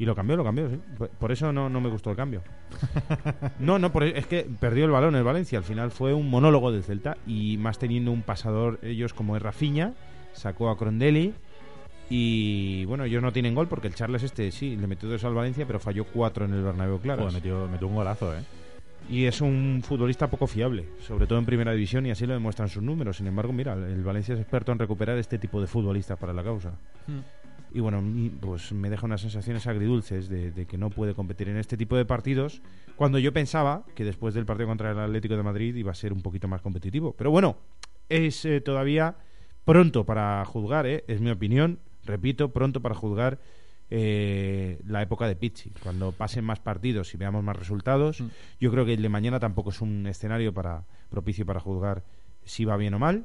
Y 0.00 0.04
lo 0.04 0.14
cambió, 0.14 0.36
lo 0.36 0.44
cambió, 0.44 0.70
sí. 0.70 0.78
Por- 1.18 1.32
eso 1.32 1.52
no, 1.52 1.68
no 1.68 1.80
me 1.80 1.88
gustó 1.88 2.10
el 2.10 2.16
cambio. 2.16 2.42
No, 3.58 3.78
no, 3.78 3.90
por- 3.90 4.04
es 4.04 4.26
que 4.26 4.46
perdió 4.60 4.84
el 4.84 4.90
balón 4.92 5.16
el 5.16 5.24
Valencia. 5.24 5.58
Al 5.58 5.64
final 5.64 5.90
fue 5.90 6.14
un 6.14 6.30
monólogo 6.30 6.70
del 6.70 6.84
Celta 6.84 7.16
y 7.26 7.56
más 7.58 7.78
teniendo 7.78 8.12
un 8.12 8.22
pasador 8.22 8.78
ellos 8.82 9.12
como 9.14 9.36
es 9.36 9.42
Rafinha, 9.42 9.94
sacó 10.34 10.70
a 10.70 10.78
Crondelli 10.78 11.34
y 12.10 12.84
bueno, 12.86 13.04
ellos 13.04 13.22
no 13.22 13.32
tienen 13.32 13.54
gol 13.54 13.66
porque 13.68 13.88
el 13.88 13.94
Charles 13.94 14.22
este 14.22 14.50
sí, 14.52 14.76
le 14.76 14.86
metió 14.86 15.08
dos 15.08 15.24
al 15.24 15.34
Valencia, 15.34 15.66
pero 15.66 15.80
falló 15.80 16.04
cuatro 16.04 16.44
en 16.44 16.54
el 16.54 16.62
Bernabéu, 16.62 17.00
claro. 17.00 17.30
Metió, 17.32 17.66
metió 17.68 17.86
un 17.88 17.96
golazo, 17.96 18.32
¿eh? 18.34 18.42
Y 19.10 19.24
es 19.24 19.40
un 19.40 19.80
futbolista 19.82 20.28
poco 20.28 20.46
fiable, 20.46 20.86
sobre 21.00 21.26
todo 21.26 21.38
en 21.38 21.46
primera 21.46 21.72
división 21.72 22.04
y 22.04 22.10
así 22.10 22.26
lo 22.26 22.34
demuestran 22.34 22.68
sus 22.68 22.82
números. 22.82 23.16
Sin 23.16 23.26
embargo, 23.26 23.52
mira, 23.52 23.72
el 23.72 24.02
Valencia 24.02 24.34
es 24.34 24.40
experto 24.40 24.70
en 24.72 24.78
recuperar 24.78 25.16
este 25.16 25.38
tipo 25.38 25.60
de 25.60 25.66
futbolistas 25.66 26.18
para 26.18 26.34
la 26.34 26.44
causa. 26.44 26.72
Y 27.72 27.80
bueno, 27.80 28.02
pues 28.40 28.72
me 28.72 28.90
deja 28.90 29.06
unas 29.06 29.22
sensaciones 29.22 29.66
agridulces 29.66 30.28
de, 30.28 30.50
de 30.50 30.66
que 30.66 30.76
no 30.76 30.90
puede 30.90 31.14
competir 31.14 31.48
en 31.48 31.56
este 31.56 31.76
tipo 31.76 31.96
de 31.96 32.04
partidos, 32.04 32.60
cuando 32.96 33.18
yo 33.18 33.32
pensaba 33.32 33.84
que 33.94 34.04
después 34.04 34.34
del 34.34 34.44
partido 34.44 34.68
contra 34.68 34.90
el 34.90 34.98
Atlético 34.98 35.36
de 35.36 35.42
Madrid 35.42 35.74
iba 35.74 35.92
a 35.92 35.94
ser 35.94 36.12
un 36.12 36.20
poquito 36.20 36.48
más 36.48 36.60
competitivo. 36.60 37.14
Pero 37.16 37.30
bueno, 37.30 37.56
es 38.08 38.44
eh, 38.44 38.60
todavía 38.60 39.16
pronto 39.64 40.04
para 40.04 40.44
juzgar, 40.44 40.86
¿eh? 40.86 41.04
es 41.08 41.20
mi 41.20 41.30
opinión, 41.30 41.78
repito, 42.04 42.52
pronto 42.52 42.80
para 42.80 42.94
juzgar 42.94 43.38
eh, 43.90 44.80
la 44.86 45.02
época 45.02 45.26
de 45.26 45.36
Pizzi. 45.36 45.70
Cuando 45.82 46.12
pasen 46.12 46.44
más 46.44 46.60
partidos 46.60 47.14
y 47.14 47.16
veamos 47.16 47.42
más 47.42 47.56
resultados, 47.56 48.22
yo 48.60 48.70
creo 48.70 48.84
que 48.84 48.94
el 48.94 49.02
de 49.02 49.08
mañana 49.08 49.40
tampoco 49.40 49.70
es 49.70 49.80
un 49.80 50.06
escenario 50.06 50.52
para 50.52 50.84
propicio 51.10 51.46
para 51.46 51.60
juzgar 51.60 52.04
si 52.44 52.64
va 52.64 52.76
bien 52.76 52.94
o 52.94 52.98
mal. 52.98 53.24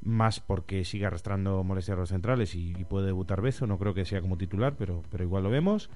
Más 0.00 0.40
porque 0.40 0.84
sigue 0.84 1.06
arrastrando 1.06 1.64
molestias 1.64 1.96
a 1.96 2.00
los 2.00 2.10
centrales 2.10 2.54
y, 2.54 2.74
y 2.78 2.84
puede 2.84 3.06
debutar 3.06 3.40
Bezo. 3.40 3.66
No 3.66 3.78
creo 3.78 3.94
que 3.94 4.04
sea 4.04 4.20
como 4.20 4.36
titular, 4.36 4.74
pero, 4.76 5.02
pero 5.10 5.24
igual 5.24 5.44
lo 5.44 5.50
vemos. 5.50 5.90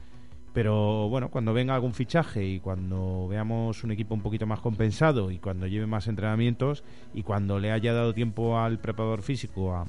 Pero 0.55 1.09
bueno, 1.09 1.31
cuando 1.31 1.53
venga 1.53 1.75
algún 1.75 1.93
fichaje 1.93 2.45
y 2.45 2.61
cuando 2.61 3.29
veamos 3.29 3.85
un 3.85 3.93
equipo 3.93 4.15
un 4.15 4.23
poquito 4.23 4.47
más 4.47 4.61
compensado 4.61 5.31
y 5.31 5.39
cuando 5.39 5.67
lleve 5.67 5.87
más 5.87 6.09
entrenamientos 6.09 6.85
y 7.15 7.23
cuando 7.23 7.59
le 7.59 7.71
haya 7.71 7.93
dado 7.93 8.15
tiempo 8.15 8.59
al 8.59 8.79
preparador 8.79 9.23
físico 9.23 9.75
a 9.75 9.87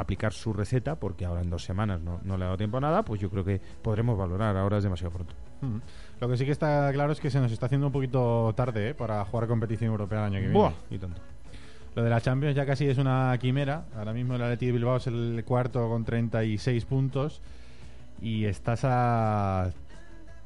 aplicar 0.00 0.32
su 0.32 0.52
receta, 0.52 0.96
porque 0.96 1.24
ahora 1.24 1.42
en 1.42 1.50
dos 1.50 1.64
semanas 1.64 2.00
no, 2.00 2.20
no 2.24 2.36
le 2.36 2.44
ha 2.44 2.46
dado 2.46 2.58
tiempo 2.58 2.78
a 2.78 2.80
nada, 2.80 3.04
pues 3.04 3.20
yo 3.20 3.30
creo 3.30 3.44
que 3.44 3.60
podremos 3.82 4.16
valorar. 4.18 4.56
Ahora 4.56 4.78
es 4.78 4.84
demasiado 4.84 5.12
pronto. 5.12 5.34
Mm. 5.60 5.78
Lo 6.20 6.28
que 6.28 6.36
sí 6.36 6.44
que 6.44 6.52
está 6.52 6.90
claro 6.92 7.12
es 7.12 7.20
que 7.20 7.30
se 7.30 7.40
nos 7.40 7.52
está 7.52 7.66
haciendo 7.66 7.86
un 7.86 7.92
poquito 7.92 8.52
tarde 8.56 8.90
¿eh? 8.90 8.94
para 8.94 9.24
jugar 9.24 9.48
competición 9.48 9.90
europea 9.90 10.20
el 10.20 10.24
año 10.26 10.34
que 10.34 10.48
viene. 10.48 10.58
Buah, 10.58 10.72
y 10.90 10.98
tanto. 10.98 11.20
Lo 11.94 12.04
de 12.04 12.10
la 12.10 12.20
Champions 12.20 12.54
ya 12.54 12.64
casi 12.64 12.86
es 12.86 12.98
una 12.98 13.36
quimera. 13.40 13.84
Ahora 13.96 14.12
mismo 14.12 14.34
el 14.34 14.42
Atleti 14.42 14.66
de 14.66 14.72
Bilbao 14.72 14.96
es 14.96 15.06
el 15.06 15.42
cuarto 15.46 15.88
con 15.88 16.04
36 16.04 16.84
puntos 16.84 17.42
y 18.20 18.44
estás 18.44 18.82
a 18.84 19.72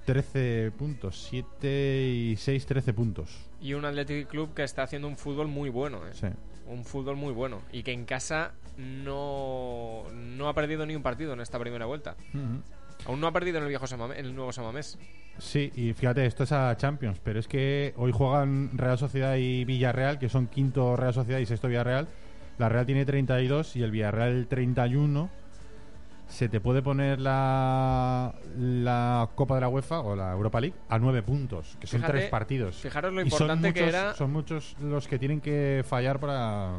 13 0.07 0.73
puntos, 0.77 1.27
7 1.29 2.07
y 2.07 2.37
6, 2.37 2.67
13 2.67 2.95
puntos. 2.95 3.51
Y 3.61 3.75
un 3.75 3.85
Athletic 3.85 4.29
Club 4.29 4.55
que 4.55 4.63
está 4.63 4.83
haciendo 4.83 5.09
un 5.09 5.17
fútbol 5.17 5.49
muy 5.49 5.71
bueno, 5.71 6.07
¿eh? 6.07 6.13
Sí. 6.13 6.29
Un 6.67 6.85
fútbol 6.85 7.17
muy 7.17 7.33
bueno. 7.33 7.61
Y 7.73 7.83
que 7.83 7.93
en 7.93 8.05
casa 8.05 8.53
no, 8.77 10.05
no 10.13 10.49
ha 10.49 10.55
perdido 10.55 10.87
ni 10.87 10.95
un 10.97 11.03
partido 11.03 11.33
en 11.33 11.41
esta 11.41 11.59
primera 11.59 11.87
vuelta. 11.87 12.17
Aún 13.07 13.21
no 13.21 13.27
ha 13.27 13.33
perdido 13.33 13.59
en 13.59 13.65
el 13.65 13.69
viejo 13.69 13.85
en 14.15 14.25
el 14.27 14.35
nuevo 14.35 14.53
Samamés. 14.53 14.99
Sí, 15.39 15.73
y 15.75 15.93
fíjate, 15.95 16.27
esto 16.27 16.45
es 16.45 16.53
a 16.53 16.77
Champions, 16.77 17.21
pero 17.23 17.41
es 17.41 17.49
que 17.49 17.93
hoy 17.97 18.13
juegan 18.13 18.71
Real 18.79 18.97
Sociedad 18.99 19.35
y 19.37 19.65
Villarreal, 19.65 20.19
que 20.19 20.29
son 20.29 20.47
quinto 20.47 20.97
Real 20.97 21.13
Sociedad 21.13 21.41
y 21.41 21.47
sexto 21.47 21.69
Villarreal. 21.69 22.07
La 22.59 22.69
Real 22.69 22.87
tiene 22.87 23.05
32 23.05 23.75
y 23.77 23.83
el 23.83 23.91
Villarreal 23.91 24.47
31. 24.49 25.29
Se 26.29 26.49
te 26.49 26.61
puede 26.61 26.83
poner 26.83 27.21
la, 27.21 28.35
la 28.57 29.29
Copa 29.35 29.57
de 29.57 29.61
la 29.61 29.69
UEFA 29.69 30.01
o 30.01 30.17
la 30.17 30.33
Europa 30.33 30.61
League 30.61 30.77
a 30.89 30.99
nueve 30.99 31.23
puntos, 31.23 31.77
que 31.81 31.87
son 31.87 32.01
Fíjate- 32.01 32.13
tres 32.19 32.31
partidos. 32.31 32.77
fijaros 32.77 33.13
lo 33.13 33.21
Y 33.23 33.31
son 33.31 33.43
importante 33.43 33.75
que 33.75 33.89
era- 33.89 34.15
Son 34.15 34.33
muchos 34.33 34.77
los 34.81 35.07
que 35.09 35.19
tienen 35.19 35.41
que 35.41 35.85
fallar 35.87 36.19
para, 36.21 36.79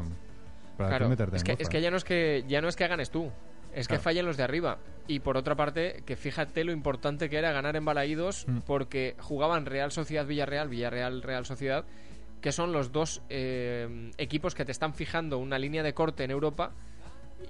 para 0.76 0.90
Claro, 0.90 1.04
tú 1.06 1.10
meterte 1.10 1.36
es 1.36 1.42
en 1.42 1.56
que, 1.56 1.62
es 1.62 1.68
que 1.68 1.80
ya 1.80 1.90
no 1.90 1.96
es 1.96 2.04
que 2.04 2.44
ya 2.46 2.60
no 2.60 2.68
es 2.68 2.76
que 2.76 2.86
ganes 2.88 3.10
tú, 3.10 3.30
es 3.74 3.88
que 3.88 3.98
fallen 3.98 4.26
los 4.26 4.36
de 4.36 4.42
arriba. 4.42 4.78
Y 5.08 5.20
por 5.20 5.36
otra 5.36 5.54
parte, 5.54 6.02
que 6.04 6.16
fíjate 6.16 6.64
lo 6.64 6.72
importante 6.72 7.28
que 7.30 7.36
era 7.38 7.52
ganar 7.52 7.76
en 7.76 7.84
Balaídos, 7.84 8.46
Mm. 8.48 8.58
porque 8.66 9.14
jugaban 9.20 9.66
Real 9.66 9.92
Sociedad 9.92 10.26
Villarreal, 10.26 10.68
Villarreal 10.68 11.22
Real 11.22 11.44
Sociedad, 11.46 11.84
que 12.40 12.52
son 12.52 12.72
los 12.72 12.92
dos 12.92 13.22
eh, 13.28 14.10
equipos 14.18 14.54
que 14.54 14.64
te 14.64 14.72
están 14.72 14.94
fijando 14.94 15.38
una 15.38 15.58
línea 15.58 15.82
de 15.82 15.94
corte 15.94 16.24
en 16.24 16.30
Europa 16.30 16.72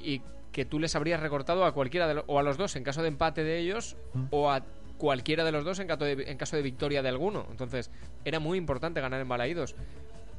y 0.02 0.22
que 0.52 0.64
tú 0.64 0.78
les 0.78 0.94
habrías 0.96 1.20
recortado 1.20 1.64
a 1.64 1.72
cualquiera 1.72 2.06
de 2.08 2.14
lo- 2.14 2.24
o 2.28 2.38
a 2.38 2.42
los 2.42 2.56
dos 2.56 2.76
en 2.76 2.82
caso 2.84 3.02
de 3.02 3.08
empate 3.08 3.44
de 3.44 3.58
ellos 3.58 3.96
Mm. 4.14 4.24
o 4.30 4.50
a 4.50 4.62
cualquiera 4.98 5.44
de 5.44 5.52
los 5.52 5.64
dos 5.64 5.78
en 5.80 5.86
caso 5.88 6.04
de, 6.04 6.12
en 6.30 6.38
caso 6.38 6.56
de 6.56 6.62
victoria 6.62 7.02
de 7.02 7.08
alguno. 7.10 7.46
Entonces, 7.50 7.90
era 8.24 8.40
muy 8.40 8.56
importante 8.56 9.00
ganar 9.00 9.20
en 9.20 9.28
Balaídos 9.28 9.74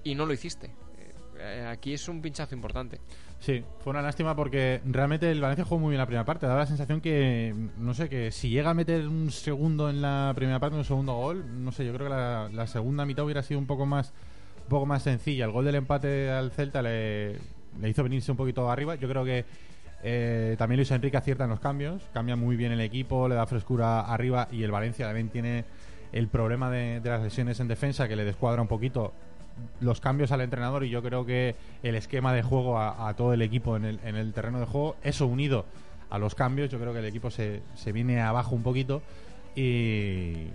y 0.04 0.16
no 0.16 0.26
lo 0.26 0.34
hiciste. 0.34 0.72
Eh, 1.40 1.66
aquí 1.68 1.94
es 1.94 2.08
un 2.08 2.22
pinchazo 2.22 2.56
importante. 2.56 3.00
Sí, 3.40 3.64
fue 3.80 3.92
una 3.92 4.02
lástima 4.02 4.36
porque 4.36 4.82
realmente 4.86 5.30
el 5.30 5.40
Valencia 5.40 5.64
jugó 5.64 5.80
muy 5.80 5.92
bien 5.92 6.00
la 6.00 6.06
primera 6.06 6.26
parte. 6.26 6.48
Daba 6.48 6.62
la 6.62 6.66
sensación 6.66 7.02
que, 7.02 7.54
no 7.78 7.94
sé, 7.94 8.10
que 8.10 8.32
si 8.32 8.50
llega 8.50 8.72
a 8.72 8.74
meter 8.74 9.08
un 9.08 9.30
segundo 9.32 9.90
en 9.90 10.02
la 10.02 10.34
primera 10.36 10.60
parte, 10.60 10.76
un 10.76 10.84
segundo 10.84 11.14
gol, 11.14 11.64
no 11.64 11.72
sé, 11.72 11.86
yo 11.86 11.94
creo 11.94 12.08
que 12.08 12.56
la, 12.56 12.68
segunda 12.68 13.06
mitad 13.06 13.26
hubiera 13.26 13.44
sido 13.44 13.60
un 13.60 13.68
poco 13.68 13.86
más 13.86 14.14
un 14.64 14.70
poco 14.70 14.86
más 14.86 15.04
sencilla. 15.04 15.46
El 15.46 15.52
gol 15.52 15.66
del 15.66 15.76
empate 15.76 16.30
al 16.30 16.52
Celta 16.52 16.82
le, 16.82 17.34
le 17.80 17.90
hizo 17.90 18.04
venirse 18.04 18.32
un 18.32 18.38
poquito 18.38 18.70
arriba. 18.70 18.96
Yo 18.96 19.08
creo 19.08 19.24
que 19.24 19.46
eh, 20.04 20.56
también 20.58 20.78
Luis 20.78 20.92
Enrique 20.92 21.16
acierta 21.16 21.46
en 21.46 21.52
los 21.52 21.60
cambios, 21.60 22.04
cambia 22.14 22.36
muy 22.36 22.56
bien 22.56 22.72
el 22.72 22.82
equipo, 22.82 23.30
le 23.30 23.36
da 23.36 23.46
frescura 23.46 24.02
arriba 24.02 24.48
y 24.52 24.64
el 24.64 24.72
Valencia 24.72 25.06
también 25.06 25.30
tiene 25.30 25.66
el 26.12 26.28
problema 26.28 26.70
de, 26.70 27.00
de 27.00 27.10
las 27.10 27.22
lesiones 27.22 27.60
en 27.60 27.68
defensa 27.68 28.08
que 28.08 28.16
le 28.16 28.26
descuadra 28.26 28.62
un 28.62 28.68
poquito 28.68 29.14
los 29.80 30.02
cambios 30.02 30.32
al 30.32 30.42
entrenador 30.42 30.84
y 30.84 30.90
yo 30.90 31.02
creo 31.02 31.26
que 31.26 31.56
el 31.84 31.96
esquema 31.96 32.34
de 32.34 32.44
juego 32.44 32.80
a, 32.80 33.14
todo 33.16 33.34
el 33.34 33.42
equipo 33.42 33.76
en 33.76 33.86
el, 33.86 34.00
en 34.04 34.16
el 34.16 34.34
terreno 34.34 34.60
de 34.60 34.66
juego, 34.66 34.96
eso 35.04 35.28
unido 35.28 35.66
a 36.10 36.18
los 36.18 36.36
cambios, 36.36 36.70
yo 36.70 36.80
creo 36.80 36.94
que 36.94 37.00
el 37.00 37.06
equipo 37.06 37.32
se, 37.32 37.62
se 37.76 37.92
viene 37.92 38.22
abajo 38.22 38.56
un 38.56 38.64
poquito 38.64 39.02
y, 39.56 40.48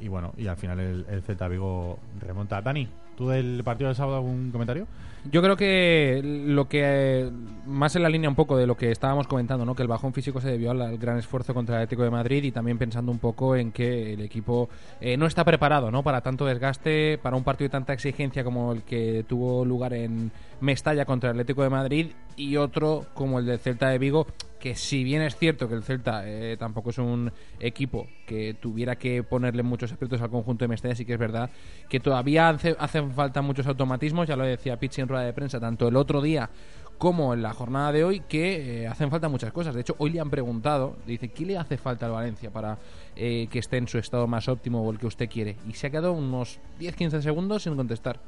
y 0.00 0.08
bueno, 0.08 0.32
y 0.36 0.46
al 0.46 0.56
final 0.56 0.80
el, 0.80 1.06
el 1.08 1.22
Celta 1.22 1.48
Vigo 1.48 1.98
remonta. 2.20 2.60
Dani, 2.60 2.88
¿tú 3.16 3.28
del 3.28 3.62
partido 3.64 3.88
del 3.88 3.96
sábado 3.96 4.16
algún 4.16 4.50
comentario? 4.50 4.86
Yo 5.30 5.42
creo 5.42 5.56
que 5.56 6.22
lo 6.24 6.68
que 6.68 6.80
eh, 6.84 7.30
más 7.66 7.94
en 7.96 8.02
la 8.02 8.08
línea 8.08 8.30
un 8.30 8.36
poco 8.36 8.56
de 8.56 8.66
lo 8.66 8.76
que 8.76 8.90
estábamos 8.90 9.26
comentando, 9.26 9.66
¿no? 9.66 9.74
Que 9.74 9.82
el 9.82 9.88
bajón 9.88 10.14
físico 10.14 10.40
se 10.40 10.48
debió 10.48 10.70
al, 10.70 10.96
gran 10.96 11.18
esfuerzo 11.18 11.52
contra 11.52 11.76
el 11.76 11.82
Atlético 11.82 12.04
de 12.04 12.10
Madrid 12.10 12.44
y 12.44 12.52
también 12.52 12.78
pensando 12.78 13.12
un 13.12 13.18
poco 13.18 13.54
en 13.54 13.70
que 13.70 14.14
el 14.14 14.22
equipo 14.22 14.70
eh, 15.00 15.16
no 15.18 15.26
está 15.26 15.44
preparado, 15.44 15.90
¿no? 15.90 16.02
Para 16.02 16.22
tanto 16.22 16.46
desgaste, 16.46 17.18
para 17.18 17.36
un 17.36 17.44
partido 17.44 17.68
de 17.68 17.72
tanta 17.72 17.92
exigencia 17.92 18.42
como 18.42 18.72
el 18.72 18.82
que 18.82 19.24
tuvo 19.28 19.64
lugar 19.64 19.92
en 19.92 20.30
Mestalla 20.60 21.04
contra 21.04 21.30
el 21.30 21.34
Atlético 21.34 21.62
de 21.62 21.70
Madrid 21.70 22.06
y 22.36 22.56
otro 22.56 23.06
como 23.12 23.38
el 23.38 23.46
del 23.46 23.58
Celta 23.58 23.90
de 23.90 23.98
Vigo, 23.98 24.26
que 24.58 24.74
si 24.74 25.04
bien 25.04 25.22
es 25.22 25.36
cierto 25.36 25.68
que 25.68 25.74
el 25.74 25.82
Celta 25.82 26.22
eh, 26.26 26.56
tampoco 26.58 26.90
es 26.90 26.98
un 26.98 27.32
equipo 27.60 28.06
que 28.26 28.54
tuviera 28.54 28.96
que 28.96 29.22
ponerle 29.22 29.62
muchos 29.62 29.92
aprietos 29.92 30.20
al 30.20 30.30
conjunto 30.30 30.64
de 30.64 30.68
Mestalla, 30.68 30.94
sí 30.94 31.04
que 31.04 31.14
es 31.14 31.18
verdad 31.18 31.50
que 31.88 32.00
todavía 32.00 32.48
hace- 32.48 32.76
hacen 32.78 33.12
falta 33.12 33.40
muchos 33.42 33.66
automatismos, 33.66 34.26
ya 34.28 34.36
lo 34.36 34.44
decía 34.44 34.78
Pichi 34.78 35.00
en 35.00 35.08
rueda 35.08 35.24
de 35.24 35.32
prensa, 35.32 35.60
tanto 35.60 35.88
el 35.88 35.96
otro 35.96 36.20
día 36.20 36.50
como 36.98 37.32
en 37.32 37.42
la 37.42 37.52
jornada 37.52 37.92
de 37.92 38.02
hoy, 38.02 38.20
que 38.28 38.82
eh, 38.82 38.88
hacen 38.88 39.08
falta 39.08 39.28
muchas 39.28 39.52
cosas. 39.52 39.72
De 39.72 39.82
hecho, 39.82 39.94
hoy 39.98 40.10
le 40.10 40.18
han 40.18 40.30
preguntado, 40.30 40.96
dice, 41.06 41.28
¿qué 41.28 41.46
le 41.46 41.56
hace 41.56 41.76
falta 41.76 42.06
al 42.06 42.12
Valencia 42.12 42.50
para 42.50 42.76
eh, 43.14 43.46
que 43.52 43.60
esté 43.60 43.76
en 43.76 43.86
su 43.86 43.98
estado 43.98 44.26
más 44.26 44.48
óptimo 44.48 44.82
o 44.82 44.90
el 44.90 44.98
que 44.98 45.06
usted 45.06 45.28
quiere? 45.30 45.54
Y 45.68 45.74
se 45.74 45.86
ha 45.86 45.90
quedado 45.90 46.12
unos 46.12 46.58
10-15 46.80 47.20
segundos 47.22 47.62
sin 47.62 47.76
contestar. 47.76 48.18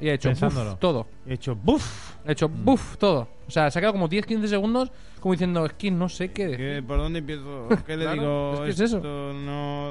Y 0.00 0.08
ha 0.08 0.14
hecho 0.14 0.30
buf, 0.30 0.78
todo. 0.78 1.06
He 1.26 1.34
hecho 1.34 1.54
¡buf! 1.56 2.14
Ha 2.26 2.32
hecho 2.32 2.48
buf, 2.48 2.96
todo. 2.96 3.28
O 3.46 3.50
sea, 3.50 3.70
se 3.70 3.78
ha 3.78 3.82
quedado 3.82 3.92
como 3.94 4.08
10-15 4.08 4.46
segundos 4.46 4.92
como 5.20 5.32
diciendo, 5.34 5.66
es 5.66 5.72
que 5.74 5.90
no 5.90 6.08
sé 6.08 6.30
qué 6.32 6.46
decir. 6.48 6.56
¿Qué- 6.76 6.82
¿Por 6.82 6.98
dónde 6.98 7.18
empiezo? 7.18 7.68
¿Qué 7.86 7.96
le 7.96 8.04
Claro, 8.04 8.20
digo? 8.20 8.52
es 8.54 8.60
que 8.60 8.70
es 8.70 8.80
Esto 8.92 9.30
eso. 9.30 9.32
no... 9.34 9.90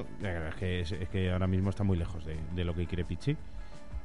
Es 0.50 0.56
que, 0.56 0.80
es, 0.82 0.92
es 0.94 1.10
que 1.10 1.32
ahora 1.32 1.46
mismo 1.48 1.70
está 1.70 1.84
muy 1.84 1.98
lejos 1.98 2.26
de, 2.26 2.38
de 2.56 2.64
lo 2.64 2.74
que 2.74 2.86
quiere 2.88 3.06
Pichi. 3.06 3.36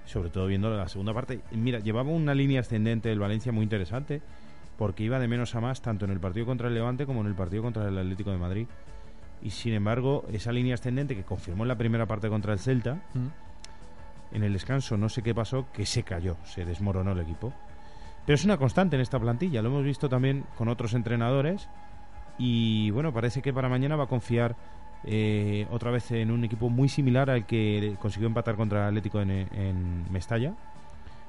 Sobre 0.04 0.28
todo 0.28 0.46
viendo 0.46 0.68
la 0.76 0.86
segunda 0.88 1.14
parte. 1.14 1.40
Mira, 1.52 1.78
llevaba 1.78 2.10
una 2.10 2.34
línea 2.34 2.60
ascendente 2.60 3.08
del 3.08 3.18
Valencia 3.20 3.52
muy 3.52 3.62
interesante. 3.62 4.20
Porque 4.76 5.04
iba 5.04 5.18
de 5.20 5.28
menos 5.28 5.54
a 5.54 5.60
más 5.60 5.80
tanto 5.80 6.04
en 6.04 6.10
el 6.10 6.18
partido 6.20 6.44
contra 6.46 6.66
el 6.68 6.74
Levante 6.74 7.06
como 7.06 7.20
en 7.20 7.28
el 7.28 7.34
partido 7.34 7.62
contra 7.62 7.88
el 7.88 7.96
Atlético 7.96 8.32
de 8.32 8.38
Madrid. 8.38 8.66
Y 9.40 9.50
sin 9.50 9.72
embargo, 9.72 10.24
esa 10.32 10.50
línea 10.52 10.74
ascendente 10.74 11.14
que 11.14 11.22
confirmó 11.22 11.62
en 11.64 11.68
la 11.68 11.78
primera 11.78 12.06
parte 12.06 12.28
contra 12.28 12.52
el 12.52 12.58
Celta, 12.58 13.00
en 14.34 14.42
el 14.42 14.52
descanso 14.52 14.96
no 14.96 15.08
sé 15.08 15.22
qué 15.22 15.34
pasó, 15.34 15.66
que 15.72 15.86
se 15.86 16.02
cayó, 16.02 16.36
se 16.44 16.64
desmoronó 16.64 17.12
el 17.12 17.20
equipo. 17.20 17.52
Pero 18.26 18.34
es 18.34 18.44
una 18.44 18.56
constante 18.56 18.96
en 18.96 19.02
esta 19.02 19.18
plantilla, 19.18 19.62
lo 19.62 19.68
hemos 19.68 19.84
visto 19.84 20.08
también 20.08 20.44
con 20.56 20.68
otros 20.68 20.94
entrenadores 20.94 21.68
y 22.38 22.90
bueno, 22.90 23.12
parece 23.12 23.42
que 23.42 23.52
para 23.52 23.68
mañana 23.68 23.96
va 23.96 24.04
a 24.04 24.08
confiar 24.08 24.56
eh, 25.04 25.66
otra 25.70 25.90
vez 25.90 26.10
en 26.12 26.30
un 26.30 26.44
equipo 26.44 26.70
muy 26.70 26.88
similar 26.88 27.28
al 27.30 27.46
que 27.46 27.96
consiguió 28.00 28.26
empatar 28.26 28.56
contra 28.56 28.82
el 28.82 28.88
Atlético 28.88 29.20
en, 29.20 29.30
en 29.30 30.10
Mestalla, 30.10 30.54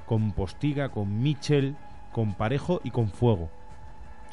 con 0.05 0.31
Postiga, 0.31 0.89
con 0.89 1.21
Michel, 1.21 1.75
con 2.11 2.33
Parejo 2.33 2.79
y 2.83 2.91
con 2.91 3.09
Fuego, 3.09 3.49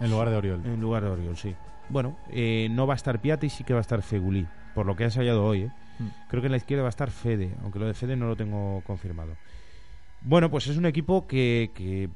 En 0.00 0.10
lugar 0.10 0.30
de 0.30 0.36
Oriol. 0.36 0.64
en 0.64 0.80
lugar 0.80 1.02
de 1.02 1.10
Oriol, 1.10 1.36
sí. 1.36 1.54
Bueno, 1.88 2.16
eh, 2.30 2.68
no 2.70 2.86
va 2.86 2.94
a 2.94 2.96
estar 2.96 3.18
Piatti, 3.18 3.50
sí 3.50 3.64
que 3.64 3.72
va 3.74 3.80
a 3.80 3.82
estar 3.82 4.02
Fegulí, 4.02 4.46
por 4.74 4.86
lo 4.86 4.94
que 4.94 5.02
ha 5.02 5.06
ensayado 5.06 5.44
hoy. 5.44 5.62
¿eh? 5.62 5.70
Mm. 6.04 6.28
Creo 6.28 6.40
que 6.42 6.46
en 6.46 6.52
la 6.52 6.56
izquierda 6.58 6.82
va 6.82 6.88
a 6.88 6.90
estar 6.90 7.10
Fede, 7.10 7.54
aunque 7.62 7.78
lo 7.78 7.86
de 7.86 7.94
Fede 7.94 8.16
no 8.16 8.26
lo 8.26 8.36
tengo 8.36 8.82
confirmado. 8.86 9.36
Bueno, 10.22 10.50
pues 10.50 10.66
es 10.68 10.76
un 10.76 10.86
equipo 10.86 11.26
que, 11.26 11.70
que 11.74 12.08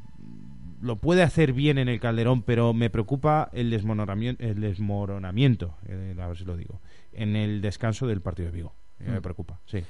lo 0.80 0.96
puede 0.96 1.22
hacer 1.22 1.52
bien 1.52 1.78
en 1.78 1.88
el 1.88 1.98
Calderón, 2.00 2.42
pero 2.42 2.72
me 2.72 2.90
preocupa 2.90 3.50
el 3.52 3.70
desmoronamiento, 3.70 4.42
el 4.44 4.60
desmoronamiento 4.60 5.74
eh, 5.88 6.14
a 6.20 6.26
ver 6.28 6.36
si 6.36 6.44
lo 6.44 6.56
digo, 6.56 6.80
en 7.12 7.34
el 7.36 7.60
descanso 7.60 8.06
del 8.06 8.20
partido 8.20 8.50
de 8.50 8.56
Vigo. 8.56 8.74
Eh, 9.00 9.04
Me 9.10 9.18
Mm. 9.18 9.22
preocupa, 9.22 9.60
sí. 9.66 9.82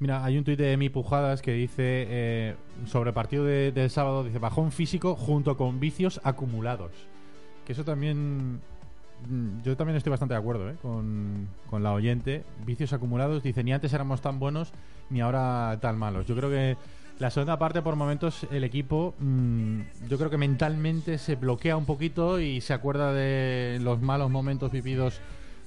Mira, 0.00 0.24
hay 0.24 0.36
un 0.38 0.44
tuit 0.44 0.58
de 0.58 0.76
Mi 0.76 0.88
Pujadas 0.88 1.40
que 1.40 1.52
dice 1.52 2.06
eh, 2.08 2.56
sobre 2.86 3.10
el 3.10 3.14
partido 3.14 3.44
de- 3.44 3.70
del 3.72 3.90
sábado, 3.90 4.24
dice 4.24 4.38
bajón 4.38 4.72
físico 4.72 5.14
junto 5.14 5.56
con 5.56 5.78
vicios 5.80 6.20
acumulados. 6.24 6.92
Que 7.64 7.72
eso 7.72 7.84
también... 7.84 8.60
mm, 9.28 9.62
Yo 9.62 9.76
también 9.76 9.96
estoy 9.96 10.10
bastante 10.10 10.34
de 10.34 10.40
acuerdo 10.40 10.70
¿eh? 10.70 10.76
con, 10.80 11.48
con 11.70 11.82
la 11.82 11.92
oyente. 11.92 12.44
Vicios 12.66 12.92
acumulados, 12.92 13.42
dice, 13.42 13.64
ni 13.64 13.72
antes 13.72 13.92
éramos 13.92 14.20
tan 14.20 14.38
buenos 14.38 14.72
ni 15.10 15.20
ahora 15.20 15.78
tan 15.80 15.98
malos. 15.98 16.26
Yo 16.26 16.34
creo 16.36 16.50
que 16.50 16.76
la 17.18 17.30
segunda 17.30 17.58
parte, 17.58 17.80
por 17.80 17.94
momentos, 17.94 18.46
el 18.50 18.64
equipo, 18.64 19.14
mm, 19.18 19.80
yo 20.08 20.18
creo 20.18 20.30
que 20.30 20.38
mentalmente 20.38 21.18
se 21.18 21.36
bloquea 21.36 21.76
un 21.76 21.84
poquito 21.84 22.40
y 22.40 22.60
se 22.60 22.72
acuerda 22.72 23.12
de 23.12 23.78
los 23.80 24.00
malos 24.02 24.30
momentos 24.30 24.72
vividos 24.72 25.20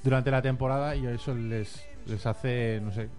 durante 0.03 0.29
la 0.29 0.41
temporada 0.41 0.95
y 0.95 1.05
eso 1.05 1.33
les, 1.33 1.85
les 2.05 2.25
hace, 2.25 2.81
no 2.83 2.91
sé, 2.91 3.09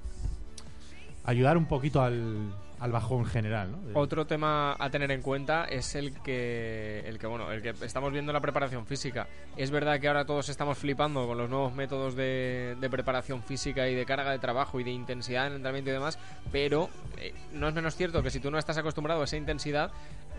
ayudar 1.25 1.57
un 1.57 1.67
poquito 1.67 2.03
al, 2.03 2.53
al 2.81 2.93
bajón 2.93 3.25
general, 3.25 3.73
¿no? 3.73 3.99
Otro 3.99 4.27
tema 4.27 4.77
a 4.79 4.91
tener 4.91 5.11
en 5.11 5.23
cuenta 5.23 5.65
es 5.65 5.95
el 5.95 6.13
que, 6.23 7.03
el 7.07 7.19
que, 7.19 7.27
bueno, 7.27 7.51
el 7.51 7.63
que 7.63 7.71
estamos 7.85 8.13
viendo 8.13 8.31
en 8.31 8.35
la 8.35 8.41
preparación 8.41 8.87
física. 8.87 9.29
Es 9.57 9.71
verdad 9.71 10.01
que 10.01 10.09
ahora 10.09 10.25
todos 10.25 10.49
estamos 10.49 10.79
flipando 10.79 11.27
con 11.27 11.39
los 11.39 11.51
nuevos 11.51 11.75
métodos 11.75 12.15
de, 12.15 12.77
de 12.81 12.91
preparación 12.91 13.43
física 13.43 13.89
y 13.89 13.95
de 13.95 14.07
carga 14.07 14.31
de 14.31 14.39
trabajo 14.39 14.81
y 14.81 14.85
de 14.85 14.91
intensidad 14.91 15.47
en 15.47 15.53
el 15.53 15.57
entrenamiento 15.57 15.91
y 15.91 15.95
demás, 15.95 16.19
pero 16.53 16.89
eh, 17.19 17.35
no 17.53 17.69
es 17.69 17.75
menos 17.75 17.97
cierto 17.97 18.23
que 18.23 18.31
si 18.31 18.41
tú 18.41 18.51
no 18.51 18.59
estás 18.59 18.79
acostumbrado 18.79 19.21
a 19.21 19.25
esa 19.25 19.37
intensidad, 19.37 19.91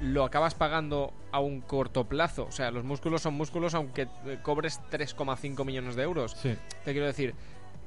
lo 0.02 0.24
acabas 0.24 0.56
pagando 0.56 1.14
a 1.32 1.40
un 1.40 1.62
corto 1.62 2.06
plazo. 2.06 2.46
O 2.46 2.52
sea, 2.52 2.72
los 2.72 2.84
músculos 2.84 3.22
son 3.22 3.34
músculos 3.34 3.74
aunque 3.76 4.08
eh, 4.26 4.40
cobres 4.42 4.80
3,5 4.92 5.66
millones 5.66 5.96
de 5.96 6.04
euros. 6.04 6.36
Sí. 6.42 6.56
Te 6.86 6.92
quiero 6.92 7.08
decir, 7.08 7.36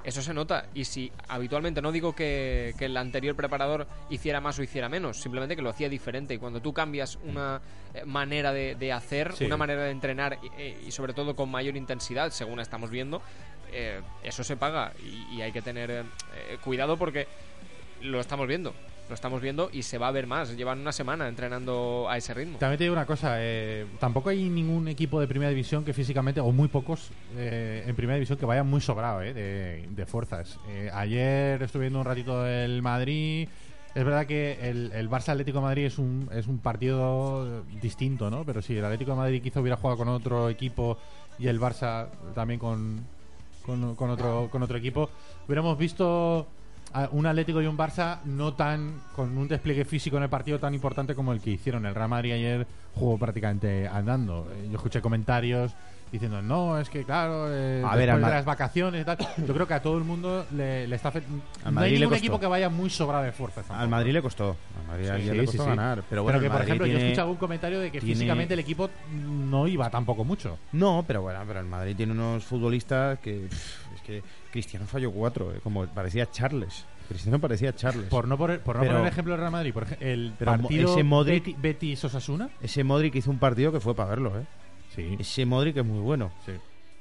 eso 0.05 0.22
se 0.22 0.34
nota. 0.34 0.66
Y 0.74 0.84
si 0.84 1.11
habitualmente, 1.28 1.80
no 1.82 1.92
digo 1.92 2.14
que, 2.14 2.74
que 2.78 2.86
el 2.86 2.96
anterior 2.96 3.34
preparador 3.36 3.86
hiciera 4.11 4.40
más 4.40 4.59
o 4.59 4.62
hiciera 4.62 4.88
menos, 4.88 5.18
simplemente 5.20 5.57
que 5.57 5.62
lo 5.62 5.70
hacía 5.70 5.88
diferente. 5.88 6.34
Y 6.34 6.38
cuando 6.38 6.61
tú 6.61 6.72
cambias 6.72 7.18
una 7.24 7.61
eh, 7.94 8.05
manera 8.05 8.53
de, 8.53 8.74
de 8.74 8.92
hacer, 8.92 9.32
Sí. 9.34 9.44
una 9.44 9.57
manera 9.57 9.84
de 9.84 9.90
entrenar 9.90 10.38
y, 10.42 10.61
eh, 10.61 10.82
y 10.86 10.90
sobre 10.90 11.12
todo 11.14 11.36
con 11.36 11.50
mayor 11.50 11.76
intensidad, 11.76 12.30
según 12.30 12.61
estamos 12.61 12.90
viendo, 12.90 13.22
eh, 13.72 14.00
eso 14.22 14.44
se 14.44 14.57
paga. 14.57 14.92
Y, 15.03 15.36
y 15.36 15.42
hay 15.42 15.53
que 15.53 15.62
tener 15.62 15.90
eh, 15.90 16.05
cuidado 16.62 16.96
porque 16.96 17.26
lo 18.03 18.20
estamos 18.20 18.46
viendo. 18.48 18.74
Lo 19.12 19.14
estamos 19.14 19.42
viendo 19.42 19.68
y 19.70 19.82
se 19.82 19.98
va 19.98 20.08
a 20.08 20.10
ver 20.10 20.26
más. 20.26 20.56
Llevan 20.56 20.80
una 20.80 20.90
semana 20.90 21.28
entrenando 21.28 22.06
a 22.08 22.16
ese 22.16 22.32
ritmo. 22.32 22.56
También 22.56 22.78
te 22.78 22.84
digo 22.84 22.94
una 22.94 23.04
cosa, 23.04 23.34
eh, 23.40 23.84
tampoco 24.00 24.30
hay 24.30 24.48
ningún 24.48 24.88
equipo 24.88 25.20
de 25.20 25.28
primera 25.28 25.50
división 25.50 25.84
que 25.84 25.92
físicamente, 25.92 26.40
o 26.40 26.50
muy 26.50 26.68
pocos 26.68 27.10
eh, 27.36 27.84
en 27.86 27.94
primera 27.94 28.14
división, 28.14 28.38
que 28.38 28.46
vayan 28.46 28.66
muy 28.66 28.80
sobrado 28.80 29.20
eh, 29.20 29.34
de, 29.34 29.86
de 29.90 30.06
fuerzas. 30.06 30.58
Eh, 30.66 30.90
ayer 30.94 31.62
estuve 31.62 31.82
viendo 31.82 31.98
un 31.98 32.06
ratito 32.06 32.46
el 32.46 32.80
Madrid. 32.80 33.50
Es 33.94 34.02
verdad 34.02 34.24
que 34.24 34.56
el, 34.62 35.10
Barça 35.10 35.32
Atlético 35.32 35.58
de 35.58 35.64
Madrid 35.64 35.84
es 35.84 35.98
un, 35.98 36.30
es 36.32 36.46
un 36.46 36.56
partido 36.56 37.64
distinto, 37.82 38.30
¿no? 38.30 38.46
Pero 38.46 38.62
si 38.62 38.78
el 38.78 38.84
Atlético 38.86 39.10
de 39.10 39.18
Madrid 39.18 39.42
quizá 39.42 39.60
hubiera 39.60 39.76
jugado 39.76 39.98
con 39.98 40.08
otro 40.08 40.48
equipo 40.48 40.96
y 41.38 41.48
el 41.48 41.60
Barça 41.60 42.08
también 42.34 42.58
con, 42.58 43.04
con, 43.66 44.08
otro, 44.08 44.48
con 44.50 44.62
otro 44.62 44.78
equipo, 44.78 45.10
hubiéramos 45.46 45.76
visto 45.76 46.46
un 47.12 47.26
Atlético 47.26 47.61
y 47.62 47.66
un 47.66 47.76
Barça 47.76 48.18
no 48.24 48.55
tan 48.55 49.01
con 49.16 49.36
un 49.38 49.49
despliegue 49.49 49.84
físico 49.84 50.16
en 50.16 50.24
el 50.24 50.28
partido 50.28 50.59
tan 50.59 50.74
importante 50.74 51.14
como 51.14 51.32
el 51.32 51.40
que 51.40 51.51
hicieron. 51.51 51.86
El 51.86 51.95
Real 51.95 52.09
Madrid 52.09 52.32
ayer 52.32 52.66
jugó 52.95 53.18
prácticamente 53.18 53.88
andando. 53.88 54.49
Eh, 54.55 54.68
Yo 54.70 54.76
escuché 54.76 55.01
comentarios 55.01 55.72
diciendo, 56.11 56.43
no, 56.43 56.78
es 56.78 56.90
que 56.90 57.05
claro, 57.05 57.47
eh, 57.49 57.82
A 57.88 57.97
ver, 57.97 58.14
de 58.14 58.20
las 58.20 58.45
vacaciones 58.45 59.01
y 59.01 59.05
tal. 59.07 59.16
Yo 59.47 59.55
creo 59.55 59.66
que 59.66 59.72
a 59.72 59.80
todo 59.80 59.97
el 59.97 60.05
mundo 60.05 60.45
le, 60.55 60.86
le 60.86 60.97
está 60.97 61.09
afectando. 61.09 61.43
No 61.70 61.80
hay 61.80 61.99
ningún 61.99 62.14
equipo 62.14 62.38
que 62.38 62.47
vaya 62.47 62.68
muy 62.68 62.90
sobrado 62.90 63.24
de 63.24 63.32
fuerzas. 63.32 63.64
Al. 63.70 63.88
Madrid 63.88 64.12
le 64.12 64.20
costó. 64.20 64.55
Al 64.78 64.86
Madrid 64.88 65.05
Sí, 65.07 65.11
ayer 65.11 65.30
sí, 65.32 65.36
le 65.40 65.45
costó 65.47 65.62
sí, 65.64 65.68
ganar. 65.70 66.03
Pero 66.11 66.22
bueno, 66.22 66.38
que, 66.38 66.45
el 66.45 66.51
por 66.51 66.59
Madrid 66.61 66.68
ejemplo, 66.74 66.86
yo 66.86 66.99
escuché 66.99 67.20
algún 67.22 67.36
comentario 67.36 67.80
de 67.80 67.90
que 67.90 67.99
tiene- 68.01 68.14
físicamente 68.14 68.53
el 68.53 68.61
equipo 68.61 68.90
no 69.11 69.66
iba 69.66 69.88
tampoco 69.88 70.22
mucho. 70.22 70.59
No, 70.72 71.03
pero 71.07 71.22
bueno, 71.22 71.40
pero 71.47 71.61
el 71.61 71.66
Madrid 71.66 71.97
tiene 71.97 72.12
unos 72.12 72.45
futbolistas 72.45 73.18
que. 73.20 73.47
pff, 73.49 73.82
es 74.03 74.22
que 74.22 74.22
Cristiano 74.50 74.86
falló 74.86 75.11
cuatro, 75.12 75.53
eh, 75.55 75.61
como 75.62 75.86
parecía 75.86 76.30
Charles. 76.30 76.84
Cristiano 77.09 77.38
parecía 77.38 77.74
Charles. 77.74 78.09
Por 78.09 78.26
no, 78.28 78.36
poner, 78.38 78.61
por 78.61 78.76
no 78.76 78.82
Pero- 78.82 78.94
poner 78.96 79.12
ejemplo 79.12 79.32
del 79.34 79.40
Real 79.40 79.53
Madrid, 79.53 79.72
por 79.72 79.86
el 80.00 80.32
Pero 80.38 80.50
partido 80.53 80.92
ese 80.92 81.05
Modric- 81.05 81.44
Beti- 81.44 81.57
Betis-Osasuna. 81.61 82.50
Ese 82.61 82.84
Modric 82.84 83.14
hizo 83.16 83.30
un 83.30 83.38
partido 83.38 83.70
que 83.72 83.80
fue 83.80 83.94
para 83.94 84.11
verlo, 84.11 84.38
¿eh? 84.40 84.44
Sí, 84.94 85.16
Ese 85.18 85.44
Modric 85.46 85.76
es 85.78 85.84
muy 85.84 86.00
bueno. 86.00 86.32
sí. 86.46 86.53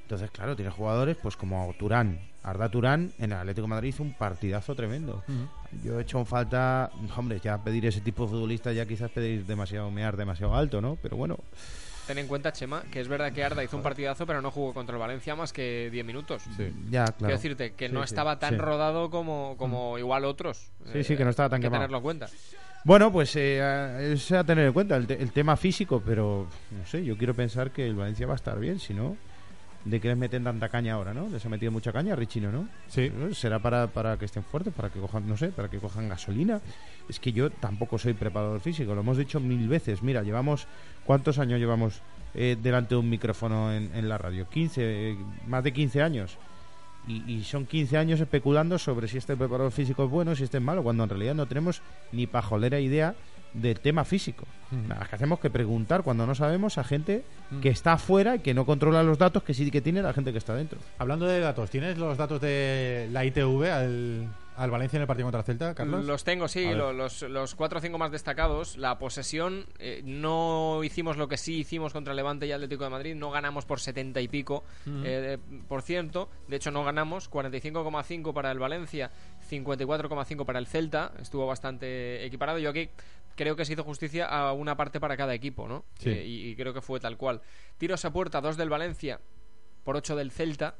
Entonces, 0.02 0.30
claro, 0.30 0.54
tiene 0.54 0.70
jugadores 0.70 1.16
pues 1.22 1.36
como 1.38 1.72
Turán. 1.78 2.20
Arda 2.42 2.68
Turán 2.68 3.12
en 3.18 3.32
el 3.32 3.38
Atlético 3.38 3.62
de 3.62 3.68
Madrid 3.70 3.88
hizo 3.90 4.02
un 4.02 4.12
partidazo 4.12 4.74
tremendo. 4.74 5.22
Yo 5.82 5.98
he 5.98 6.02
hecho 6.02 6.18
en 6.18 6.26
falta, 6.26 6.90
hombre, 7.16 7.40
ya 7.42 7.56
pedir 7.62 7.86
ese 7.86 8.02
tipo 8.02 8.24
de 8.24 8.30
futbolista 8.30 8.72
ya 8.72 8.84
quizás 8.84 9.10
pedir 9.10 9.46
demasiado, 9.46 9.90
mear 9.90 10.16
demasiado 10.18 10.54
alto, 10.54 10.82
¿no? 10.82 10.98
Pero 11.00 11.16
bueno, 11.16 11.38
Ten 12.06 12.18
en 12.18 12.26
cuenta, 12.26 12.52
Chema, 12.52 12.82
que 12.90 13.00
es 13.00 13.06
verdad 13.08 13.32
que 13.32 13.44
Arda 13.44 13.62
hizo 13.62 13.76
un 13.76 13.82
partidazo, 13.82 14.26
pero 14.26 14.42
no 14.42 14.50
jugó 14.50 14.74
contra 14.74 14.94
el 14.96 15.00
Valencia 15.00 15.36
más 15.36 15.52
que 15.52 15.88
10 15.92 16.04
minutos. 16.04 16.42
ya, 16.90 17.04
claro. 17.04 17.16
Quiero 17.18 17.32
decirte 17.34 17.72
que 17.74 17.86
Sí, 17.88 17.94
no 17.94 18.00
sí, 18.00 18.06
estaba 18.06 18.38
tan 18.40 18.54
sí. 18.54 18.56
rodado 18.58 19.08
como, 19.08 19.54
como 19.56 19.98
igual 19.98 20.24
otros. 20.24 20.70
Sí, 20.92 21.04
sí, 21.04 21.16
que 21.16 21.24
no 21.24 21.30
estaba 21.30 21.48
tan 21.48 21.58
hay 21.58 21.60
que 21.60 21.66
quemado. 21.66 21.80
tenerlo 21.82 21.96
en 21.98 22.02
cuenta. 22.02 22.28
Bueno, 22.84 23.12
pues 23.12 23.36
eh, 23.36 23.62
a- 23.62 24.02
es 24.02 24.32
a 24.32 24.42
tener 24.42 24.66
en 24.66 24.72
cuenta 24.72 24.96
el, 24.96 25.06
te- 25.06 25.22
el 25.22 25.30
tema 25.30 25.56
físico, 25.56 26.02
pero 26.04 26.48
no 26.72 26.86
sé, 26.86 27.04
yo 27.04 27.16
quiero 27.16 27.34
pensar 27.34 27.70
que 27.70 27.86
el 27.86 27.94
Valencia 27.94 28.26
va 28.26 28.32
a 28.32 28.36
estar 28.36 28.58
bien, 28.58 28.80
si 28.80 28.92
no, 28.94 29.16
¿de 29.84 30.00
qué 30.00 30.08
les 30.08 30.16
meten 30.16 30.44
tanta 30.44 30.68
caña 30.68 30.94
ahora, 30.94 31.12
no? 31.12 31.28
Les 31.28 31.44
ha 31.44 31.48
metido 31.48 31.72
mucha 31.72 31.92
caña 31.92 32.12
a 32.12 32.16
Richino, 32.16 32.52
¿no? 32.52 32.68
Sí. 32.88 33.10
Será 33.32 33.58
para, 33.58 33.88
para 33.88 34.16
que 34.16 34.24
estén 34.24 34.44
fuertes, 34.44 34.72
para 34.72 34.90
que 34.90 35.00
cojan, 35.00 35.26
no 35.26 35.36
sé, 35.36 35.48
para 35.48 35.68
que 35.68 35.78
cojan 35.78 36.08
gasolina. 36.08 36.60
Es 37.08 37.18
que 37.18 37.32
yo 37.32 37.50
tampoco 37.50 37.98
soy 37.98 38.14
preparador 38.14 38.60
físico, 38.60 38.94
lo 38.94 39.00
hemos 39.00 39.16
dicho 39.16 39.40
mil 39.40 39.68
veces. 39.68 40.02
Mira, 40.02 40.22
llevamos, 40.22 40.66
¿cuántos 41.04 41.38
años 41.38 41.58
llevamos 41.58 42.00
eh, 42.34 42.56
delante 42.60 42.94
de 42.94 43.00
un 43.00 43.10
micrófono 43.10 43.72
en, 43.72 43.94
en 43.94 44.08
la 44.08 44.18
radio? 44.18 44.48
15, 44.48 44.82
eh, 44.82 45.16
más 45.46 45.64
de 45.64 45.72
15 45.72 46.02
años. 46.02 46.38
Y, 47.08 47.32
y 47.32 47.42
son 47.42 47.66
15 47.66 47.98
años 47.98 48.20
especulando 48.20 48.78
sobre 48.78 49.08
si 49.08 49.18
este 49.18 49.36
preparador 49.36 49.72
físico 49.72 50.04
es 50.04 50.10
bueno, 50.10 50.36
si 50.36 50.44
este 50.44 50.58
es 50.58 50.62
malo, 50.62 50.84
cuando 50.84 51.02
en 51.02 51.10
realidad 51.10 51.34
no 51.34 51.46
tenemos 51.46 51.82
ni 52.12 52.28
pajolera 52.28 52.78
idea 52.78 53.16
del 53.54 53.80
tema 53.80 54.04
físico. 54.04 54.46
Nada, 54.70 55.02
es 55.02 55.08
que 55.10 55.16
hacemos 55.16 55.38
que 55.40 55.50
preguntar 55.50 56.02
cuando 56.02 56.26
no 56.26 56.34
sabemos 56.34 56.78
a 56.78 56.84
gente 56.84 57.24
que 57.60 57.68
está 57.68 57.92
afuera 57.94 58.36
y 58.36 58.38
que 58.38 58.54
no 58.54 58.64
controla 58.64 59.02
los 59.02 59.18
datos 59.18 59.42
que 59.42 59.52
sí 59.52 59.70
que 59.70 59.82
tiene 59.82 60.00
la 60.02 60.14
gente 60.14 60.32
que 60.32 60.38
está 60.38 60.54
dentro. 60.54 60.78
Hablando 60.98 61.26
de 61.26 61.40
datos, 61.40 61.68
¿tienes 61.70 61.98
los 61.98 62.16
datos 62.16 62.40
de 62.40 63.08
la 63.12 63.24
ITV 63.26 63.64
al, 63.70 64.28
al 64.56 64.70
Valencia 64.70 64.96
en 64.96 65.02
el 65.02 65.06
partido 65.06 65.26
contra 65.26 65.40
el 65.40 65.44
Celta, 65.44 65.74
Carlos? 65.74 66.06
Los 66.06 66.24
tengo, 66.24 66.48
sí, 66.48 66.64
lo- 66.72 66.94
los, 66.94 67.20
los 67.20 67.54
cuatro 67.54 67.80
o 67.80 67.82
cinco 67.82 67.98
más 67.98 68.10
destacados. 68.10 68.78
La 68.78 68.98
posesión, 68.98 69.66
eh, 69.78 70.00
no 70.06 70.80
hicimos 70.82 71.18
lo 71.18 71.28
que 71.28 71.36
sí 71.36 71.58
hicimos 71.58 71.92
contra 71.92 72.14
Levante 72.14 72.46
y 72.46 72.52
Atlético 72.52 72.84
de 72.84 72.90
Madrid, 72.90 73.14
no 73.14 73.30
ganamos 73.30 73.66
por 73.66 73.78
70 73.78 74.22
y 74.22 74.28
pico 74.28 74.64
eh, 75.04 75.36
por 75.68 75.82
ciento. 75.82 76.30
De 76.48 76.56
hecho, 76.56 76.70
no 76.70 76.82
ganamos, 76.82 77.30
45,5 77.30 78.32
para 78.32 78.50
el 78.50 78.58
Valencia, 78.58 79.10
54,5 79.50 80.44
para 80.46 80.58
el 80.58 80.66
Celta. 80.66 81.12
Estuvo 81.20 81.46
bastante 81.46 82.24
equiparado. 82.24 82.58
Yo 82.58 82.70
aquí 82.70 82.88
creo 83.36 83.56
que 83.56 83.64
se 83.64 83.72
hizo 83.74 83.84
justicia 83.84 84.26
a 84.26 84.52
una 84.52 84.76
parte 84.76 85.00
para 85.00 85.16
cada 85.16 85.34
equipo, 85.34 85.68
¿no? 85.68 85.84
Sí. 85.98 86.10
Eh, 86.10 86.26
y, 86.26 86.48
y 86.50 86.56
creo 86.56 86.72
que 86.74 86.80
fue 86.80 87.00
tal 87.00 87.16
cual. 87.16 87.40
Tiros 87.78 88.04
a 88.04 88.12
puerta, 88.12 88.40
2 88.40 88.56
del 88.56 88.68
Valencia 88.70 89.20
por 89.84 89.96
8 89.96 90.16
del 90.16 90.30
Celta. 90.30 90.74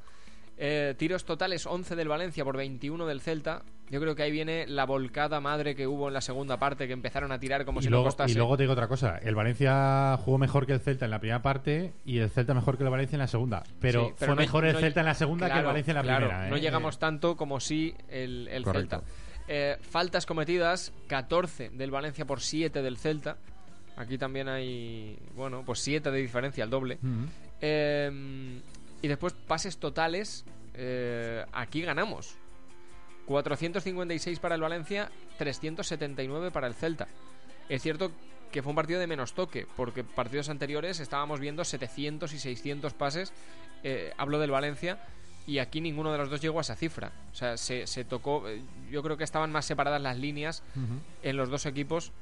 Eh, 0.59 0.95
tiros 0.99 1.25
totales 1.25 1.67
11 1.67 1.97
del 1.97 2.09
Valencia 2.09 2.45
por 2.45 2.57
21 2.57 3.07
del 3.07 3.21
Celta. 3.21 3.63
Yo 3.91 4.01
creo 4.01 4.15
que 4.15 4.23
ahí 4.23 4.31
viene 4.31 4.67
la 4.69 4.85
volcada 4.87 5.41
madre 5.41 5.75
que 5.75 5.87
hubo 5.87 6.09
en 6.09 6.15
la 6.15 6.21
segunda 6.21 6.59
parte, 6.59 6.87
que 6.87 6.93
empezaron 6.93 7.33
a 7.33 7.39
tirar 7.41 7.65
como 7.65 7.81
y, 7.81 7.85
si 7.85 7.89
luego, 7.89 8.05
no 8.05 8.09
costase. 8.09 8.33
y 8.33 8.35
luego 8.37 8.57
te 8.57 8.63
digo 8.65 8.73
otra 8.75 8.87
cosa. 8.87 9.19
El 9.19 9.35
Valencia 9.35 10.17
jugó 10.23 10.39
mejor 10.39 10.67
que 10.67 10.75
el 10.75 10.81
Celta 10.81 11.07
en 11.07 11.11
la 11.11 11.19
primera 11.19 11.43
parte 11.43 11.93
y 12.05 12.19
el 12.19 12.31
Celta 12.31 12.55
mejor 12.55 12.77
que 12.79 12.85
el 12.85 12.91
Valencia 12.91 13.17
en 13.17 13.21
la 13.21 13.27
segunda. 13.27 13.63
Pero, 13.81 14.09
Sí, 14.09 14.13
fue 14.19 14.29
no- 14.29 14.37
mejor 14.37 14.65
el 14.67 14.75
no- 14.75 14.81
Celta 14.81 15.01
en 15.01 15.07
la 15.07 15.15
segunda 15.15 15.51
que 15.53 15.59
el 15.59 15.65
Valencia 15.65 15.91
en 15.91 15.97
la 15.97 16.03
claro, 16.03 16.27
primera. 16.29 16.49
No 16.49 16.57
¿eh? 16.57 16.61
llegamos 16.61 16.99
tanto 16.99 17.37
como 17.37 17.59
sí 17.59 17.95
el. 18.09 18.49
Celta. 18.71 19.03
Eh, 19.49 19.76
faltas 19.80 20.24
cometidas, 20.26 20.93
14 21.09 21.70
del 21.70 21.90
Valencia 21.90 22.24
por 22.24 22.40
7 22.40 22.82
del 22.82 22.97
Celta. 22.97 23.36
Aquí 23.97 24.16
también 24.18 24.49
hay, 24.49 25.18
bueno, 25.34 25.62
pues 25.64 25.80
7 25.80 26.11
de 26.11 26.18
diferencia, 26.18 26.64
el 26.64 26.70
doble. 26.70 26.99
Eh, 27.61 28.61
y 29.03 29.09
después 29.09 29.32
pases 29.32 29.78
totales. 29.78 30.45
eh, 30.74 31.45
aquí 31.53 31.82
ganamos. 31.82 32.36
456 33.26 34.38
para 34.40 34.55
el 34.55 34.61
Valencia, 34.61 35.11
379 35.38 36.51
para 36.51 36.66
el 36.66 36.74
Celta. 36.74 37.09
Es 37.68 37.82
cierto 37.82 38.11
que 38.51 38.62
fue 38.62 38.70
un 38.70 38.76
partido 38.76 39.01
de 39.01 39.07
menos 39.07 39.34
toque, 39.34 39.66
porque 39.76 40.05
partidos 40.05 40.49
anteriores 40.49 41.01
estábamos 41.01 41.40
viendo 41.40 41.64
700 41.64 42.32
y 42.32 42.38
600 42.38 42.95
pases. 42.95 43.32
eh, 43.84 44.12
hablo 44.16 44.38
del 44.38 44.51
Valencia. 44.51 44.99
Y 45.47 45.59
aquí 45.59 45.80
ninguno 45.80 46.12
de 46.12 46.18
los 46.18 46.30
dos 46.30 46.40
llegó 46.40 46.59
a 46.59 46.62
esa 46.62 46.76
cifra. 46.76 47.11
O 47.32 47.34
sea, 47.34 47.57
se, 47.57 47.86
se 47.86 48.05
tocó. 48.05 48.49
eh, 48.49 48.62
Yo 48.90 49.03
creo 49.03 49.16
que 49.16 49.24
estaban 49.24 49.51
más 49.51 49.64
separadas 49.64 50.01
las 50.01 50.16
líneas 50.18 50.62
en 51.22 51.36
los 51.36 51.51
dos 51.51 51.66
equipos 51.66 52.12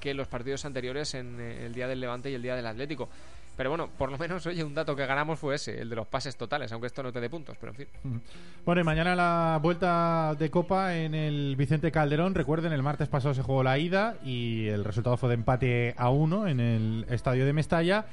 que 0.00 0.14
los 0.14 0.28
partidos 0.28 0.64
anteriores 0.64 1.14
en 1.14 1.40
eh, 1.40 1.66
el 1.66 1.74
día 1.74 1.88
del 1.88 2.00
Levante 2.00 2.30
y 2.30 2.34
el 2.34 2.42
día 2.42 2.54
del 2.54 2.66
Atlético. 2.66 3.08
Pero 3.56 3.70
bueno, 3.70 3.88
por 3.98 4.12
lo 4.12 4.18
menos, 4.18 4.46
oye, 4.46 4.62
un 4.62 4.72
dato 4.72 4.94
que 4.94 5.04
ganamos 5.04 5.40
fue 5.40 5.56
ese, 5.56 5.80
el 5.80 5.88
de 5.90 5.96
los 5.96 6.06
pases 6.06 6.36
totales, 6.36 6.70
aunque 6.70 6.86
esto 6.86 7.02
no 7.02 7.10
te 7.12 7.20
dé 7.20 7.28
puntos, 7.28 7.56
pero 7.58 7.72
en 7.72 7.76
fin. 7.78 8.20
Bueno, 8.64 8.80
y 8.82 8.84
mañana 8.84 9.16
la 9.16 9.58
vuelta 9.60 10.36
de 10.38 10.48
Copa 10.48 10.94
en 10.96 11.12
el 11.16 11.56
Vicente 11.56 11.90
Calderón. 11.90 12.36
Recuerden, 12.36 12.72
el 12.72 12.84
martes 12.84 13.08
pasado 13.08 13.34
se 13.34 13.42
jugó 13.42 13.64
la 13.64 13.76
ida 13.76 14.16
y 14.24 14.68
el 14.68 14.84
resultado 14.84 15.16
fue 15.16 15.30
de 15.30 15.34
empate 15.34 15.94
a 15.96 16.10
uno 16.10 16.46
en 16.46 16.60
el 16.60 17.06
estadio 17.10 17.44
de 17.46 17.52
Mestalla. 17.52 18.06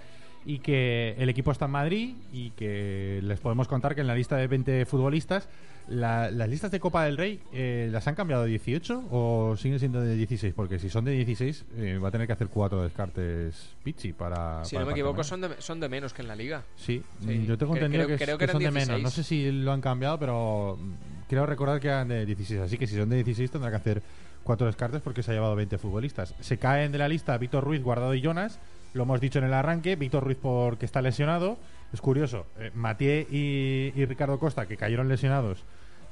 Y 0.45 0.59
que 0.59 1.15
el 1.17 1.27
equipo 1.29 1.51
está 1.51 1.65
en 1.65 1.71
Madrid 1.71 2.15
y 2.31 2.51
que 2.51 3.19
les 3.23 3.39
podemos 3.39 3.67
contar 3.67 3.95
que 3.95 4.01
en 4.01 4.07
la 4.07 4.15
lista 4.15 4.35
de 4.37 4.47
20 4.47 4.85
futbolistas 4.85 5.49
la- 5.87 6.29
las 6.31 6.49
listas 6.49 6.71
de 6.71 6.79
Copa 6.79 7.03
del 7.05 7.17
Rey 7.17 7.39
eh, 7.53 7.89
las 7.91 8.07
han 8.07 8.15
cambiado 8.15 8.43
de 8.43 8.49
18 8.49 9.05
o 9.11 9.55
siguen 9.57 9.79
siendo 9.79 10.01
de 10.01 10.15
16 10.15 10.53
porque 10.55 10.77
si 10.79 10.89
son 10.89 11.05
de 11.05 11.11
16 11.13 11.65
eh, 11.77 11.99
va 12.03 12.09
a 12.09 12.11
tener 12.11 12.27
que 12.27 12.33
hacer 12.33 12.47
cuatro 12.47 12.81
descartes 12.83 13.69
Pichi 13.83 14.13
para 14.13 14.63
Si 14.65 14.75
para 14.75 14.81
no 14.85 14.87
me 14.87 14.91
equivoco, 14.93 15.23
son 15.23 15.41
de, 15.41 15.49
son 15.61 15.79
de 15.79 15.89
menos 15.89 16.13
que 16.13 16.21
en 16.21 16.27
la 16.27 16.35
liga. 16.35 16.63
Sí, 16.75 17.01
Sí, 17.25 17.45
yo 17.47 17.57
tengo 17.57 17.75
entendido 17.75 18.05
creo- 18.05 18.17
que, 18.17 18.23
creo 18.25 18.37
que 18.37 18.45
que 18.45 18.51
son 18.51 18.59
de 18.59 18.65
eran 18.65 18.73
menos. 18.75 18.87
16. 18.97 19.03
No 19.03 19.09
sé 19.11 19.23
si 19.23 19.51
lo 19.51 19.71
han 19.71 19.81
cambiado, 19.81 20.19
pero 20.19 20.77
mm, 20.79 20.93
creo 21.29 21.45
recordar 21.45 21.79
que 21.79 21.87
eran 21.87 22.07
de 22.07 22.25
16. 22.25 22.61
Así 22.61 22.77
que 22.77 22.87
si 22.87 22.95
son 22.95 23.09
de 23.09 23.15
16 23.17 23.49
tendrá 23.51 23.69
que 23.71 23.77
hacer 23.77 24.01
cuatro 24.43 24.67
descartes 24.67 25.01
porque 25.01 25.23
se 25.23 25.31
ha 25.31 25.33
llevado 25.33 25.55
20 25.55 25.77
futbolistas. 25.79 26.35
Se 26.39 26.57
caen 26.57 26.91
de 26.91 26.97
la 26.99 27.07
lista 27.07 27.35
Víctor 27.37 27.63
Ruiz, 27.63 27.81
Guardado 27.83 28.13
y 28.13 28.21
Jonas. 28.21 28.59
Lo 28.95 29.03
hemos 29.03 29.19
dicho 29.19 29.39
en 29.39 29.45
el 29.45 29.53
arranque. 29.53 29.97
Víctor 29.97 30.23
Ruiz 30.23 30.37
porque 30.41 30.85
está 30.85 31.01
lesionado. 31.01 31.57
Es 31.91 31.99
curioso. 31.99 32.47
Eh, 32.57 33.27
y 33.29 34.05
Ricardo 34.05 34.39
Costa, 34.39 34.65
que 34.67 34.77
cayeron 34.77 35.09
lesionados, 35.09 35.65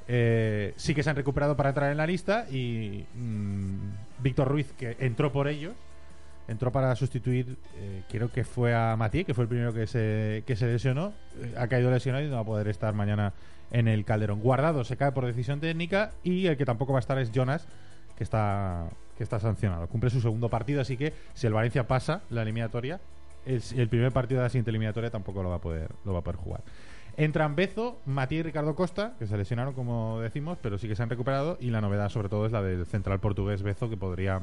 eh, 0.06 0.74
sí 0.76 0.94
que 0.94 1.02
se 1.02 1.08
han 1.08 1.16
recuperado 1.16 1.56
para 1.56 1.70
entrar 1.70 1.90
en 1.90 1.96
la 1.96 2.06
lista. 2.06 2.46
Y 2.50 3.06
mm, 3.14 4.22
Víctor 4.22 4.48
Ruiz, 4.48 4.70
que 4.76 4.98
entró 5.00 5.32
por 5.32 5.48
ellos, 5.48 5.72
entró 6.46 6.72
para 6.72 6.94
sustituir, 6.94 7.56
eh, 7.76 8.02
creo 8.10 8.30
que 8.30 8.44
fue 8.44 8.74
a 8.74 8.94
Matié, 8.96 9.24
que 9.24 9.32
fue 9.32 9.44
el 9.44 9.48
primero 9.48 9.72
que 9.72 9.86
se, 9.86 10.44
que 10.46 10.54
se 10.54 10.66
lesionó. 10.66 11.14
Eh, 11.40 11.54
ha 11.56 11.66
caído 11.68 11.90
lesionado 11.90 12.22
y 12.22 12.28
no 12.28 12.34
va 12.34 12.42
a 12.42 12.44
poder 12.44 12.68
estar 12.68 12.92
mañana 12.92 13.32
en 13.70 13.88
el 13.88 14.04
Calderón. 14.04 14.40
Guardado 14.40 14.84
se 14.84 14.98
cae 14.98 15.12
por 15.12 15.24
decisión 15.24 15.58
técnica 15.60 16.12
y 16.22 16.48
el 16.48 16.58
que 16.58 16.66
tampoco 16.66 16.92
va 16.92 16.98
a 16.98 17.00
estar 17.00 17.18
es 17.18 17.32
Jonas, 17.32 17.66
que 18.16 18.24
está, 18.24 18.90
que 19.16 19.22
está 19.22 19.38
sancionado. 19.40 19.86
Cumple 19.88 20.10
su 20.10 20.20
segundo 20.20 20.48
partido, 20.48 20.80
así 20.80 20.96
que 20.96 21.12
si 21.34 21.46
el 21.46 21.52
Valencia 21.52 21.86
pasa 21.86 22.22
la 22.30 22.42
eliminatoria, 22.42 23.00
el, 23.46 23.62
el 23.76 23.88
primer 23.88 24.12
partido 24.12 24.40
de 24.40 24.46
la 24.46 24.50
siguiente 24.50 24.70
eliminatoria 24.70 25.10
tampoco 25.10 25.42
lo 25.42 25.50
va 25.50 25.56
a 25.56 25.60
poder, 25.60 25.90
lo 26.04 26.12
va 26.12 26.20
a 26.20 26.22
poder 26.22 26.36
jugar. 26.38 26.62
Entran 27.16 27.54
Bezo, 27.54 28.00
Matías 28.06 28.40
y 28.40 28.42
Ricardo 28.42 28.74
Costa, 28.74 29.14
que 29.18 29.26
se 29.26 29.36
lesionaron, 29.36 29.74
como 29.74 30.20
decimos, 30.20 30.58
pero 30.60 30.78
sí 30.78 30.88
que 30.88 30.96
se 30.96 31.02
han 31.02 31.10
recuperado. 31.10 31.56
Y 31.60 31.70
la 31.70 31.80
novedad, 31.80 32.08
sobre 32.08 32.28
todo, 32.28 32.44
es 32.46 32.52
la 32.52 32.60
del 32.60 32.86
central 32.86 33.20
portugués 33.20 33.62
Bezo, 33.62 33.88
que 33.88 33.96
podría 33.96 34.40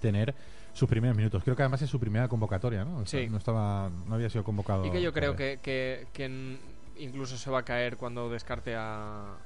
tener 0.00 0.34
sus 0.72 0.88
primeros 0.88 1.16
minutos. 1.16 1.42
Creo 1.42 1.56
que 1.56 1.62
además 1.62 1.82
es 1.82 1.90
su 1.90 1.98
primera 1.98 2.28
convocatoria, 2.28 2.84
¿no? 2.84 2.98
O 2.98 3.06
sea, 3.06 3.20
Sí. 3.20 3.28
No, 3.28 3.38
estaba, 3.38 3.90
no 4.06 4.14
había 4.14 4.30
sido 4.30 4.44
convocado. 4.44 4.86
Y 4.86 4.90
que 4.90 5.02
yo 5.02 5.12
creo 5.12 5.34
que, 5.34 5.58
que, 5.60 6.06
que 6.12 6.58
incluso 6.96 7.36
se 7.36 7.50
va 7.50 7.60
a 7.60 7.64
caer 7.64 7.96
cuando 7.96 8.30
descarte 8.30 8.76
a, 8.76 9.36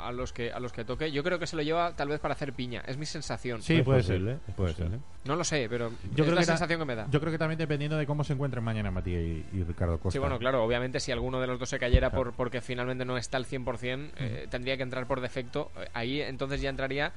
a 0.00 0.12
los 0.12 0.32
que 0.32 0.52
a 0.52 0.60
los 0.60 0.72
que 0.72 0.84
toque. 0.84 1.10
Yo 1.12 1.22
creo 1.22 1.38
que 1.38 1.46
se 1.46 1.56
lo 1.56 1.62
lleva 1.62 1.94
tal 1.94 2.08
vez 2.08 2.20
para 2.20 2.34
hacer 2.34 2.52
piña. 2.52 2.82
Es 2.86 2.96
mi 2.96 3.06
sensación. 3.06 3.62
Sí, 3.62 3.82
puede 3.82 4.02
ser. 4.02 4.20
es 4.48 4.54
puede 4.54 4.74
ser. 4.74 4.90
No 5.24 5.36
lo 5.36 5.44
sé, 5.44 5.66
pero 5.68 5.90
Yo 5.90 5.94
es 6.08 6.14
creo 6.22 6.34
la 6.34 6.40
que 6.40 6.46
sensación 6.46 6.78
que 6.80 6.84
me 6.86 6.94
da. 6.94 7.06
Yo 7.10 7.20
creo 7.20 7.32
que 7.32 7.38
también 7.38 7.58
dependiendo 7.58 7.96
de 7.96 8.06
cómo 8.06 8.24
se 8.24 8.32
encuentren 8.32 8.62
mañana 8.64 8.90
Matías 8.90 9.20
y, 9.22 9.44
y 9.52 9.64
Ricardo 9.64 9.98
Costa. 9.98 10.12
Sí, 10.12 10.18
bueno, 10.18 10.38
claro, 10.38 10.62
obviamente 10.64 11.00
si 11.00 11.12
alguno 11.12 11.40
de 11.40 11.46
los 11.46 11.58
dos 11.58 11.68
se 11.68 11.78
cayera 11.78 12.10
Claro. 12.10 12.24
por, 12.26 12.34
porque 12.34 12.60
finalmente 12.60 13.04
no 13.04 13.16
está 13.18 13.36
al 13.36 13.46
100%, 13.46 14.10
eh, 14.16 14.46
tendría 14.50 14.76
que 14.76 14.82
entrar 14.82 15.06
por 15.06 15.20
defecto. 15.20 15.70
Eh, 15.76 15.88
Ahí 15.94 16.20
entonces 16.20 16.60
ya 16.60 16.70
entraría 16.70 17.12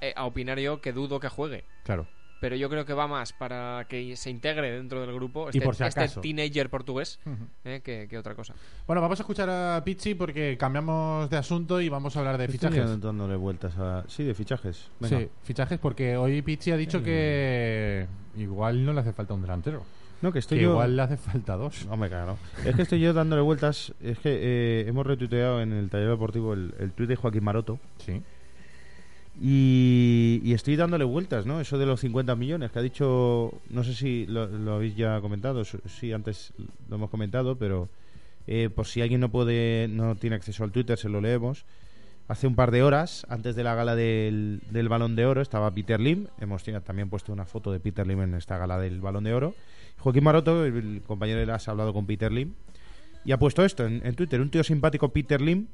eh, 0.00 0.12
a 0.16 0.24
opinar 0.24 0.58
yo 0.58 0.80
que 0.80 0.92
dudo 0.92 1.20
que 1.20 1.28
juegue. 1.28 1.64
Claro. 1.84 2.06
Pero 2.42 2.56
yo 2.56 2.68
creo 2.68 2.84
que 2.84 2.92
va 2.92 3.06
más 3.06 3.32
para 3.32 3.86
que 3.88 4.16
se 4.16 4.28
integre 4.28 4.72
dentro 4.72 5.00
del 5.00 5.14
grupo 5.14 5.48
este, 5.48 5.60
por 5.60 5.76
si 5.76 5.84
este 5.84 6.00
acaso. 6.00 6.20
teenager 6.20 6.68
portugués 6.70 7.20
Ujú. 7.24 7.36
eh, 7.64 7.80
que, 7.84 8.08
que 8.10 8.18
otra 8.18 8.34
cosa. 8.34 8.52
Bueno, 8.84 9.00
vamos 9.00 9.20
a 9.20 9.22
escuchar 9.22 9.48
a 9.48 9.80
Pichi 9.84 10.16
porque 10.16 10.56
cambiamos 10.58 11.30
de 11.30 11.36
asunto 11.36 11.80
y 11.80 11.88
vamos 11.88 12.16
a 12.16 12.18
hablar 12.18 12.38
de 12.38 12.46
Estoy 12.46 12.58
fichajes. 12.58 13.00
dándole 13.00 13.36
vueltas 13.36 13.78
a... 13.78 14.02
Sí, 14.08 14.24
de 14.24 14.34
fichajes. 14.34 14.90
Venga. 14.98 15.20
Sí, 15.20 15.28
fichajes 15.44 15.78
porque 15.78 16.16
hoy 16.16 16.42
Pichi 16.42 16.72
ha 16.72 16.76
dicho 16.76 17.00
que 17.00 18.08
igual 18.36 18.84
no 18.84 18.92
le 18.92 19.00
hace 19.02 19.12
falta 19.12 19.34
un 19.34 19.42
delantero. 19.42 19.84
No, 20.20 20.32
que 20.32 20.40
estoy 20.40 20.58
que 20.58 20.64
yo... 20.64 20.70
igual 20.72 20.96
le 20.96 21.02
hace 21.02 21.16
falta 21.16 21.56
dos. 21.56 21.86
Hombre, 21.90 22.08
claro. 22.08 22.38
Es 22.64 22.74
que 22.74 22.82
estoy 22.82 22.98
yo 22.98 23.12
dándole 23.12 23.42
vueltas. 23.42 23.94
Es 24.02 24.18
que 24.18 24.30
eh, 24.82 24.84
hemos 24.88 25.06
retuiteado 25.06 25.60
en 25.62 25.72
el 25.72 25.90
taller 25.90 26.08
deportivo 26.08 26.54
el, 26.54 26.74
el 26.80 26.90
tuit 26.90 27.08
de 27.08 27.14
Joaquín 27.16 27.44
Maroto. 27.44 27.78
Sí. 27.98 28.20
Y, 29.40 30.52
estoy 30.52 30.76
dándole 30.76 31.04
vueltas, 31.04 31.46
¿no? 31.46 31.60
Eso 31.60 31.78
de 31.78 31.86
los 31.86 32.00
50 32.00 32.36
millones 32.36 32.70
que 32.70 32.78
ha 32.78 32.82
dicho. 32.82 33.52
No 33.70 33.84
sé 33.84 33.94
si 33.94 34.26
lo, 34.26 34.42
habéis 34.74 34.96
ya 34.96 35.20
comentado. 35.20 35.64
Sí, 35.64 36.12
antes 36.12 36.52
lo 36.88 36.96
hemos 36.96 37.10
comentado, 37.10 37.56
pero 37.56 37.88
eh, 38.46 38.68
por 38.74 38.86
si 38.86 39.00
alguien 39.00 39.20
no 39.20 39.30
puede, 39.30 39.88
no 39.88 40.14
tiene 40.16 40.36
acceso 40.36 40.64
al 40.64 40.72
Twitter, 40.72 40.98
se 40.98 41.08
lo 41.08 41.20
leemos. 41.20 41.64
Hace 42.28 42.46
un 42.46 42.54
par 42.54 42.70
de 42.70 42.82
horas, 42.82 43.26
antes 43.28 43.56
de 43.56 43.64
la 43.64 43.74
gala 43.74 43.96
del, 43.96 44.60
del 44.70 44.88
Balón 44.88 45.16
de 45.16 45.26
Oro, 45.26 45.40
estaba 45.40 45.70
Peter 45.72 46.00
Lim. 46.00 46.28
Hemos 46.40 46.62
también 46.84 47.10
puesto 47.10 47.32
una 47.32 47.46
foto 47.46 47.72
de 47.72 47.80
Peter 47.80 48.06
Lim 48.06 48.22
en 48.22 48.34
esta 48.34 48.58
gala 48.58 48.78
del 48.78 49.00
Balón 49.00 49.24
de 49.24 49.34
Oro. 49.34 49.54
Joaquín 49.98 50.24
Maroto, 50.24 50.64
el, 50.64 50.76
el 50.76 51.02
compañero 51.02 51.40
de 51.40 51.46
las, 51.46 51.68
ha 51.68 51.72
hablado 51.72 51.92
con 51.92 52.06
Peter 52.06 52.30
Lim 52.30 52.54
y 53.24 53.32
ha 53.32 53.38
puesto 53.38 53.64
esto 53.64 53.86
en, 53.86 54.04
en 54.04 54.14
Twitter. 54.14 54.40
Un 54.40 54.50
tío 54.50 54.62
simpático, 54.62 55.08
Peter 55.10 55.40
Lim, 55.40 55.66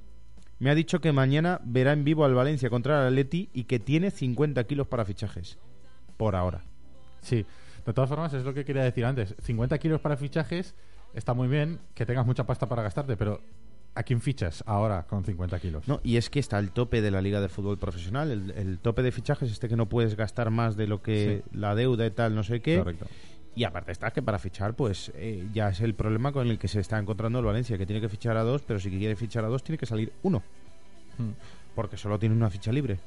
me 0.58 0.70
ha 0.70 0.74
dicho 0.74 1.00
que 1.00 1.12
mañana 1.12 1.60
verá 1.64 1.92
en 1.92 2.04
vivo 2.04 2.24
al 2.24 2.34
Valencia 2.34 2.70
contra 2.70 3.00
el 3.02 3.08
Atleti 3.08 3.48
y 3.52 3.64
que 3.64 3.78
tiene 3.78 4.10
50 4.10 4.64
kilos 4.64 4.86
para 4.86 5.04
fichajes. 5.04 5.58
Por 6.16 6.34
ahora. 6.34 6.64
Sí. 7.22 7.46
De 7.86 7.92
todas 7.92 8.10
formas, 8.10 8.34
es 8.34 8.44
lo 8.44 8.52
que 8.54 8.64
quería 8.64 8.82
decir 8.82 9.04
antes. 9.04 9.34
50 9.42 9.78
kilos 9.78 10.00
para 10.00 10.16
fichajes 10.16 10.74
está 11.14 11.32
muy 11.32 11.48
bien 11.48 11.78
que 11.94 12.04
tengas 12.04 12.26
mucha 12.26 12.44
pasta 12.44 12.66
para 12.66 12.82
gastarte, 12.82 13.16
pero 13.16 13.40
¿a 13.94 14.02
quién 14.02 14.20
fichas 14.20 14.62
ahora 14.66 15.06
con 15.08 15.24
50 15.24 15.58
kilos? 15.60 15.88
No, 15.88 16.00
y 16.02 16.16
es 16.16 16.28
que 16.28 16.40
está 16.40 16.58
el 16.58 16.72
tope 16.72 17.00
de 17.02 17.10
la 17.10 17.22
Liga 17.22 17.40
de 17.40 17.48
Fútbol 17.48 17.78
Profesional. 17.78 18.30
El, 18.30 18.50
el 18.50 18.78
tope 18.78 19.02
de 19.02 19.12
fichajes, 19.12 19.50
este 19.50 19.68
que 19.68 19.76
no 19.76 19.86
puedes 19.88 20.16
gastar 20.16 20.50
más 20.50 20.76
de 20.76 20.86
lo 20.86 21.02
que 21.02 21.42
la 21.52 21.74
deuda 21.74 22.04
y 22.04 22.10
tal, 22.10 22.34
no 22.34 22.42
sé 22.42 22.60
qué. 22.60 22.78
Correcto. 22.78 23.06
Y 23.58 23.64
aparte 23.64 23.90
está 23.90 24.12
que 24.12 24.22
para 24.22 24.38
fichar, 24.38 24.74
pues 24.74 25.10
eh, 25.16 25.48
ya 25.52 25.70
es 25.70 25.80
el 25.80 25.94
problema 25.94 26.30
con 26.30 26.46
el 26.46 26.60
que 26.60 26.68
se 26.68 26.78
está 26.78 26.96
encontrando 26.96 27.40
el 27.40 27.44
Valencia, 27.44 27.76
que 27.76 27.86
tiene 27.86 28.00
que 28.00 28.08
fichar 28.08 28.36
a 28.36 28.44
dos, 28.44 28.62
pero 28.62 28.78
si 28.78 28.88
quiere 28.88 29.16
fichar 29.16 29.44
a 29.44 29.48
dos, 29.48 29.64
tiene 29.64 29.76
que 29.76 29.84
salir 29.84 30.12
uno. 30.22 30.44
Hmm. 31.18 31.32
Porque 31.74 31.96
solo 31.96 32.20
tiene 32.20 32.36
una 32.36 32.50
ficha 32.50 32.70
libre. 32.70 33.00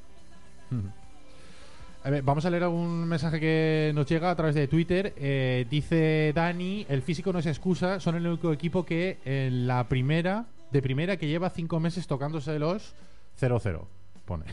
A 2.03 2.09
ver, 2.09 2.21
vamos 2.21 2.43
a 2.43 2.49
leer 2.49 2.63
algún 2.63 3.07
mensaje 3.07 3.39
que 3.39 3.93
nos 3.95 4.05
llega 4.07 4.29
a 4.29 4.35
través 4.35 4.53
de 4.53 4.67
Twitter. 4.67 5.13
Eh, 5.15 5.65
dice 5.69 6.33
Dani, 6.35 6.85
el 6.89 7.01
físico 7.01 7.31
no 7.31 7.39
es 7.39 7.45
excusa, 7.45 8.01
son 8.01 8.15
el 8.15 8.27
único 8.27 8.51
equipo 8.51 8.85
que 8.85 9.19
en 9.23 9.67
la 9.67 9.87
primera, 9.87 10.47
de 10.69 10.81
primera, 10.81 11.15
que 11.15 11.29
lleva 11.29 11.49
cinco 11.49 11.79
meses 11.79 12.07
tocándose 12.07 12.59
los 12.59 12.93
0-0. 13.39 13.85
Pone. 14.25 14.43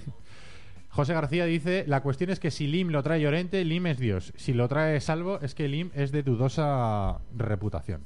José 0.98 1.14
García 1.14 1.44
dice, 1.44 1.84
la 1.86 2.02
cuestión 2.02 2.30
es 2.30 2.40
que 2.40 2.50
si 2.50 2.66
Lim 2.66 2.88
lo 2.88 3.04
trae 3.04 3.20
Llorente, 3.20 3.64
Lim 3.64 3.86
es 3.86 4.00
Dios. 4.00 4.32
Si 4.34 4.52
lo 4.52 4.66
trae 4.66 5.00
Salvo, 5.00 5.38
es 5.40 5.54
que 5.54 5.68
Lim 5.68 5.92
es 5.94 6.10
de 6.10 6.24
dudosa 6.24 7.18
reputación. 7.36 8.04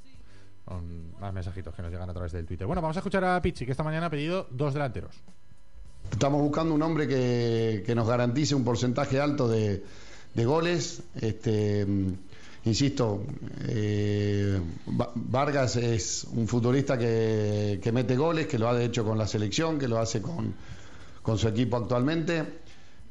Son 0.68 1.18
más 1.18 1.32
mensajitos 1.32 1.74
que 1.74 1.80
nos 1.80 1.90
llegan 1.90 2.10
a 2.10 2.12
través 2.12 2.32
del 2.32 2.44
Twitter. 2.44 2.66
Bueno, 2.66 2.82
vamos 2.82 2.94
a 2.98 3.00
escuchar 3.00 3.24
a 3.24 3.40
Pichi, 3.40 3.64
que 3.64 3.70
esta 3.70 3.82
mañana 3.82 4.08
ha 4.08 4.10
pedido 4.10 4.46
dos 4.50 4.74
delanteros. 4.74 5.16
Estamos 6.10 6.42
buscando 6.42 6.74
un 6.74 6.82
hombre 6.82 7.08
que, 7.08 7.82
que 7.86 7.94
nos 7.94 8.06
garantice 8.06 8.54
un 8.54 8.62
porcentaje 8.62 9.18
alto 9.18 9.48
de, 9.48 9.82
de 10.34 10.44
goles. 10.44 11.02
Este, 11.18 11.86
insisto, 12.66 13.24
eh, 13.68 14.60
Va- 15.00 15.12
Vargas 15.14 15.76
es 15.76 16.24
un 16.24 16.46
futbolista 16.46 16.98
que, 16.98 17.80
que 17.82 17.90
mete 17.90 18.16
goles, 18.16 18.46
que 18.48 18.58
lo 18.58 18.68
ha 18.68 18.82
hecho 18.82 19.02
con 19.02 19.16
la 19.16 19.26
selección, 19.26 19.78
que 19.78 19.88
lo 19.88 19.98
hace 19.98 20.20
con, 20.20 20.52
con 21.22 21.38
su 21.38 21.48
equipo 21.48 21.78
actualmente. 21.78 22.60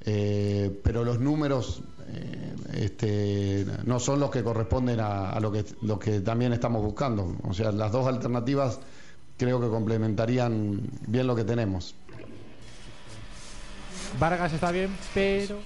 Eh, 0.03 0.79
pero 0.83 1.03
los 1.03 1.19
números 1.19 1.81
eh, 2.07 2.55
este, 2.73 3.65
no 3.85 3.99
son 3.99 4.19
los 4.19 4.31
que 4.31 4.43
corresponden 4.43 4.99
a, 4.99 5.29
a 5.29 5.39
lo, 5.39 5.51
que, 5.51 5.63
lo 5.83 5.99
que 5.99 6.19
también 6.21 6.53
estamos 6.53 6.81
buscando. 6.81 7.35
O 7.43 7.53
sea, 7.53 7.71
las 7.71 7.91
dos 7.91 8.07
alternativas 8.07 8.79
creo 9.37 9.61
que 9.61 9.67
complementarían 9.67 10.81
bien 11.07 11.27
lo 11.27 11.35
que 11.35 11.43
tenemos. 11.43 11.95
Vargas 14.19 14.53
está 14.53 14.71
bien, 14.71 14.89
pero 15.13 15.59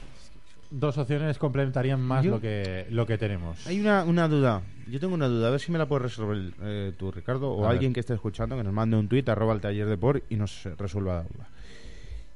dos 0.69 0.97
opciones 0.97 1.37
complementarían 1.37 2.01
más 2.01 2.23
Yo- 2.23 2.31
lo 2.31 2.41
que 2.41 2.85
lo 2.89 3.05
que 3.05 3.17
tenemos. 3.17 3.65
Hay 3.67 3.79
una, 3.79 4.03
una 4.03 4.27
duda. 4.27 4.61
Yo 4.87 4.99
tengo 4.99 5.15
una 5.15 5.27
duda. 5.27 5.47
A 5.47 5.51
ver 5.51 5.59
si 5.59 5.71
me 5.71 5.79
la 5.79 5.87
puedes 5.87 6.03
resolver 6.03 6.53
eh, 6.61 6.93
tú, 6.97 7.11
Ricardo, 7.11 7.51
o 7.51 7.59
A 7.65 7.69
ver. 7.69 7.71
alguien 7.77 7.91
que 7.93 8.01
esté 8.01 8.13
escuchando, 8.13 8.55
que 8.55 8.63
nos 8.63 8.73
mande 8.73 8.97
un 8.97 9.07
tuit, 9.07 9.27
arroba 9.29 9.53
el 9.53 9.61
taller 9.61 9.87
de 9.87 9.97
por 9.97 10.21
y 10.29 10.35
nos 10.35 10.63
resuelva 10.77 11.15
la 11.15 11.23
duda. 11.23 11.49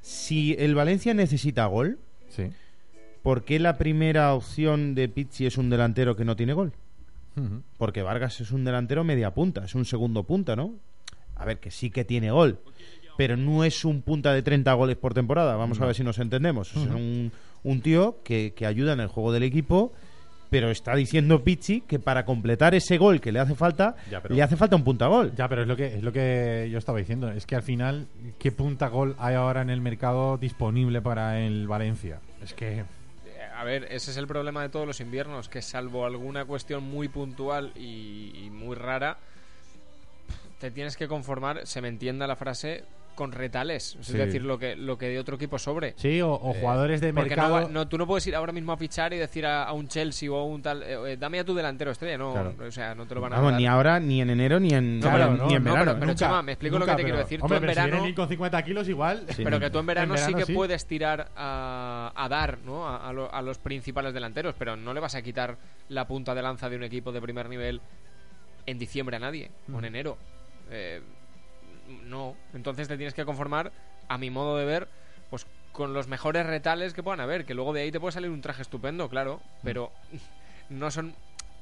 Si 0.02 0.56
el 0.58 0.76
Valencia 0.76 1.14
necesita 1.14 1.66
gol, 1.66 2.00
Sí. 2.30 2.50
¿por 3.24 3.44
qué 3.44 3.60
la 3.60 3.78
primera 3.78 4.34
opción 4.34 4.96
de 4.96 5.10
Pizzi 5.10 5.46
es 5.46 5.58
un 5.58 5.70
delantero 5.70 6.16
que 6.16 6.26
no 6.26 6.36
tiene 6.36 6.54
gol? 6.54 6.72
Porque 7.78 8.02
Vargas 8.02 8.42
es 8.42 8.52
un 8.52 8.66
delantero 8.66 9.06
media 9.06 9.34
punta, 9.34 9.64
es 9.64 9.74
un 9.74 9.86
segundo 9.86 10.24
punta, 10.24 10.58
¿no? 10.58 10.74
A 11.36 11.46
ver, 11.46 11.60
que 11.60 11.72
sí 11.72 11.90
que 11.90 12.04
tiene 12.04 12.32
gol, 12.32 12.60
pero 13.16 13.38
no 13.38 13.64
es 13.64 13.86
un 13.86 14.02
punta 14.02 14.34
de 14.34 14.42
30 14.42 14.74
goles 14.74 14.98
por 14.98 15.14
temporada. 15.14 15.56
Vamos 15.56 15.80
a 15.80 15.86
ver 15.86 15.96
si 15.96 16.04
nos 16.04 16.20
entendemos. 16.20 16.72
Es 16.72 16.76
un, 16.90 17.32
un 17.64 17.82
tío 17.82 18.18
que, 18.26 18.54
que 18.56 18.66
ayuda 18.66 18.92
en 18.92 19.00
el 19.00 19.08
juego 19.08 19.32
del 19.32 19.44
equipo, 19.44 19.94
pero 20.50 20.72
está 20.72 20.96
diciendo 20.96 21.44
Pizzi 21.44 21.82
que 21.82 22.00
para 22.00 22.26
completar 22.26 22.74
ese 22.76 22.98
gol 22.98 23.22
que 23.22 23.32
le 23.32 23.40
hace 23.40 23.56
falta, 23.56 23.96
Ya, 24.10 24.22
pero- 24.22 24.34
le 24.36 24.42
hace 24.42 24.58
falta 24.58 24.76
un 24.76 24.84
punta 24.84 25.08
gol. 25.08 25.34
Ya, 25.36 25.48
pero 25.48 25.62
es 25.62 25.68
lo 25.68 25.76
que 25.76 25.96
es 25.96 26.04
lo 26.04 26.12
que 26.12 26.68
yo 26.72 26.78
estaba 26.78 26.98
diciendo. 27.00 27.30
Es 27.32 27.46
que 27.46 27.56
al 27.56 27.64
final, 27.64 28.08
¿qué 28.40 28.52
punta 28.52 28.88
gol 28.88 29.16
hay 29.20 29.36
ahora 29.36 29.62
en 29.62 29.70
el 29.70 29.82
mercado 29.82 30.38
disponible 30.38 31.02
para 31.02 31.40
el 31.40 31.68
Valencia? 31.68 32.20
Es 32.44 32.54
que 32.54 32.84
A 33.56 33.64
ver, 33.64 33.86
ese 33.92 34.12
es 34.12 34.18
el 34.18 34.26
problema 34.26 34.62
de 34.62 34.70
todos 34.70 34.88
los 34.88 35.02
inviernos, 35.02 35.50
que 35.50 35.62
salvo 35.62 36.06
alguna 36.06 36.46
cuestión 36.46 36.82
muy 36.84 37.10
puntual 37.10 37.74
y, 37.76 38.32
y 38.46 38.50
muy 38.50 38.76
rara, 38.76 39.18
te 40.60 40.72
tienes 40.72 40.96
que 40.98 41.08
conformar, 41.10 41.68
se 41.68 41.82
me 41.82 41.88
entienda 41.90 42.26
la 42.26 42.36
frase, 42.38 42.84
con 43.20 43.34
retales. 43.34 43.98
Es 44.00 44.08
Sí. 44.08 44.14
decir, 44.18 44.42
lo 44.44 44.58
que, 44.58 44.78
lo 44.78 44.98
que 44.98 45.10
de 45.10 45.20
otro 45.20 45.36
equipo 45.36 45.60
sobre. 45.60 45.94
Sí, 45.98 46.22
o, 46.22 46.32
o 46.32 46.56
Eh, 46.56 46.60
jugadores 46.62 47.02
de 47.02 47.14
porque 47.14 47.32
mercado. 47.32 47.60
no, 47.60 47.66
va- 47.66 47.70
no, 47.70 47.88
tú 47.90 47.98
no 47.98 48.08
puedes 48.08 48.26
ir 48.28 48.34
ahora 48.34 48.54
mismo 48.54 48.72
a 48.72 48.78
fichar 48.78 49.14
y 49.14 49.18
decir 49.18 49.46
a, 49.46 49.64
a 49.66 49.74
un 49.74 49.90
Chelsea 49.90 50.32
o 50.32 50.38
a 50.38 50.46
un 50.46 50.62
tal, 50.62 50.82
eh, 50.84 50.98
eh, 51.14 51.18
dame 51.18 51.38
a 51.38 51.44
tu 51.44 51.54
delantero 51.54 51.92
estrella, 51.92 52.18
no, 52.18 52.32
Claro. 52.32 52.56
o 52.66 52.72
sea, 52.72 52.96
no 52.96 53.06
te 53.06 53.16
lo 53.16 53.20
van 53.20 53.34
a 53.34 53.36
Vamos, 53.36 53.52
dar. 53.52 53.60
ni 53.60 53.68
ahora, 53.68 54.00
ni 54.00 54.22
en 54.22 54.30
enero, 54.30 54.58
ni 54.62 54.70
en, 54.74 55.02
Claro, 55.02 55.32
ni 55.34 55.38
no, 55.38 55.50
en 55.52 55.64
no, 55.66 55.72
verano. 55.74 55.92
pero- 55.92 56.00
pero, 56.00 56.14
Chema, 56.14 56.42
me 56.42 56.54
explico 56.54 56.80
lo 56.80 56.86
que 56.86 56.92
te 56.92 56.96
quiero 57.04 57.10
pero- 57.18 57.24
decir. 57.26 57.40
Tú 57.40 57.46
Hombre, 57.46 57.58
en 57.58 57.62
pero 57.62 57.74
si 57.74 57.76
verano- 57.80 57.94
vienen 58.02 58.16
con 58.16 58.30
50 58.30 58.64
kilos 58.64 58.88
igual. 58.88 59.26
Sí. 59.36 59.44
Pero 59.44 59.60
que 59.60 59.70
tú 59.70 59.80
en 59.80 59.86
verano, 59.86 60.16
sí 60.18 60.34
que 60.34 60.46
sí. 60.46 60.54
puedes 60.54 60.86
tirar 60.88 61.28
a, 61.36 62.14
a 62.16 62.30
dar 62.30 62.58
¿no? 62.66 62.88
a, 62.88 63.10
a 63.10 63.12
lo- 63.12 63.34
a 63.34 63.42
los 63.42 63.58
principales 63.58 64.14
delanteros, 64.14 64.56
pero 64.58 64.78
no 64.78 64.94
le 64.94 65.02
vas 65.02 65.16
a 65.16 65.22
quitar 65.22 65.58
la 65.90 66.08
punta 66.08 66.34
de 66.34 66.42
lanza 66.42 66.70
de 66.70 66.78
un 66.78 66.84
equipo 66.84 67.12
de 67.12 67.20
primer 67.22 67.50
nivel 67.50 67.82
en 68.66 68.80
diciembre 68.80 69.18
a 69.18 69.20
nadie 69.20 69.52
o 69.74 69.80
en 69.80 69.86
enero. 69.86 70.18
Eh, 70.72 71.02
no, 72.06 72.36
entonces 72.54 72.88
te 72.88 72.98
tienes 72.98 73.14
que 73.14 73.26
conformar, 73.26 73.72
a 74.08 74.18
mi 74.18 74.30
modo 74.30 74.58
de 74.58 74.66
ver, 74.66 74.88
pues 75.30 75.46
con 75.72 75.94
los 75.94 76.08
mejores 76.08 76.46
retales 76.46 76.94
que 76.94 77.04
puedan 77.04 77.20
haber, 77.20 77.46
que 77.46 77.54
luego 77.54 77.74
de 77.74 77.82
ahí 77.82 77.92
te 77.92 78.00
puede 78.00 78.12
salir 78.12 78.30
un 78.30 78.42
traje 78.42 78.62
estupendo, 78.62 79.08
claro, 79.10 79.42
pero 79.64 79.92
no 80.70 80.90
son... 80.92 81.14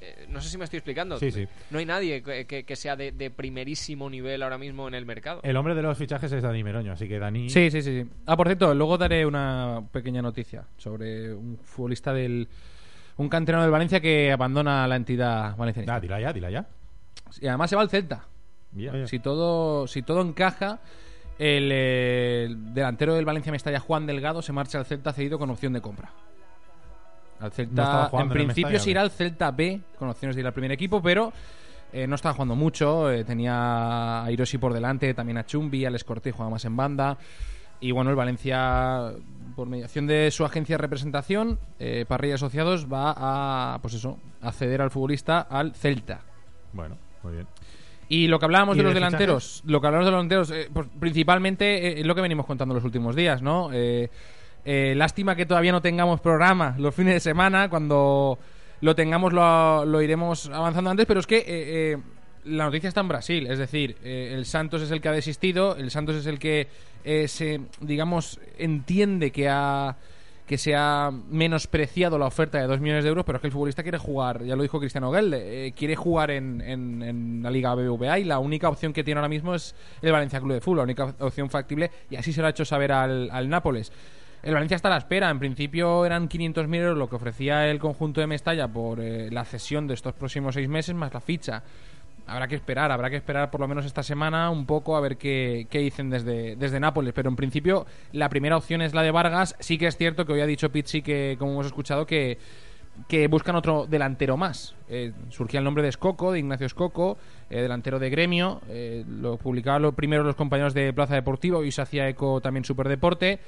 eh, 0.01 0.25
no 0.30 0.41
sé 0.41 0.49
si 0.49 0.57
me 0.57 0.63
estoy 0.63 0.78
explicando. 0.78 1.19
Sí, 1.19 1.32
sí. 1.32 1.47
No 1.71 1.80
hay 1.80 1.86
nadie 1.86 2.21
que, 2.23 2.45
que- 2.45 2.63
que 2.63 2.75
sea 2.75 2.95
de, 2.95 3.11
de 3.11 3.30
primerísimo 3.32 4.09
nivel 4.09 4.43
ahora 4.43 4.57
mismo 4.57 4.88
en 4.88 4.93
el 4.93 5.05
mercado. 5.05 5.41
El 5.43 5.57
hombre 5.57 5.75
de 5.75 5.82
los 5.82 5.97
fichajes 5.97 6.32
es 6.32 6.41
Dani 6.43 6.63
Meroño, 6.63 6.93
así 6.93 7.07
que 7.07 7.19
Dani. 7.19 7.49
Sí, 7.49 7.69
sí, 7.71 7.82
sí, 7.82 8.03
sí. 8.03 8.09
Ah, 8.25 8.38
por 8.38 8.47
cierto, 8.47 8.73
luego 8.73 8.97
daré 8.97 9.25
una 9.25 9.82
pequeña 9.91 10.21
noticia 10.21 10.63
sobre 10.78 11.34
un 11.34 11.57
futbolista 11.63 12.13
del. 12.13 12.47
Un 13.17 13.30
canterano 13.30 13.63
del 13.63 13.71
Valencia 13.71 13.99
que 13.99 14.32
abandona 14.32 14.88
la 14.88 14.95
entidad 14.95 15.57
valenciana. 15.57 15.95
Ah, 15.95 15.99
dila 15.99 16.19
ya, 16.21 16.32
dila 16.34 16.51
ya. 16.51 16.67
Y 17.41 17.47
además 17.47 17.69
se 17.69 17.75
va 17.75 17.82
al 17.82 17.89
Celta. 17.89 18.25
Bien. 18.72 19.07
Si 19.07 19.20
todo, 19.20 19.88
si 19.88 20.01
todo 20.01 20.22
encaja, 20.22 20.80
el, 21.39 21.72
eh, 21.72 22.45
el 22.45 22.74
delantero 22.74 23.15
del 23.15 23.26
Valencia 23.26 23.51
Mestalla, 23.51 23.80
Juan 23.80 24.05
Delgado, 24.05 24.41
se 24.41 24.53
marcha 24.53 24.78
al 24.78 24.86
Celta 24.86 25.13
cedido 25.13 25.39
con 25.39 25.49
opción 25.49 25.74
de 25.74 25.82
compra. 25.82 26.11
Al 27.39 27.51
Celta, 27.51 28.09
en 28.13 28.30
principio 28.30 28.80
se 28.80 28.89
irá 28.89 29.01
al 29.01 29.11
Celta 29.11 29.51
B, 29.51 29.80
con 29.97 30.09
opciones 30.09 30.36
de 30.36 30.41
ir 30.41 30.47
al 30.47 30.53
primer 30.53 30.72
equipo, 30.72 31.01
pero 31.01 31.32
eh, 31.93 32.07
no 32.07 32.15
estaba 32.15 32.34
jugando 32.34 32.55
mucho. 32.55 33.11
eh, 33.11 33.24
tenía 33.24 34.24
a 34.24 34.32
Hiroshi 34.32 34.57
por 34.57 34.74
delante, 34.74 35.13
también 35.13 35.38
a 35.38 35.45
Chumbi, 35.45 35.86
al 35.86 35.95
Escorté 35.95 36.32
jugaba 36.32 36.51
más 36.51 36.65
en 36.65 36.76
banda. 36.76 37.18
Y 37.80 37.91
bueno, 37.91 38.09
el 38.09 38.15
Valencia, 38.15 39.13
por 39.55 39.68
mediación 39.68 40.07
de 40.07 40.32
su 40.32 40.43
agencia 40.43 40.74
de 40.74 40.82
representación, 40.82 41.59
eh, 41.78 42.05
Parrilla 42.07 42.34
Asociados, 42.36 42.91
va 42.91 43.13
a, 43.15 43.80
pues 43.84 43.93
eso, 43.93 44.18
a 44.41 44.51
ceder 44.51 44.82
al 44.82 44.89
futbolista 44.89 45.41
al 45.41 45.76
Celta. 45.76 46.22
Bueno, 46.74 46.97
muy 47.22 47.34
bien. 47.34 47.47
Y 48.10 48.28
lo 48.28 48.39
que 48.39 48.45
hablábamos 48.45 48.76
¿Y 48.76 48.80
de 48.80 48.84
los 48.84 48.93
de 48.93 48.99
delanteros, 48.99 49.64
lo 49.66 49.82
que 49.82 49.88
hablábamos 49.88 50.05
de 50.05 50.12
los 50.12 50.30
delanteros, 50.30 50.51
eh, 50.51 50.70
pues 50.74 50.88
principalmente 50.99 51.88
eh, 51.88 51.99
es 51.99 52.05
lo 52.05 52.16
que 52.16 52.22
venimos 52.22 52.45
contando 52.45 52.74
los 52.74 52.84
últimos 52.84 53.16
días, 53.16 53.41
¿no? 53.41 53.70
Eh, 53.74 54.10
eh, 54.66 54.93
lástima 54.95 55.36
que 55.36 55.45
todavía 55.45 55.72
no 55.72 55.82
tengamos 55.82 56.22
programa 56.22 56.76
los 56.78 56.95
fines 56.95 57.14
de 57.14 57.20
semana, 57.20 57.70
cuando 57.70 58.39
lo 58.82 58.95
tengamos 58.95 59.34
lo, 59.34 59.86
lo 59.86 60.01
iremos 60.01 60.49
avanzando 60.49 60.89
antes, 60.89 61.05
pero 61.05 61.20
es 61.20 61.28
que 61.28 61.97
la 62.47 62.66
noticia 62.66 62.88
está 62.88 63.01
en 63.01 63.08
Brasil, 63.08 63.47
es 63.47 63.60
decir, 63.60 63.97
eh, 64.03 64.34
el 64.34 64.45
Santos 64.45 64.82
es 64.82 64.91
el 64.91 65.01
que 65.01 65.10
ha 65.10 65.12
desistido, 65.12 65.76
el 65.76 65.91
Santos 65.91 66.16
es 66.16 66.26
el 66.26 66.39
que 66.39 66.68
eh, 67.03 67.28
se, 67.28 67.62
digamos, 67.82 68.39
entiende 68.58 69.32
que 69.32 69.49
ha 69.49 69.95
que 70.47 70.57
se 70.57 70.73
ha 70.75 71.11
menospreciado 71.29 72.17
la 72.17 72.25
oferta 72.25 72.57
de 72.57 72.65
2 72.67 72.79
millones 72.79 73.03
de 73.03 73.09
euros, 73.09 73.25
pero 73.25 73.35
es 73.35 73.41
que 73.41 73.47
el 73.47 73.53
futbolista 73.53 73.83
quiere 73.83 73.97
jugar, 73.97 74.43
ya 74.43 74.55
lo 74.55 74.63
dijo 74.63 74.79
Cristiano 74.79 75.11
Gelde, 75.11 75.67
eh, 75.67 75.71
quiere 75.73 75.95
jugar 75.95 76.31
en, 76.31 76.61
en- 76.61 77.43
la 77.43 77.51
Liga 77.51 77.75
BBVA 77.75 78.19
y 78.19 78.23
la 78.23 78.39
única 78.39 78.69
opción 78.69 78.93
que 78.93 79.03
tiene 79.03 79.19
ahora 79.19 79.29
mismo 79.29 79.53
es 79.53 79.75
el 80.01 80.11
Valencia 80.11 80.39
Club 80.39 80.53
de 80.53 80.61
Fútbol, 80.61 80.77
la 80.77 80.83
única 80.83 81.13
opción 81.19 81.49
factible, 81.49 81.91
y 82.09 82.15
así 82.15 82.31
se 82.33 82.41
lo 82.41 82.47
ha 82.47 82.51
hecho 82.51 82.65
saber 82.65 82.91
al, 82.93 83.29
al 83.31 83.49
Nápoles. 83.49 83.91
El 84.43 84.53
Valencia 84.53 84.75
está 84.75 84.87
a 84.87 84.91
la 84.91 84.97
espera, 84.97 85.29
en 85.29 85.39
principio 85.39 86.05
eran 86.05 86.29
500.000 86.29 86.75
euros 86.75 86.97
lo 86.97 87.09
que 87.09 87.15
ofrecía 87.17 87.67
el 87.69 87.79
conjunto 87.79 88.21
de 88.21 88.27
Mestalla 88.27 88.67
por 88.67 88.99
eh, 89.01 89.29
la 89.31 89.43
cesión 89.43 89.87
de 89.87 89.95
estos 89.95 90.13
próximos 90.13 90.53
seis 90.55 90.69
meses 90.69 90.95
más 90.95 91.13
la 91.13 91.19
ficha. 91.19 91.63
Habrá 92.28 92.47
que 92.47 92.55
esperar, 92.55 92.91
habrá 92.91 93.09
que 93.09 93.15
esperar 93.15 93.49
por 93.49 93.61
lo 93.61 93.67
menos 93.67 93.86
esta 93.86 94.03
semana 94.03 94.49
un 94.49 94.65
poco 94.65 94.97
a 94.97 95.01
ver 95.01 95.17
qué, 95.17 95.65
qué 95.69 95.80
dicen 95.80 96.09
desde, 96.09 96.57
desde 96.57 96.80
Nápoles. 96.80 97.13
Pero 97.13 97.30
en 97.30 97.38
principio 97.38 97.86
la 98.11 98.28
primera 98.28 98.57
opción 98.57 98.82
es 98.82 98.93
la 98.93 99.01
de 99.01 99.11
Vargas. 99.11 99.55
Sí 99.59 99.78
que 99.78 99.88
es 99.88 99.95
cierto 99.95 100.25
que 100.25 100.34
hoy 100.34 100.41
ha 100.41 100.45
dicho 100.45 100.69
Pizzi 100.69 101.01
que, 101.01 101.38
como 101.39 101.53
hemos 101.53 101.67
escuchado, 101.67 102.05
que, 102.05 102.38
que 103.07 103.28
buscan 103.28 103.55
otro 103.55 103.86
delantero 103.88 104.36
más. 104.36 104.75
Eh, 104.89 105.13
surgía 105.30 105.59
el 105.59 105.63
nombre 105.63 105.84
de 105.84 105.89
Escoco, 105.89 106.32
de 106.32 106.39
Ignacio 106.39 106.65
Escoco, 106.65 107.17
eh, 107.49 107.61
delantero 107.61 107.99
de 107.99 108.09
gremio. 108.09 108.61
Eh, 108.67 109.05
lo 109.07 109.38
publicaban 109.38 109.82
lo 109.82 109.93
primero 109.93 110.23
los 110.23 110.36
compañeros 110.36 110.73
de 110.73 110.91
Plaza 110.93 111.15
Deportivo 111.15 111.63
y 111.63 111.71
se 111.71 111.82
hacía 111.82 112.09
eco 112.09 112.41
también 112.41 112.65
Superdeporte. 112.65 113.39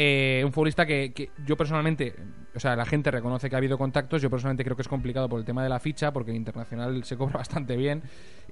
Eh, 0.00 0.42
un 0.44 0.52
futbolista 0.52 0.86
que, 0.86 1.12
que 1.12 1.30
yo 1.44 1.56
personalmente, 1.56 2.14
o 2.54 2.60
sea, 2.60 2.76
la 2.76 2.84
gente 2.86 3.10
reconoce 3.10 3.50
que 3.50 3.56
ha 3.56 3.58
habido 3.58 3.76
contactos. 3.76 4.22
Yo 4.22 4.30
personalmente 4.30 4.62
creo 4.62 4.76
que 4.76 4.82
es 4.82 4.88
complicado 4.88 5.28
por 5.28 5.40
el 5.40 5.44
tema 5.44 5.60
de 5.64 5.68
la 5.68 5.80
ficha, 5.80 6.12
porque 6.12 6.30
el 6.30 6.36
internacional 6.36 7.02
se 7.02 7.16
cobra 7.16 7.38
bastante 7.38 7.76
bien. 7.76 8.02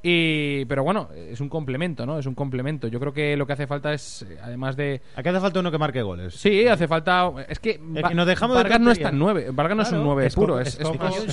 Y, 0.03 0.65
pero 0.67 0.83
bueno, 0.85 1.09
es 1.15 1.41
un 1.41 1.49
complemento, 1.49 2.05
¿no? 2.05 2.19
Es 2.19 2.27
un 2.27 2.35
complemento. 2.35 2.87
Yo 2.89 2.99
creo 3.01 3.13
que 3.13 3.37
lo 3.37 3.47
que 3.47 3.53
hace 3.55 3.67
falta 3.67 3.93
es, 3.93 4.27
además 4.43 4.77
de. 4.77 5.01
Aquí 5.15 5.29
hace 5.29 5.41
falta 5.41 5.61
uno 5.61 5.71
que 5.71 5.79
marque 5.79 6.03
goles. 6.03 6.35
Sí, 6.35 6.67
hace 6.67 6.87
falta. 6.89 7.31
Es 7.49 7.59
que, 7.61 7.75
que 7.75 8.15
nos 8.15 8.27
dejamos 8.27 8.57
de 8.57 8.63
Vargas 8.65 8.81
no 8.81 8.91
es 8.91 9.01
tan 9.01 9.19
nueve. 9.19 9.49
Vargas 9.53 9.77
no 9.77 9.83
es 9.85 9.89
un 9.89 9.95
Claro, 9.99 10.05
nueve 10.05 10.27
Esco- 10.27 10.35
puro. 10.35 10.61
Es, 10.61 10.69
es- 10.69 10.81
es-. 10.81 11.27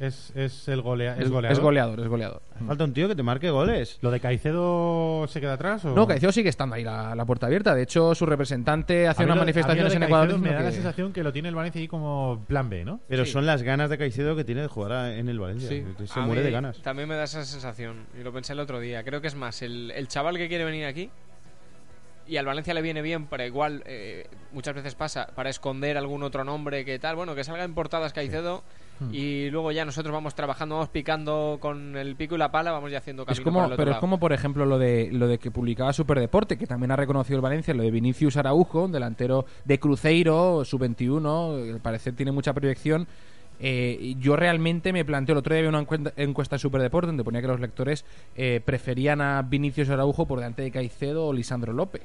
Es, 0.00 0.32
es 0.36 0.68
es 0.68 0.68
es- 1.18 1.30
es 1.52 1.58
goleador, 1.58 2.00
es 2.00 2.08
goleador. 2.08 2.42
Falta 2.66 2.84
un 2.84 2.92
tío 2.92 3.08
que 3.08 3.14
te 3.14 3.22
marque 3.22 3.50
goles. 3.50 3.98
¿Lo 4.02 4.10
de 4.10 4.20
Caicedo 4.20 5.26
se 5.28 5.40
queda 5.40 5.54
atrás? 5.54 5.84
O... 5.84 5.94
No, 5.94 6.06
Caicedo 6.06 6.32
sigue 6.32 6.48
estando 6.48 6.74
ahí 6.74 6.84
la, 6.84 7.14
la 7.14 7.24
puerta 7.24 7.46
abierta. 7.46 7.74
De 7.74 7.82
hecho, 7.82 8.14
su 8.14 8.26
representante 8.26 9.06
hace 9.08 9.24
unas 9.24 9.36
manifestaciones 9.38 9.94
en 9.94 10.02
Ecuador. 10.02 10.38
Me 10.38 10.52
da 10.52 10.60
la 10.62 10.72
sensación 10.72 11.12
que 11.12 11.22
lo 11.22 11.32
tiene 11.32 11.48
el 11.48 11.54
Valencia 11.54 11.80
ahí 11.80 11.88
como 11.88 12.44
plan 12.46 12.68
B, 12.68 12.84
¿no? 12.84 13.00
Pero 13.08 13.24
Sí. 13.24 13.32
son 13.32 13.46
las 13.46 13.62
ganas 13.62 13.90
de 13.90 13.98
Caicedo 13.98 14.36
que 14.36 14.44
tiene 14.44 14.62
de 14.62 14.68
jugar 14.68 15.12
en 15.12 15.28
el 15.28 15.38
Valencia. 15.38 15.68
Sí. 15.68 15.84
que 15.96 16.06
Se 16.06 16.18
A 16.20 16.22
muere 16.22 16.40
mí 16.42 16.46
de 16.46 16.50
ganas. 16.52 16.82
También 16.82 17.08
me 17.08 17.14
da 17.14 17.24
esa 17.24 17.44
sensación, 17.44 18.06
y 18.18 18.22
lo 18.22 18.32
pensé 18.32 18.52
el 18.52 18.60
otro 18.60 18.80
día. 18.80 19.02
Creo 19.04 19.20
que 19.20 19.28
es 19.28 19.34
más 19.34 19.62
el, 19.62 19.90
el 19.92 20.08
chaval 20.08 20.36
que 20.36 20.48
quiere 20.48 20.64
venir 20.64 20.86
aquí, 20.86 21.10
y 22.26 22.36
al 22.36 22.44
Valencia 22.46 22.74
le 22.74 22.82
viene 22.82 23.00
bien, 23.02 23.26
para 23.26 23.46
igual, 23.46 23.82
eh, 23.86 24.26
muchas 24.52 24.74
veces 24.74 24.94
pasa, 24.94 25.28
para 25.34 25.48
esconder 25.48 25.96
algún 25.96 26.22
otro 26.22 26.44
nombre 26.44 26.84
que 26.84 26.98
tal, 26.98 27.16
bueno, 27.16 27.34
que 27.34 27.42
salga 27.44 27.64
en 27.64 27.74
portadas 27.74 28.12
Caicedo, 28.12 28.62
Hmm. 29.00 29.14
y 29.14 29.50
luego 29.50 29.70
ya 29.72 29.84
nosotros 29.84 30.12
vamos 30.12 30.34
trabajando, 30.34 30.76
vamos 30.76 30.88
picando 30.88 31.58
con 31.60 31.96
el 31.96 32.16
pico 32.16 32.34
y 32.34 32.38
la 32.38 32.50
pala, 32.50 32.72
vamos 32.72 32.90
ya 32.90 32.98
haciendo 32.98 33.24
camino 33.24 33.40
Es 33.40 33.44
como, 33.44 33.60
el 33.60 33.66
otro 33.66 33.76
pero 33.76 33.92
es 33.92 33.98
como, 33.98 34.18
por 34.18 34.32
ejemplo, 34.32 34.66
lo 34.66 34.78
de 34.78 35.10
lo 35.12 35.28
de 35.28 35.38
que 35.38 35.50
publicaba 35.50 35.92
Superdeporte, 35.92 36.58
que 36.58 36.66
también 36.66 36.90
ha 36.90 36.96
reconocido 36.96 37.36
el 37.36 37.42
Valencia, 37.42 37.74
lo 37.74 37.82
de 37.82 37.90
Vinicius 37.90 38.36
Araujo, 38.36 38.84
un 38.84 38.92
delantero 38.92 39.46
de 39.64 39.78
Cruzeiro, 39.78 40.64
sub-21, 40.64 41.74
al 41.74 41.80
parecer 41.80 42.14
tiene 42.14 42.32
mucha 42.32 42.52
proyección. 42.52 43.06
Eh, 43.60 44.14
yo 44.20 44.36
realmente 44.36 44.92
me 44.92 45.04
planteo, 45.04 45.32
el 45.34 45.38
otro 45.38 45.52
día 45.52 45.60
había 45.60 45.70
una 45.70 45.80
encuesta, 45.80 46.12
encuesta 46.16 46.56
en 46.56 46.60
Superdeporte 46.60 47.08
donde 47.08 47.24
ponía 47.24 47.40
que 47.40 47.48
los 47.48 47.60
lectores 47.60 48.04
eh, 48.36 48.60
preferían 48.64 49.20
a 49.20 49.42
Vinicius 49.42 49.90
Araujo 49.90 50.26
por 50.26 50.38
delante 50.38 50.62
de 50.62 50.70
Caicedo 50.70 51.26
o 51.26 51.32
Lisandro 51.32 51.72
López. 51.72 52.02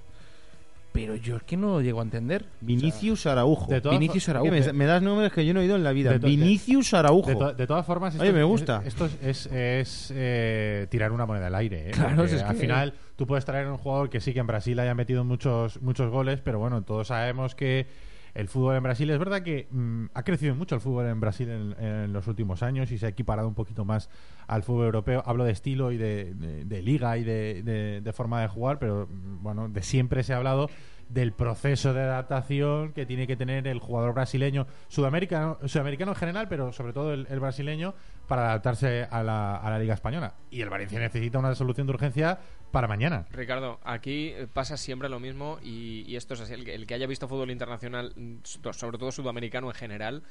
Pero 0.94 1.16
yo 1.16 1.38
es 1.38 1.44
que 1.44 1.58
no 1.58 1.68
lo 1.70 1.82
llego 1.82 2.00
a 2.00 2.04
entender. 2.04 2.46
Vinicius 2.62 3.26
Araujo. 3.26 3.66
de 3.70 3.82
todas 3.82 3.98
Vinicius 4.00 4.30
Araujo. 4.30 4.50
Oye, 4.52 4.62
me, 4.62 4.74
me 4.74 4.86
das 4.86 5.02
nombres 5.02 5.34
que 5.34 5.44
yo 5.46 5.54
no 5.54 5.60
he 5.60 5.64
oído 5.64 5.76
en 5.76 5.84
la 5.84 5.92
vida. 5.92 6.18
Vinicius 6.20 6.94
Araujo. 6.94 7.30
De, 7.30 7.36
to- 7.36 7.54
de 7.54 7.66
todas 7.68 7.86
formas, 7.86 8.14
esto, 8.14 8.24
Oye, 8.24 8.32
me 8.32 8.42
es- 8.42 8.46
gusta. 8.46 8.84
Esto 8.86 9.06
es, 9.08 9.18
es- 9.22 9.46
es, 9.52 10.14
eh, 10.16 10.88
tirar 10.92 11.12
una 11.12 11.26
moneda 11.26 11.48
al 11.48 11.56
aire. 11.56 11.90
¿eh? 11.90 11.92
Claro, 11.92 12.28
si 12.28 12.36
al 12.38 12.54
que- 12.54 12.62
final 12.62 12.94
tú 13.16 13.26
puedes 13.26 13.44
traer 13.44 13.68
un 13.68 13.78
jugador 13.78 14.10
que 14.12 14.22
sí 14.22 14.34
que 14.34 14.40
en 14.40 14.48
Brasil 14.48 14.80
haya 14.80 14.94
metido 14.94 15.24
muchos, 15.24 15.82
muchos 15.82 16.12
goles, 16.12 16.42
pero 16.44 16.60
bueno, 16.60 16.84
todos 16.84 17.08
sabemos 17.08 17.56
que 17.56 17.88
el 18.34 18.48
fútbol 18.48 18.76
en 18.76 18.84
Brasil 18.84 19.10
es 19.10 19.20
verdad 19.20 19.44
que 19.44 19.68
mm, 19.70 20.06
ha 20.14 20.24
crecido 20.24 20.56
mucho 20.56 20.76
el 20.76 20.82
fútbol 20.82 21.06
en 21.08 21.20
Brasil 21.20 21.50
en, 21.50 22.12
los 22.14 22.28
últimos 22.28 22.64
años 22.64 22.92
y 22.92 22.98
se 22.98 23.06
ha 23.06 23.10
equiparado 23.10 23.48
un 23.48 23.54
poquito 23.54 23.86
más 23.86 24.10
al 24.48 24.64
fútbol 24.64 24.86
europeo. 24.86 25.22
Hablo 25.26 25.44
de 25.44 25.52
estilo 25.52 25.92
y 25.92 25.98
de, 25.98 26.82
liga 26.84 27.18
y 27.18 27.24
de, 27.24 27.62
de- 27.64 28.02
de 28.02 28.14
forma 28.14 28.42
de 28.42 28.48
jugar, 28.48 28.80
pero 28.80 29.08
mm, 29.08 29.44
bueno, 29.44 29.70
de 29.70 29.82
siempre 29.84 30.24
se 30.24 30.34
ha 30.34 30.38
hablado 30.38 30.70
del 31.10 31.32
proceso 31.34 31.94
de 31.94 32.02
adaptación 32.02 32.94
que 32.94 33.06
tiene 33.06 33.28
que 33.28 33.36
tener 33.36 33.68
el 33.68 33.80
jugador 33.80 34.14
brasileño, 34.14 34.66
sudamericano, 34.88 35.58
sudamericano 35.66 36.12
en 36.12 36.16
general, 36.18 36.48
pero 36.50 36.72
sobre 36.72 36.94
todo 36.94 37.14
el, 37.14 37.28
el 37.30 37.40
brasileño, 37.40 37.94
para 38.28 38.46
adaptarse 38.50 39.04
a 39.10 39.22
la, 39.22 39.56
a 39.58 39.70
la 39.70 39.80
Liga 39.80 39.94
Española. 39.94 40.36
Y 40.50 40.62
el 40.62 40.70
Valencia 40.70 41.00
necesita 41.00 41.40
una 41.40 41.54
solución 41.56 41.88
de 41.88 41.94
urgencia 41.94 42.40
para 42.72 42.88
mañana. 42.88 43.26
Ricardo, 43.32 43.80
aquí 43.84 44.34
pasa 44.54 44.78
siempre 44.78 45.10
lo 45.10 45.20
mismo 45.20 45.60
y, 45.62 46.04
y 46.08 46.16
esto 46.16 46.34
es 46.34 46.42
así. 46.42 46.54
El, 46.54 46.66
que- 46.66 46.74
el 46.74 46.88
que 46.88 46.94
haya 46.96 47.06
visto 47.06 47.28
fútbol 47.28 47.52
internacional, 47.52 48.14
so- 48.44 48.74
sobre 48.74 48.98
todo 48.98 49.12
sudamericano 49.12 49.68
en 49.68 49.76
general, 49.76 50.24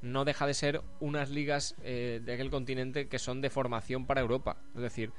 no 0.00 0.24
deja 0.24 0.46
de 0.46 0.54
ser 0.54 0.80
unas 1.00 1.28
ligas 1.28 1.74
eh, 1.82 2.20
de 2.24 2.32
aquel 2.32 2.50
continente 2.50 3.08
que 3.08 3.18
son 3.18 3.40
de 3.42 3.50
formación 3.50 4.06
para 4.06 4.20
Europa. 4.22 4.56
Es 4.74 4.80
decir, 4.80 5.12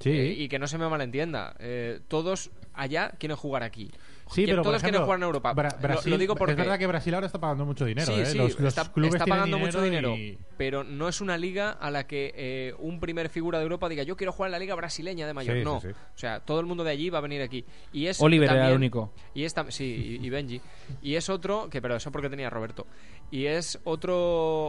Sí. 0.00 0.10
eh, 0.10 0.34
y 0.36 0.48
que 0.48 0.58
no 0.58 0.66
se 0.66 0.76
me 0.78 0.88
malentienda, 0.88 1.54
eh, 1.58 2.00
todos 2.08 2.50
allá 2.74 3.12
quieren 3.18 3.36
jugar 3.36 3.62
aquí. 3.62 3.90
Sí, 4.34 4.44
Que 4.44 4.52
pero 4.52 4.62
todos 4.62 4.76
quieren 4.76 4.94
ejemplo, 4.94 5.04
jugar 5.04 5.18
en 5.18 5.22
Europa. 5.24 5.54
Bra- 5.54 5.80
Brasil, 5.80 6.10
lo, 6.12 6.18
digo 6.18 6.34
porque 6.34 6.52
es 6.52 6.58
verdad 6.58 6.78
que 6.78 6.86
Brasil 6.86 7.14
ahora 7.14 7.26
está 7.26 7.38
pagando 7.40 7.64
mucho 7.64 7.84
dinero. 7.84 8.06
Sí, 8.12 8.20
¿eh? 8.20 8.26
sí, 8.26 8.38
los, 8.38 8.58
los 8.58 8.68
está, 8.76 8.92
clubes 8.92 9.14
está 9.14 9.26
pagando 9.26 9.58
mucho 9.58 9.80
dinero, 9.82 10.16
y- 10.16 10.38
pero 10.56 10.84
no 10.84 11.08
es 11.08 11.20
una 11.20 11.36
liga 11.38 11.70
a 11.70 11.90
la 11.90 12.06
que 12.06 12.32
eh, 12.36 12.74
un 12.78 13.00
primer 13.00 13.28
figura 13.28 13.58
de 13.58 13.64
Europa 13.64 13.88
diga 13.88 14.02
yo 14.02 14.16
quiero 14.16 14.32
jugar 14.32 14.48
en 14.48 14.52
la 14.52 14.58
liga 14.58 14.74
brasileña 14.74 15.26
de 15.26 15.34
mayor. 15.34 15.56
Sí, 15.58 15.64
no, 15.64 15.80
sí. 15.80 15.88
o 15.88 16.18
sea, 16.18 16.40
todo 16.40 16.60
el 16.60 16.66
mundo 16.66 16.84
de 16.84 16.90
allí 16.90 17.10
va 17.10 17.18
a 17.18 17.22
venir 17.22 17.42
aquí. 17.42 17.64
Y 17.92 18.06
es 18.06 18.20
Oliver 18.20 18.44
era 18.48 18.54
el 18.54 18.60
también- 18.60 18.76
único. 18.76 19.12
Y 19.34 19.44
es 19.44 19.54
sí, 19.68 20.18
y, 20.20 20.26
y 20.26 20.30
Benji. 20.30 20.60
Y 21.02 21.14
es 21.16 21.28
otro, 21.28 21.68
que 21.70 21.80
pero 21.82 21.96
eso 21.96 22.10
porque 22.12 22.28
tenía 22.30 22.48
Roberto. 22.50 22.86
Y 23.30 23.46
es 23.46 23.80
otro 23.84 24.16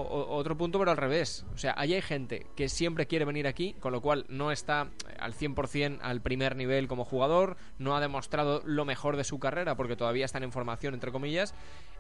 o- 0.02 0.36
otro 0.38 0.58
punto, 0.58 0.80
pero 0.80 0.92
al 0.92 0.98
revés. 0.98 1.46
O 1.54 1.58
sea, 1.58 1.74
allí 1.78 1.94
hay 1.96 2.02
gente 2.02 2.46
que 2.56 2.70
siempre 2.70 3.08
quiere 3.08 3.26
venir 3.26 3.46
aquí, 3.48 3.74
con 3.80 3.92
lo 3.92 4.02
cual 4.02 4.26
no 4.30 4.52
está 4.52 4.88
al 5.20 5.34
100% 5.34 6.00
al 6.02 6.22
primer 6.22 6.56
nivel 6.56 6.88
como 6.88 7.04
jugador, 7.06 7.58
no 7.78 7.96
ha 7.96 8.00
demostrado 8.02 8.62
lo 8.66 8.86
mejor 8.86 9.18
de 9.18 9.24
su 9.24 9.40
carrera 9.40 9.53
porque 9.76 9.96
todavía 9.96 10.26
están 10.26 10.44
en 10.44 10.52
formación, 10.52 10.94
entre 10.94 11.12
comillas. 11.12 11.54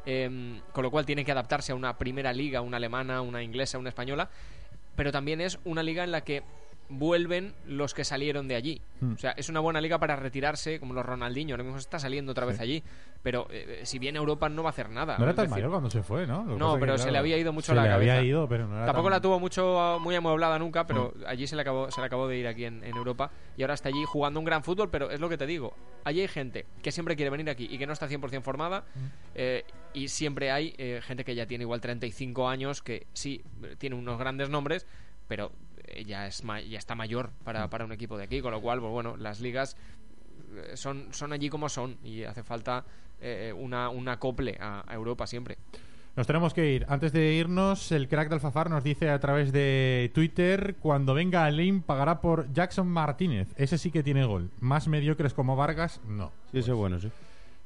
em, 0.06 0.60
con 0.74 0.84
lo 0.84 0.92
cual 0.92 1.06
tiene 1.06 1.24
que 1.24 1.32
adaptarse 1.32 1.72
a 1.72 1.76
una 1.76 1.98
primera 1.98 2.34
liga, 2.34 2.60
una 2.60 2.76
alemana, 2.76 3.22
una 3.22 3.42
inglesa, 3.42 3.78
una 3.78 3.88
española. 3.88 4.30
Pero 4.98 5.14
también 5.14 5.40
es 5.40 5.60
una 5.64 5.82
liga 5.82 6.04
en 6.04 6.12
la 6.12 6.22
que 6.22 6.44
vuelven 6.90 7.54
los 7.66 7.94
que 7.94 8.04
salieron 8.04 8.48
de 8.48 8.56
allí. 8.56 8.82
Hmm. 9.02 9.14
O 9.14 9.18
sea, 9.18 9.32
es 9.32 9.50
una 9.50 9.60
buena 9.60 9.82
liga 9.82 9.98
para 10.00 10.16
retirarse, 10.16 10.80
como 10.80 10.94
los 10.94 11.06
Ronaldinho. 11.06 11.54
Ahora 11.56 11.64
mismo 11.64 11.78
está 11.80 12.00
saliendo 12.00 12.32
otra 12.32 12.46
vez 12.46 12.60
allí. 12.60 12.84
Pero 13.22 13.48
eh, 13.52 13.82
si 13.84 14.00
viene 14.00 14.20
a 14.20 14.22
Europa 14.22 14.50
no 14.50 14.64
va 14.64 14.70
a 14.70 14.72
hacer 14.72 14.90
nada. 14.90 15.18
No 15.18 15.24
era 15.24 15.34
tan 15.34 15.46
decir, 15.46 15.56
mayor 15.56 15.70
cuando 15.72 15.90
se 15.90 16.04
fue, 16.04 16.28
¿no? 16.28 16.44
Lo 16.44 16.58
No, 16.58 16.78
pero 16.78 16.94
que, 16.94 17.00
se 17.00 17.12
le 17.12 17.18
había 17.18 17.38
ido 17.38 17.54
mucho 17.54 17.68
se 17.68 17.76
la 17.76 17.84
le 17.84 17.90
cabeza. 17.90 18.12
había 18.18 18.24
ido, 18.28 18.48
pero 18.50 18.68
no 18.68 18.76
era 18.76 18.86
Tampoco 18.86 19.06
tan- 19.08 19.14
la 19.14 19.22
tuvo 19.22 19.40
mucho 19.40 19.98
muy 20.02 20.14
amueblada 20.14 20.60
nunca, 20.60 20.86
pero 20.86 21.14
allí 21.26 21.48
se 21.48 21.56
le 21.56 21.62
acabó 21.62 21.90
se 21.90 22.02
le 22.02 22.08
acabó 22.08 22.28
de 22.28 22.38
ir 22.38 22.48
aquí 22.48 22.66
en, 22.66 22.84
en 22.84 22.96
Europa 22.98 23.32
y 23.56 23.62
ahora 23.62 23.76
está 23.76 23.88
allí 23.90 24.04
jugando 24.06 24.40
un 24.42 24.46
gran 24.46 24.62
fútbol, 24.64 24.90
pero 24.90 25.10
es 25.10 25.22
lo 25.22 25.30
que 25.30 25.38
te 25.38 25.46
digo. 25.46 25.74
Allí 26.04 26.20
hay 26.20 26.28
gente 26.28 26.66
que 26.82 26.92
siempre 26.92 27.16
quiere 27.16 27.30
venir 27.30 27.50
aquí 27.50 27.66
y 27.72 27.78
que 27.78 27.88
no 27.88 27.94
está 27.94 28.10
100% 28.10 28.42
formada 28.42 28.84
eh, 29.36 29.64
y 29.94 30.10
siempre 30.10 30.52
hay 30.52 30.76
eh, 30.78 31.00
gente 31.02 31.24
que 31.24 31.34
ya 31.34 31.46
tiene 31.46 31.64
igual 31.64 31.80
35 31.80 32.50
años 32.50 32.82
que 32.82 33.08
sí 33.14 33.42
eh, 33.64 33.76
tiene 33.78 33.96
unos 33.96 34.20
grandes 34.20 34.50
nombres, 34.50 34.86
pero 35.30 35.54
eh, 35.73 35.73
ya 36.08 36.28
es 36.28 36.44
ma- 36.44 36.62
ya 36.62 36.78
está 36.80 36.96
mayor 36.96 37.32
para, 37.44 37.70
para 37.70 37.86
un 37.86 37.92
equipo 37.92 38.18
de 38.18 38.24
aquí, 38.24 38.42
con 38.42 38.52
lo 38.52 38.62
cual 38.62 38.80
pues 38.80 38.92
bueno, 38.92 39.18
las 39.18 39.40
ligas 39.42 39.76
eh, 40.56 40.76
son, 40.76 41.08
son 41.12 41.34
allí 41.34 41.50
como 41.50 41.70
son 41.70 41.98
y 42.04 42.24
hace 42.24 42.44
falta 42.44 42.84
eh, 43.22 43.54
una, 43.56 43.90
un 43.90 44.08
acople 44.10 44.58
a, 44.60 44.84
a 44.88 44.94
Europa 44.94 45.28
siempre. 45.28 45.58
Nos 46.16 46.28
tenemos 46.28 46.54
que 46.54 46.72
ir. 46.72 46.86
Antes 46.90 47.12
de 47.12 47.34
irnos, 47.34 47.92
el 47.92 48.08
crack 48.08 48.30
de 48.30 48.36
Alfafar 48.36 48.70
nos 48.70 48.84
dice 48.84 49.10
a 49.10 49.20
través 49.20 49.52
de 49.52 50.12
Twitter: 50.14 50.76
cuando 50.80 51.16
venga 51.16 51.44
Alim 51.44 51.82
pagará 51.82 52.22
por 52.22 52.54
Jackson 52.54 52.88
Martínez. 52.88 53.48
Ese 53.58 53.80
sí 53.80 53.90
que 53.90 54.04
tiene 54.04 54.24
gol. 54.24 54.52
Más 54.60 54.88
mediocres 54.88 55.34
como 55.34 55.56
Vargas, 55.56 56.02
no. 56.08 56.32
Sí, 56.52 56.60
eso 56.60 56.74
es 56.74 56.78
bueno, 56.78 57.00
sí. 57.00 57.10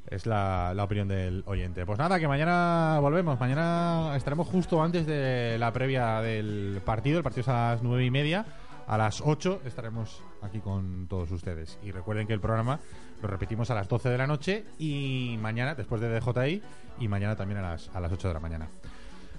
Es 0.08 0.26
la, 0.26 0.74
la 0.74 0.84
opinión 0.84 1.08
del 1.08 1.44
oyente. 1.46 1.86
Pues 1.86 2.00
nada, 2.00 2.20
que 2.20 2.28
mañana 2.28 2.98
volvemos. 3.02 3.40
Mañana 3.40 4.14
estaremos 4.16 4.48
justo 4.48 4.82
antes 4.82 5.06
de 5.06 5.58
la 5.60 5.72
previa 5.74 6.22
del 6.22 6.82
partido. 6.86 7.18
El 7.18 7.24
partido 7.24 7.42
es 7.42 7.48
a 7.50 7.72
las 7.72 7.84
nueve 7.84 8.06
y 8.06 8.12
media. 8.12 8.46
A 8.88 8.98
las 8.98 9.22
8 9.22 9.64
estaremos 9.66 10.24
aquí 10.42 10.60
con 10.60 11.08
todos 11.10 11.30
ustedes. 11.32 11.78
Y 11.84 11.92
recuerden 11.92 12.26
que 12.26 12.32
el 12.32 12.40
programa 12.40 12.80
lo 13.22 13.28
repetimos 13.28 13.70
a 13.70 13.76
las 13.76 13.90
12 13.90 14.08
de 14.08 14.18
la 14.18 14.28
noche 14.28 14.64
y 14.80 15.38
mañana, 15.42 15.76
después 15.76 16.00
de 16.00 16.08
DJI, 16.08 16.62
y 17.00 17.08
mañana 17.10 17.36
también 17.36 17.60
a 17.60 17.72
las, 17.72 17.90
a 17.94 18.00
las 18.00 18.12
8 18.14 18.30
de 18.30 18.34
la 18.34 18.40
mañana. 18.40 18.68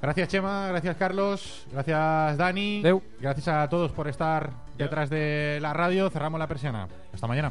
Gracias 0.03 0.29
Chema, 0.29 0.69
gracias 0.69 0.97
Carlos, 0.97 1.67
gracias 1.73 2.37
Dani, 2.37 2.83
gracias 3.21 3.49
a 3.49 3.69
todos 3.69 3.91
por 3.91 4.07
estar 4.07 4.51
detrás 4.77 5.11
de 5.11 5.59
la 5.61 5.73
radio. 5.73 6.11
Cerramos 6.11 6.39
la 6.39 6.47
persiana. 6.47 6.87
Hasta 7.13 7.27
mañana. 7.27 7.51